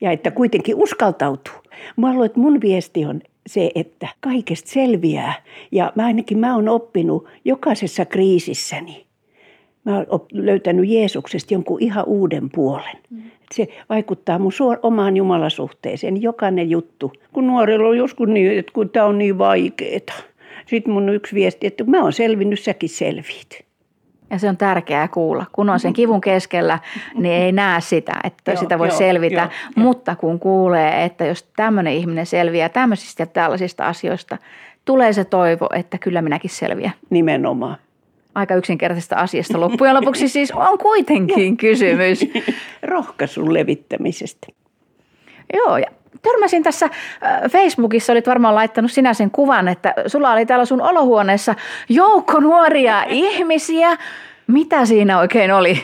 Ja 0.00 0.10
että 0.10 0.30
kuitenkin 0.30 0.74
uskaltautuu. 0.74 1.54
Mä 1.96 2.12
luulen, 2.12 2.26
että 2.26 2.40
mun 2.40 2.60
viesti 2.60 3.04
on 3.04 3.20
se, 3.48 3.70
että 3.74 4.08
kaikesta 4.20 4.70
selviää. 4.70 5.34
Ja 5.72 5.92
mä 5.94 6.04
ainakin 6.04 6.38
mä 6.38 6.54
oon 6.54 6.68
oppinut 6.68 7.28
jokaisessa 7.44 8.04
kriisissäni. 8.04 9.06
Mä 9.84 9.96
oon 9.96 10.26
löytänyt 10.32 10.88
Jeesuksesta 10.88 11.54
jonkun 11.54 11.82
ihan 11.82 12.04
uuden 12.06 12.50
puolen. 12.50 12.96
Mm. 13.10 13.22
Se 13.54 13.68
vaikuttaa 13.88 14.38
mun 14.38 14.52
suor- 14.52 14.80
omaan 14.82 15.16
Jumalasuhteeseen, 15.16 16.22
jokainen 16.22 16.70
juttu. 16.70 17.12
Kun 17.32 17.46
nuorilla 17.46 17.88
on 17.88 17.98
joskus 17.98 18.28
niin, 18.28 18.58
että 18.58 18.72
kun 18.72 18.90
tämä 18.90 19.06
on 19.06 19.18
niin 19.18 19.38
vaikeaa 19.38 20.28
sitten 20.68 20.92
mun 20.92 21.08
yksi 21.08 21.34
viesti, 21.34 21.66
että 21.66 21.84
mä 21.84 22.02
oon 22.02 22.12
selvinnyt, 22.12 22.60
säkin 22.60 22.88
selviit. 22.88 23.67
Ja 24.30 24.38
se 24.38 24.48
on 24.48 24.56
tärkeää 24.56 25.08
kuulla. 25.08 25.46
Kun 25.52 25.70
on 25.70 25.80
sen 25.80 25.92
kivun 25.92 26.20
keskellä, 26.20 26.78
niin 27.14 27.34
ei 27.34 27.52
näe 27.52 27.80
sitä, 27.80 28.12
että 28.24 28.52
joo, 28.52 28.60
sitä 28.60 28.78
voi 28.78 28.88
joo, 28.88 28.98
selvitä. 28.98 29.40
Joo, 29.40 29.50
Mutta 29.84 30.16
kun 30.16 30.38
kuulee, 30.38 31.04
että 31.04 31.24
jos 31.24 31.48
tämmöinen 31.56 31.92
ihminen 31.92 32.26
selviää 32.26 32.68
tämmöisistä 32.68 33.22
ja 33.22 33.26
tällaisista 33.26 33.86
asioista, 33.86 34.38
tulee 34.84 35.12
se 35.12 35.24
toivo, 35.24 35.68
että 35.74 35.98
kyllä 35.98 36.22
minäkin 36.22 36.50
selviän. 36.50 36.92
Nimenomaan. 37.10 37.76
aika 38.34 38.54
yksinkertaisesta 38.54 39.16
asiasta 39.16 39.60
loppujen 39.60 39.94
lopuksi 39.94 40.28
siis 40.38 40.50
on 40.50 40.78
kuitenkin 40.78 41.56
kysymys. 41.56 42.20
Rohkaisun 42.82 43.54
levittämisestä. 43.54 44.46
Joo, 45.52 45.76
ja 45.76 45.86
törmäsin 46.22 46.62
tässä 46.62 46.86
äh, 46.86 47.50
Facebookissa, 47.50 48.12
olit 48.12 48.26
varmaan 48.26 48.54
laittanut 48.54 48.92
sinä 48.92 49.14
sen 49.14 49.30
kuvan, 49.30 49.68
että 49.68 49.94
sulla 50.06 50.32
oli 50.32 50.46
täällä 50.46 50.64
sun 50.64 50.82
olohuoneessa 50.82 51.54
joukko 51.88 52.40
nuoria 52.40 53.04
ihmisiä. 53.26 53.96
Mitä 54.46 54.84
siinä 54.84 55.18
oikein 55.18 55.52
oli? 55.52 55.78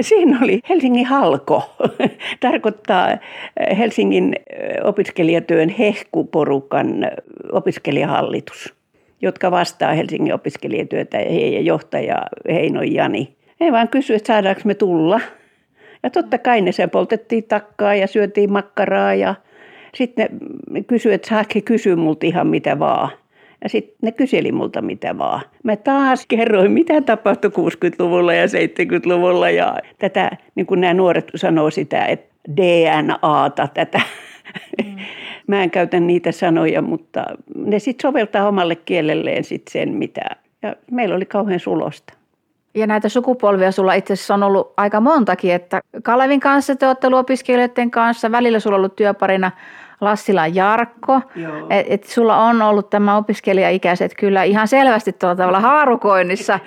Siinä 0.00 0.38
oli 0.42 0.60
Helsingin 0.68 1.06
halko. 1.06 1.76
Tarkoittaa 2.40 3.08
Helsingin 3.78 4.36
opiskelijatyön 4.84 5.68
hehkuporukan 5.68 7.10
opiskelijahallitus, 7.52 8.74
jotka 9.22 9.50
vastaa 9.50 9.92
Helsingin 9.92 10.34
opiskelijatyötä 10.34 11.16
ja 11.16 11.30
heidän 11.30 11.64
johtaja 11.64 12.22
Heino 12.48 12.82
Jani. 12.82 13.36
He 13.60 13.72
vaan 13.72 13.88
kysyivät, 13.88 14.20
että 14.20 14.32
saadaanko 14.32 14.60
me 14.64 14.74
tulla. 14.74 15.20
Ja 16.02 16.10
totta 16.10 16.38
kai 16.38 16.60
ne 16.60 16.72
se 16.72 16.86
poltettiin 16.86 17.44
takkaa 17.44 17.94
ja 17.94 18.06
syötiin 18.06 18.52
makkaraa 18.52 19.14
ja 19.14 19.34
sitten 19.94 20.28
ne 20.70 20.82
kysyivät, 20.82 21.14
että 21.14 21.28
saako 21.28 21.50
he 21.54 21.60
kysyä 21.60 21.96
multa 21.96 22.26
ihan 22.26 22.46
mitä 22.46 22.78
vaan. 22.78 23.10
Ja 23.62 23.68
sitten 23.68 23.96
ne 24.02 24.12
kyseli 24.12 24.52
multa 24.52 24.82
mitä 24.82 25.18
vaan. 25.18 25.40
Mä 25.62 25.76
taas 25.76 26.26
kerroin, 26.26 26.72
mitä 26.72 27.00
tapahtui 27.00 27.50
60-luvulla 27.50 28.34
ja 28.34 28.46
70-luvulla 28.46 29.50
ja 29.50 29.76
tätä, 29.98 30.30
niin 30.54 30.66
kuin 30.66 30.80
nämä 30.80 30.94
nuoret 30.94 31.30
sanoo 31.34 31.70
sitä, 31.70 32.04
että 32.04 32.36
DNAta 32.56 33.68
tätä. 33.74 34.00
Mm. 34.84 34.96
Mä 35.46 35.62
en 35.62 35.70
käytä 35.70 36.00
niitä 36.00 36.32
sanoja, 36.32 36.82
mutta 36.82 37.24
ne 37.56 37.78
sitten 37.78 38.08
soveltaa 38.08 38.48
omalle 38.48 38.76
kielelleen 38.76 39.44
sit 39.44 39.62
sen, 39.70 39.94
mitä. 39.94 40.20
Ja 40.62 40.76
meillä 40.90 41.14
oli 41.14 41.26
kauhean 41.26 41.60
sulosta. 41.60 42.14
Ja 42.76 42.86
näitä 42.86 43.08
sukupolvia 43.08 43.72
sulla 43.72 43.94
itse 43.94 44.12
asiassa 44.12 44.34
on 44.34 44.42
ollut 44.42 44.72
aika 44.76 45.00
montakin, 45.00 45.54
että 45.54 45.80
Kalevin 46.02 46.40
kanssa 46.40 46.76
te 46.76 46.86
olette 46.86 47.06
opiskelijoiden 47.06 47.90
kanssa, 47.90 48.32
välillä 48.32 48.60
sulla 48.60 48.76
on 48.76 48.80
ollut 48.80 48.96
työparina 48.96 49.50
Lassila 50.00 50.46
Jarkko. 50.46 51.20
Että 51.70 51.94
et 51.94 52.04
sulla 52.04 52.36
on 52.36 52.62
ollut 52.62 52.90
tämä 52.90 53.16
opiskelijaikäiset 53.16 54.14
kyllä 54.18 54.42
ihan 54.42 54.68
selvästi 54.68 55.12
tuolla 55.12 55.36
tavalla 55.36 55.60
haarukoinnissa 55.60 56.60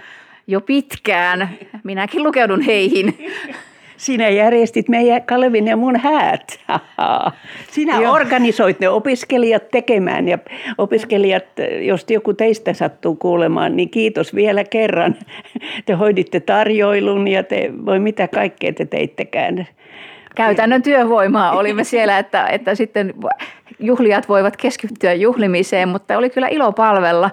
jo 0.47 0.61
pitkään. 0.61 1.49
Minäkin 1.83 2.23
lukeudun 2.23 2.61
heihin. 2.61 3.17
Sinä 3.99 4.29
järjestit 4.29 4.89
meidän 4.89 5.23
Kalevin 5.23 5.67
ja 5.67 5.77
mun 5.77 5.95
häät. 5.95 6.59
Sinä 7.71 8.01
Joo. 8.01 8.13
organisoit 8.13 8.79
ne 8.79 8.89
opiskelijat 8.89 9.71
tekemään 9.71 10.27
ja 10.27 10.37
opiskelijat, 10.77 11.45
jos 11.81 12.05
joku 12.09 12.33
teistä 12.33 12.73
sattuu 12.73 13.15
kuulemaan, 13.15 13.75
niin 13.75 13.89
kiitos 13.89 14.35
vielä 14.35 14.63
kerran. 14.63 15.15
Te 15.85 15.93
hoiditte 15.93 16.39
tarjoilun 16.39 17.27
ja 17.27 17.43
te, 17.43 17.71
voi 17.85 17.99
mitä 17.99 18.27
kaikkea 18.27 18.73
te 18.73 18.85
teittekään 18.85 19.67
käytännön 20.35 20.81
työvoimaa 20.81 21.51
olimme 21.51 21.83
siellä, 21.93 22.19
että, 22.19 22.47
että 22.47 22.75
sitten 22.75 23.13
juhlijat 23.79 24.29
voivat 24.29 24.57
keskittyä 24.57 25.13
juhlimiseen, 25.13 25.89
mutta 25.89 26.17
oli 26.17 26.29
kyllä 26.29 26.47
ilo 26.47 26.71
palvella. 26.71 27.31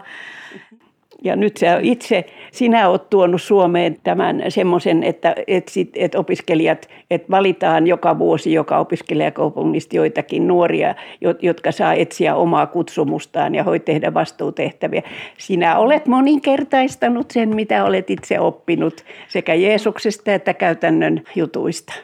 Ja 1.26 1.36
nyt 1.36 1.56
sä 1.56 1.78
itse, 1.82 2.24
sinä 2.52 2.88
olet 2.88 3.10
tuonut 3.10 3.42
Suomeen 3.42 3.96
tämän 4.04 4.42
semmoisen, 4.48 5.02
että, 5.02 5.34
että, 5.46 5.72
sit, 5.72 5.90
että 5.94 6.18
opiskelijat, 6.18 6.88
että 7.10 7.30
valitaan 7.30 7.86
joka 7.86 8.18
vuosi 8.18 8.52
joka 8.52 8.78
opiskelijakaupungista 8.78 9.96
joitakin 9.96 10.48
nuoria, 10.48 10.94
jotka 11.42 11.72
saa 11.72 11.94
etsiä 11.94 12.34
omaa 12.34 12.66
kutsumustaan 12.66 13.54
ja 13.54 13.64
voi 13.64 13.80
tehdä 13.80 14.14
vastuutehtäviä. 14.14 15.02
Sinä 15.38 15.78
olet 15.78 16.06
moninkertaistanut 16.06 17.30
sen, 17.30 17.54
mitä 17.54 17.84
olet 17.84 18.10
itse 18.10 18.40
oppinut 18.40 19.04
sekä 19.28 19.54
Jeesuksesta 19.54 20.34
että 20.34 20.54
käytännön 20.54 21.22
jutuista. 21.36 21.94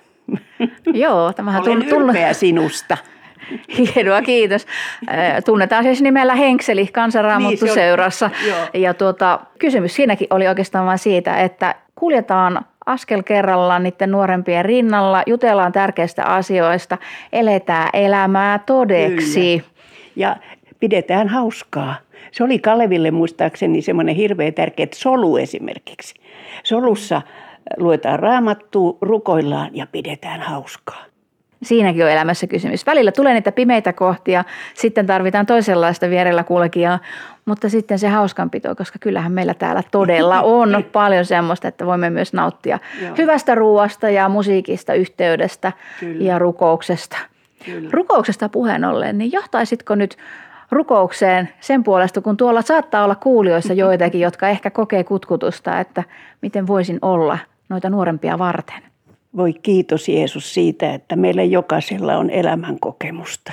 Joo, 0.94 1.32
tämähän 1.32 1.62
Olen 1.62 1.84
tullut... 1.84 2.08
ylpeä 2.08 2.32
sinusta. 2.32 2.96
Hienoa, 3.94 4.22
kiitos. 4.22 4.66
Tunnetaan 5.44 5.84
siis 5.84 6.02
nimellä 6.02 6.34
Henkseli 6.34 6.86
kansanraamottuseurassa. 6.86 8.30
Niin, 8.72 8.82
ja 8.82 8.94
tuota, 8.94 9.40
kysymys 9.58 9.96
siinäkin 9.96 10.26
oli 10.30 10.48
oikeastaan 10.48 10.86
vain 10.86 10.98
siitä, 10.98 11.36
että 11.36 11.74
kuljetaan 11.94 12.64
askel 12.86 13.22
kerrallaan 13.22 13.82
niiden 13.82 14.10
nuorempien 14.10 14.64
rinnalla, 14.64 15.22
jutellaan 15.26 15.72
tärkeistä 15.72 16.24
asioista, 16.24 16.98
eletään 17.32 17.88
elämää 17.92 18.58
todeksi. 18.58 19.58
Kyllä. 19.58 19.72
Ja 20.16 20.36
pidetään 20.80 21.28
hauskaa. 21.28 21.94
Se 22.32 22.44
oli 22.44 22.58
Kaleville 22.58 23.10
muistaakseni 23.10 23.82
semmoinen 23.82 24.14
hirveän 24.14 24.54
tärkeä, 24.54 24.84
että 24.84 24.96
solu 24.96 25.36
esimerkiksi. 25.36 26.14
Solussa 26.62 27.22
luetaan 27.76 28.18
raamattua, 28.18 28.98
rukoillaan 29.00 29.70
ja 29.76 29.86
pidetään 29.92 30.40
hauskaa. 30.40 31.04
Siinäkin 31.62 32.04
on 32.04 32.10
elämässä 32.10 32.46
kysymys. 32.46 32.86
Välillä 32.86 33.12
tulee 33.12 33.34
niitä 33.34 33.52
pimeitä 33.52 33.92
kohtia, 33.92 34.44
sitten 34.74 35.06
tarvitaan 35.06 35.46
toisenlaista 35.46 36.10
vierellä 36.10 36.44
kulkijaa, 36.44 36.98
mutta 37.44 37.68
sitten 37.68 37.98
se 37.98 38.08
hauskanpito, 38.08 38.74
koska 38.74 38.98
kyllähän 38.98 39.32
meillä 39.32 39.54
täällä 39.54 39.82
todella 39.90 40.42
on 40.60 40.84
paljon 40.92 41.24
semmoista, 41.24 41.68
että 41.68 41.86
voimme 41.86 42.10
myös 42.10 42.32
nauttia 42.32 42.78
Joo. 43.02 43.14
hyvästä 43.18 43.54
ruoasta 43.54 44.10
ja 44.10 44.28
musiikista, 44.28 44.94
yhteydestä 44.94 45.72
Kyllä. 46.00 46.24
ja 46.24 46.38
rukouksesta. 46.38 47.16
Kyllä. 47.64 47.90
Rukouksesta 47.92 48.48
puheen 48.48 48.84
ollen, 48.84 49.18
niin 49.18 49.32
johtaisitko 49.32 49.94
nyt 49.94 50.16
rukoukseen 50.70 51.48
sen 51.60 51.84
puolesta, 51.84 52.20
kun 52.20 52.36
tuolla 52.36 52.62
saattaa 52.62 53.04
olla 53.04 53.14
kuulijoissa 53.14 53.72
joitakin, 53.84 54.20
jotka 54.20 54.48
ehkä 54.48 54.70
kokee 54.70 55.04
kutkutusta, 55.04 55.80
että 55.80 56.04
miten 56.42 56.66
voisin 56.66 56.98
olla 57.02 57.38
noita 57.68 57.90
nuorempia 57.90 58.38
varten? 58.38 58.91
Voi 59.36 59.52
kiitos 59.52 60.08
Jeesus 60.08 60.54
siitä, 60.54 60.94
että 60.94 61.16
meillä 61.16 61.42
jokaisella 61.42 62.16
on 62.16 62.30
elämän 62.30 62.80
kokemusta. 62.80 63.52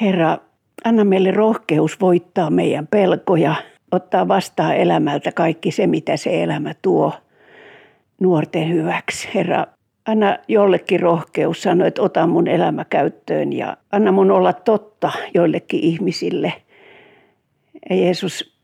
Herra, 0.00 0.38
anna 0.84 1.04
meille 1.04 1.30
rohkeus 1.30 2.00
voittaa 2.00 2.50
meidän 2.50 2.86
pelkoja, 2.86 3.54
ottaa 3.92 4.28
vastaan 4.28 4.76
elämältä 4.76 5.32
kaikki 5.32 5.70
se, 5.70 5.86
mitä 5.86 6.16
se 6.16 6.42
elämä 6.42 6.74
tuo 6.82 7.12
nuorten 8.20 8.68
hyväksi. 8.68 9.28
Herra, 9.34 9.66
anna 10.06 10.38
jollekin 10.48 11.00
rohkeus 11.00 11.62
sanoa, 11.62 11.86
että 11.86 12.02
ota 12.02 12.26
mun 12.26 12.48
elämä 12.48 12.84
käyttöön 12.84 13.52
ja 13.52 13.76
anna 13.92 14.12
mun 14.12 14.30
olla 14.30 14.52
totta 14.52 15.12
joillekin 15.34 15.80
ihmisille. 15.80 16.52
Ja 17.90 17.96
Jeesus, 17.96 18.58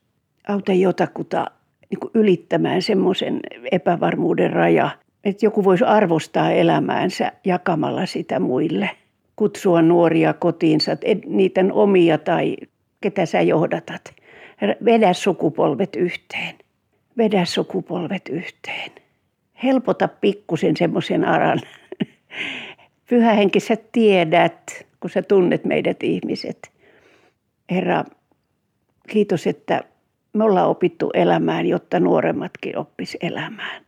auta 0.49 0.73
jotakuta 0.73 1.47
niin 1.91 2.11
ylittämään 2.15 2.83
semmoisen 2.83 3.41
epävarmuuden 3.73 4.53
raja, 4.53 4.91
että 5.27 5.47
joku 5.47 5.65
voisi 5.65 5.85
arvostaa 5.85 6.51
elämäänsä 6.51 7.33
jakamalla 7.45 8.07
sitä 8.07 8.41
muille. 8.41 8.91
Kutsua 9.37 9.83
nuoria 9.83 10.33
kotiinsa, 10.33 10.93
niitä 11.27 11.61
omia 11.73 12.19
tai 12.19 12.57
ketä 13.01 13.27
sä 13.27 13.41
johdatat. 13.41 14.15
Vedä 14.85 15.13
sukupolvet 15.13 15.97
yhteen. 15.97 16.55
Vedä 17.19 17.45
sukupolvet 17.45 18.29
yhteen. 18.29 18.91
Helpota 19.63 20.09
pikkusen 20.09 20.77
semmoisen 20.77 21.25
aran. 21.25 21.61
Pyhä 23.11 23.33
henki, 23.33 23.61
sä 23.61 23.77
tiedät, 23.93 24.87
kun 25.01 25.11
sä 25.11 25.23
tunnet 25.23 25.65
meidät 25.65 26.03
ihmiset. 26.03 26.71
Herra, 27.71 28.05
kiitos, 29.09 29.47
että 29.47 29.85
me 30.33 30.45
ollaan 30.45 30.69
opittu 30.69 31.11
elämään, 31.15 31.67
jotta 31.67 32.01
nuoremmatkin 32.01 32.79
oppis 32.79 33.17
elämään. 33.21 33.87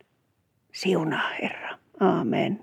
Siunaa 0.79 1.31
Herra. 1.43 1.79
Aamen. 2.01 2.61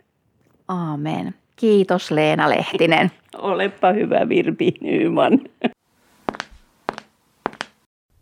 Aamen. 0.67 1.35
Kiitos 1.55 2.11
Leena 2.11 2.49
Lehtinen. 2.49 3.11
Olepa 3.37 3.91
hyvä 3.91 4.29
Virpi 4.29 4.73
Nyman. 4.81 5.39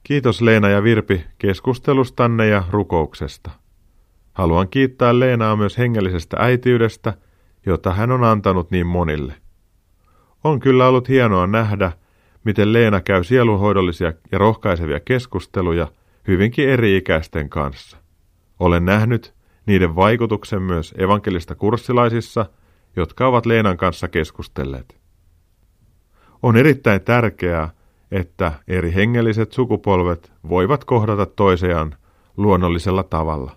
Kiitos 0.03 0.41
Leena 0.41 0.69
ja 0.69 0.83
Virpi 0.83 1.25
keskustelustanne 1.37 2.47
ja 2.47 2.63
rukouksesta. 2.69 3.51
Haluan 4.33 4.69
kiittää 4.69 5.19
Leenaa 5.19 5.55
myös 5.55 5.77
hengellisestä 5.77 6.37
äitiydestä, 6.39 7.13
jota 7.65 7.93
hän 7.93 8.11
on 8.11 8.23
antanut 8.23 8.71
niin 8.71 8.87
monille. 8.87 9.33
On 10.43 10.59
kyllä 10.59 10.87
ollut 10.87 11.09
hienoa 11.09 11.47
nähdä, 11.47 11.91
miten 12.43 12.73
Leena 12.73 13.01
käy 13.01 13.23
sielunhoidollisia 13.23 14.13
ja 14.31 14.37
rohkaisevia 14.37 14.99
keskusteluja 14.99 15.87
hyvinkin 16.27 16.69
eri-ikäisten 16.69 17.49
kanssa. 17.49 17.97
Olen 18.59 18.85
nähnyt 18.85 19.32
niiden 19.65 19.95
vaikutuksen 19.95 20.61
myös 20.61 20.93
evankelista 20.97 21.55
kurssilaisissa, 21.55 22.45
jotka 22.95 23.27
ovat 23.27 23.45
Leenan 23.45 23.77
kanssa 23.77 24.07
keskustelleet. 24.07 24.97
On 26.41 26.57
erittäin 26.57 27.01
tärkeää, 27.01 27.69
että 28.11 28.51
eri 28.67 28.93
hengelliset 28.93 29.51
sukupolvet 29.51 30.31
voivat 30.49 30.85
kohdata 30.85 31.25
toisiaan 31.25 31.95
luonnollisella 32.37 33.03
tavalla. 33.03 33.55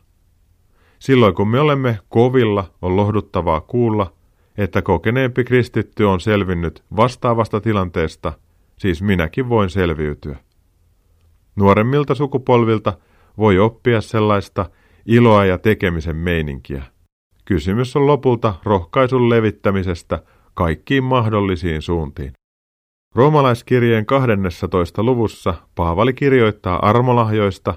Silloin 0.98 1.34
kun 1.34 1.48
me 1.48 1.61
olemme 1.61 1.98
kovilla, 2.09 2.70
on 2.82 2.96
lohduttavaa 2.96 3.61
kuulla, 3.61 4.12
että 4.59 4.82
kokeneempi 4.82 5.44
kristitty 5.44 6.04
on 6.04 6.20
selvinnyt 6.20 6.84
vastaavasta 6.96 7.61
tilanteesta– 7.61 8.32
siis 8.78 9.02
minäkin 9.02 9.48
voin 9.48 9.70
selviytyä. 9.70 10.36
Nuoremmilta 11.57 12.14
sukupolvilta 12.14 12.92
voi 13.38 13.59
oppia 13.59 14.00
sellaista 14.00 14.70
iloa 15.07 15.44
ja 15.44 15.59
tekemisen 15.59 16.16
meininkiä. 16.16 16.82
Kysymys 17.44 17.96
on 17.96 18.07
lopulta 18.07 18.54
rohkaisun 18.64 19.30
levittämisestä 19.30 20.22
kaikkiin 20.54 21.04
mahdollisiin 21.04 21.82
suuntiin. 21.82 22.32
Roomalaiskirjeen 23.14 24.07
12. 24.07 25.02
luvussa 25.02 25.54
Paavali 25.74 26.12
kirjoittaa 26.12 26.78
armolahjoista, 26.88 27.74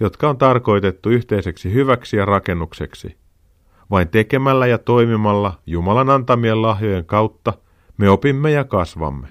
jotka 0.00 0.28
on 0.28 0.38
tarkoitettu 0.38 1.10
yhteiseksi 1.10 1.72
hyväksi 1.72 2.16
ja 2.16 2.24
rakennukseksi. 2.24 3.16
Vain 3.90 4.08
tekemällä 4.08 4.66
ja 4.66 4.78
toimimalla 4.78 5.58
Jumalan 5.66 6.10
antamien 6.10 6.62
lahjojen 6.62 7.04
kautta 7.04 7.52
me 7.98 8.10
opimme 8.10 8.50
ja 8.50 8.64
kasvamme. 8.64 9.28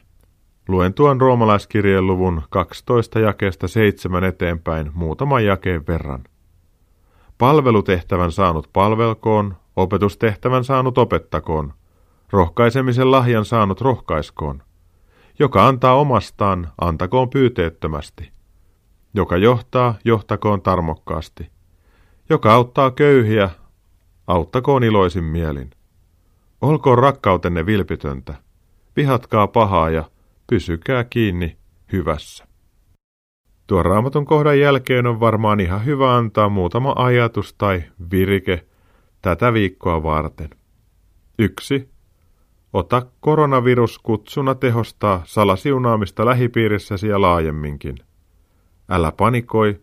Luen 0.67 0.93
tuon 0.93 1.21
roomalaiskirjeen 1.21 2.07
luvun 2.07 2.41
12 2.49 3.19
jakeesta 3.19 3.67
7 3.67 4.23
eteenpäin 4.23 4.91
muutaman 4.93 5.45
jakeen 5.45 5.87
verran. 5.87 6.23
Palvelutehtävän 7.37 8.31
saanut 8.31 8.69
palvelkoon, 8.73 9.55
opetustehtävän 9.75 10.63
saanut 10.63 10.97
opettakoon, 10.97 11.73
rohkaisemisen 12.31 13.11
lahjan 13.11 13.45
saanut 13.45 13.81
rohkaiskoon. 13.81 14.63
Joka 15.39 15.67
antaa 15.67 15.95
omastaan, 15.95 16.71
antakoon 16.81 17.29
pyyteettömästi. 17.29 18.31
Joka 19.13 19.37
johtaa, 19.37 19.95
johtakoon 20.05 20.61
tarmokkaasti. 20.61 21.49
Joka 22.29 22.53
auttaa 22.53 22.91
köyhiä, 22.91 23.49
auttakoon 24.27 24.83
iloisin 24.83 25.23
mielin. 25.23 25.71
Olkoon 26.61 26.97
rakkautenne 26.97 27.65
vilpitöntä. 27.65 28.35
Vihatkaa 28.95 29.47
pahaa 29.47 29.89
ja 29.89 30.03
pysykää 30.47 31.03
kiinni 31.03 31.57
hyvässä. 31.91 32.47
Tuon 33.67 33.85
raamatun 33.85 34.25
kohdan 34.25 34.59
jälkeen 34.59 35.07
on 35.07 35.19
varmaan 35.19 35.59
ihan 35.59 35.85
hyvä 35.85 36.15
antaa 36.15 36.49
muutama 36.49 36.93
ajatus 36.97 37.53
tai 37.53 37.83
virike 38.11 38.65
tätä 39.21 39.53
viikkoa 39.53 40.03
varten. 40.03 40.49
Yksi. 41.39 41.89
Ota 42.73 43.05
koronavirus 43.19 43.99
kutsuna 43.99 44.55
tehostaa 44.55 45.21
salasiunaamista 45.25 46.25
lähipiirissäsi 46.25 47.07
ja 47.07 47.21
laajemminkin. 47.21 47.97
Älä 48.89 49.11
panikoi, 49.11 49.81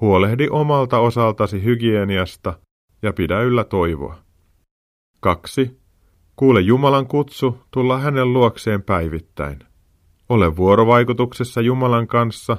huolehdi 0.00 0.48
omalta 0.50 0.98
osaltasi 0.98 1.64
hygieniasta 1.64 2.58
ja 3.02 3.12
pidä 3.12 3.40
yllä 3.40 3.64
toivoa. 3.64 4.16
2. 5.20 5.80
Kuule 6.36 6.60
Jumalan 6.60 7.06
kutsu 7.06 7.58
tulla 7.70 7.98
hänen 7.98 8.32
luokseen 8.32 8.82
päivittäin. 8.82 9.58
Ole 10.28 10.56
vuorovaikutuksessa 10.56 11.60
Jumalan 11.60 12.06
kanssa, 12.06 12.56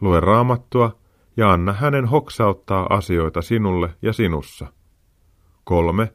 lue 0.00 0.20
raamattua 0.20 0.98
ja 1.36 1.52
anna 1.52 1.72
hänen 1.72 2.06
hoksauttaa 2.06 2.86
asioita 2.90 3.42
sinulle 3.42 3.90
ja 4.02 4.12
sinussa. 4.12 4.66
3. 5.64 6.12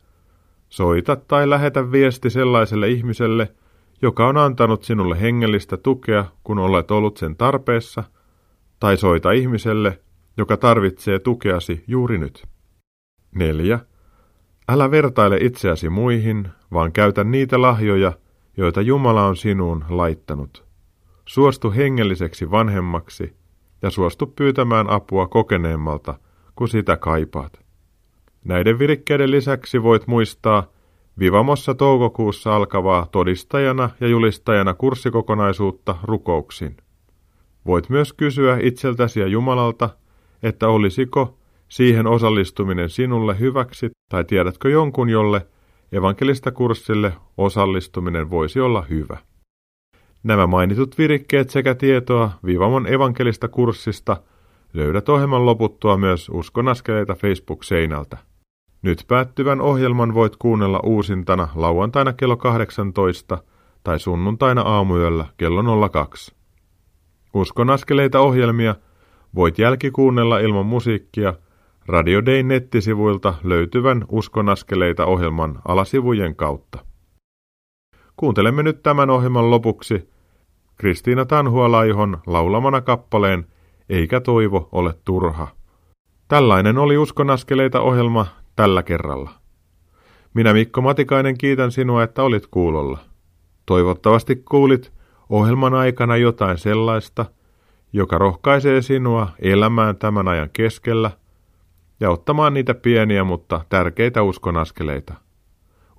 Soita 0.70 1.16
tai 1.16 1.50
lähetä 1.50 1.92
viesti 1.92 2.30
sellaiselle 2.30 2.90
ihmiselle, 2.90 3.54
joka 4.02 4.28
on 4.28 4.38
antanut 4.38 4.84
sinulle 4.84 5.22
hengellistä 5.22 5.78
tukea, 5.78 6.26
kun 6.44 6.60
olet 6.60 6.92
ollut 6.92 7.18
sen 7.18 7.36
tarpeessa, 7.36 8.04
tai 8.80 8.98
soita 8.98 9.32
ihmiselle, 9.32 10.00
joka 10.38 10.58
tarvitsee 10.58 11.20
tukeasi 11.20 11.84
juuri 11.88 12.18
nyt. 12.18 12.48
4. 13.36 13.80
Älä 14.70 14.92
vertaile 14.92 15.38
itseäsi 15.42 15.90
muihin, 15.90 16.48
vaan 16.74 16.92
käytä 16.92 17.24
niitä 17.24 17.62
lahjoja, 17.62 18.14
joita 18.58 18.82
Jumala 18.82 19.26
on 19.26 19.36
sinuun 19.36 19.86
laittanut. 19.90 20.66
Suostu 21.26 21.72
hengelliseksi 21.72 22.52
vanhemmaksi 22.52 23.43
ja 23.84 23.90
suostu 23.90 24.28
pyytämään 24.28 24.90
apua 24.90 25.28
kokeneemmalta, 25.28 26.16
kun 26.56 26.68
sitä 26.68 26.98
kaipaat. 26.98 27.60
Näiden 28.44 28.80
virikkeiden 28.80 29.32
lisäksi 29.32 29.84
voit 29.84 30.08
muistaa 30.08 30.64
Vivamossa 31.20 31.76
toukokuussa 31.76 32.56
alkavaa 32.56 33.08
todistajana 33.12 33.90
ja 34.00 34.08
julistajana 34.08 34.74
kurssikokonaisuutta 34.74 35.96
rukouksin. 36.04 36.78
Voit 37.66 37.90
myös 37.90 38.14
kysyä 38.14 38.58
itseltäsi 38.62 39.20
ja 39.20 39.28
Jumalalta, 39.28 39.90
että 40.44 40.68
olisiko 40.68 41.38
siihen 41.68 42.08
osallistuminen 42.08 42.90
sinulle 42.90 43.40
hyväksi 43.40 43.92
tai 44.10 44.24
tiedätkö 44.24 44.70
jonkun, 44.70 45.10
jolle 45.10 45.48
evankelista 45.92 46.52
kurssille 46.52 47.14
osallistuminen 47.38 48.30
voisi 48.30 48.60
olla 48.60 48.82
hyvä. 48.82 49.18
Nämä 50.24 50.48
mainitut 50.48 50.98
virikkeet 50.98 51.50
sekä 51.50 51.76
tietoa 51.76 52.32
Vivamon 52.46 52.88
evankelista 52.88 53.48
kurssista 53.48 54.18
löydät 54.74 55.10
ohjelman 55.10 55.46
loputtua 55.46 55.98
myös 55.98 56.30
uskonaskeleita 56.30 57.16
Facebook-seinältä. 57.16 58.18
Nyt 58.82 59.06
päättyvän 59.08 59.62
ohjelman 59.62 60.14
voit 60.14 60.36
kuunnella 60.36 60.80
uusintana 60.84 61.48
lauantaina 61.56 62.14
kello 62.14 62.38
18 62.38 63.38
tai 63.84 64.00
sunnuntaina 64.00 64.62
aamuyöllä 64.62 65.26
kello 65.38 65.90
02. 65.90 66.36
Uskonaskeleita 67.34 68.20
ohjelmia 68.20 68.76
voit 69.36 69.60
jälkikuunnella 69.60 70.40
ilman 70.40 70.66
musiikkia 70.66 71.34
Radio 71.88 72.26
Day 72.26 72.44
nettisivuilta 72.44 73.34
löytyvän 73.44 74.06
Uskonaskeleita 74.10 75.06
ohjelman 75.06 75.62
alasivujen 75.68 76.36
kautta. 76.36 76.86
Kuuntelemme 78.18 78.64
nyt 78.64 78.84
tämän 78.84 79.10
ohjelman 79.10 79.52
lopuksi 79.52 80.13
Kristiina 80.78 81.26
Tanhualaihon 81.26 82.18
laulamana 82.28 82.82
kappaleen 82.82 83.46
Eikä 83.90 84.20
toivo 84.20 84.70
ole 84.72 84.94
turha. 85.06 85.48
Tällainen 86.28 86.78
oli 86.78 86.98
Uskonaskeleita 86.98 87.82
ohjelma 87.82 88.26
tällä 88.56 88.84
kerralla. 88.84 89.30
Minä 90.34 90.54
Mikko 90.54 90.82
Matikainen 90.82 91.38
kiitän 91.38 91.72
sinua, 91.72 92.04
että 92.04 92.24
olit 92.24 92.48
kuulolla. 92.48 92.98
Toivottavasti 93.66 94.36
kuulit 94.36 94.94
ohjelman 95.30 95.74
aikana 95.74 96.18
jotain 96.18 96.58
sellaista, 96.58 97.26
joka 97.94 98.18
rohkaisee 98.18 98.82
sinua 98.82 99.28
elämään 99.40 99.96
tämän 99.98 100.28
ajan 100.28 100.50
keskellä 100.54 101.12
ja 102.00 102.10
ottamaan 102.10 102.54
niitä 102.54 102.74
pieniä, 102.74 103.24
mutta 103.24 103.62
tärkeitä 103.70 104.24
uskonaskeleita. 104.24 105.14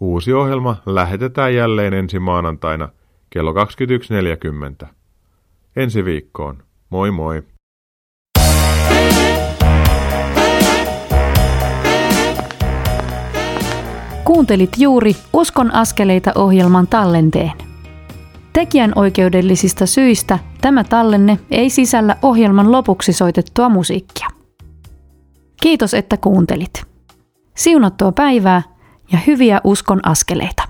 Uusi 0.00 0.32
ohjelma 0.32 0.76
lähetetään 0.86 1.54
jälleen 1.54 1.94
ensi 1.94 2.18
maanantaina 2.18 2.88
kello 3.34 3.52
21.40. 4.82 4.86
Ensi 5.76 6.04
viikkoon. 6.04 6.62
Moi 6.90 7.10
moi! 7.10 7.42
Kuuntelit 14.24 14.70
juuri 14.78 15.16
Uskon 15.32 15.74
askeleita 15.74 16.32
ohjelman 16.34 16.86
tallenteen. 16.86 17.52
Tekijän 18.52 18.92
oikeudellisista 18.94 19.86
syistä 19.86 20.38
tämä 20.60 20.84
tallenne 20.84 21.38
ei 21.50 21.70
sisällä 21.70 22.16
ohjelman 22.22 22.72
lopuksi 22.72 23.12
soitettua 23.12 23.68
musiikkia. 23.68 24.28
Kiitos, 25.62 25.94
että 25.94 26.16
kuuntelit. 26.16 26.84
Siunattua 27.56 28.12
päivää 28.12 28.62
ja 29.12 29.18
hyviä 29.26 29.60
uskon 29.64 30.00
askeleita. 30.06 30.63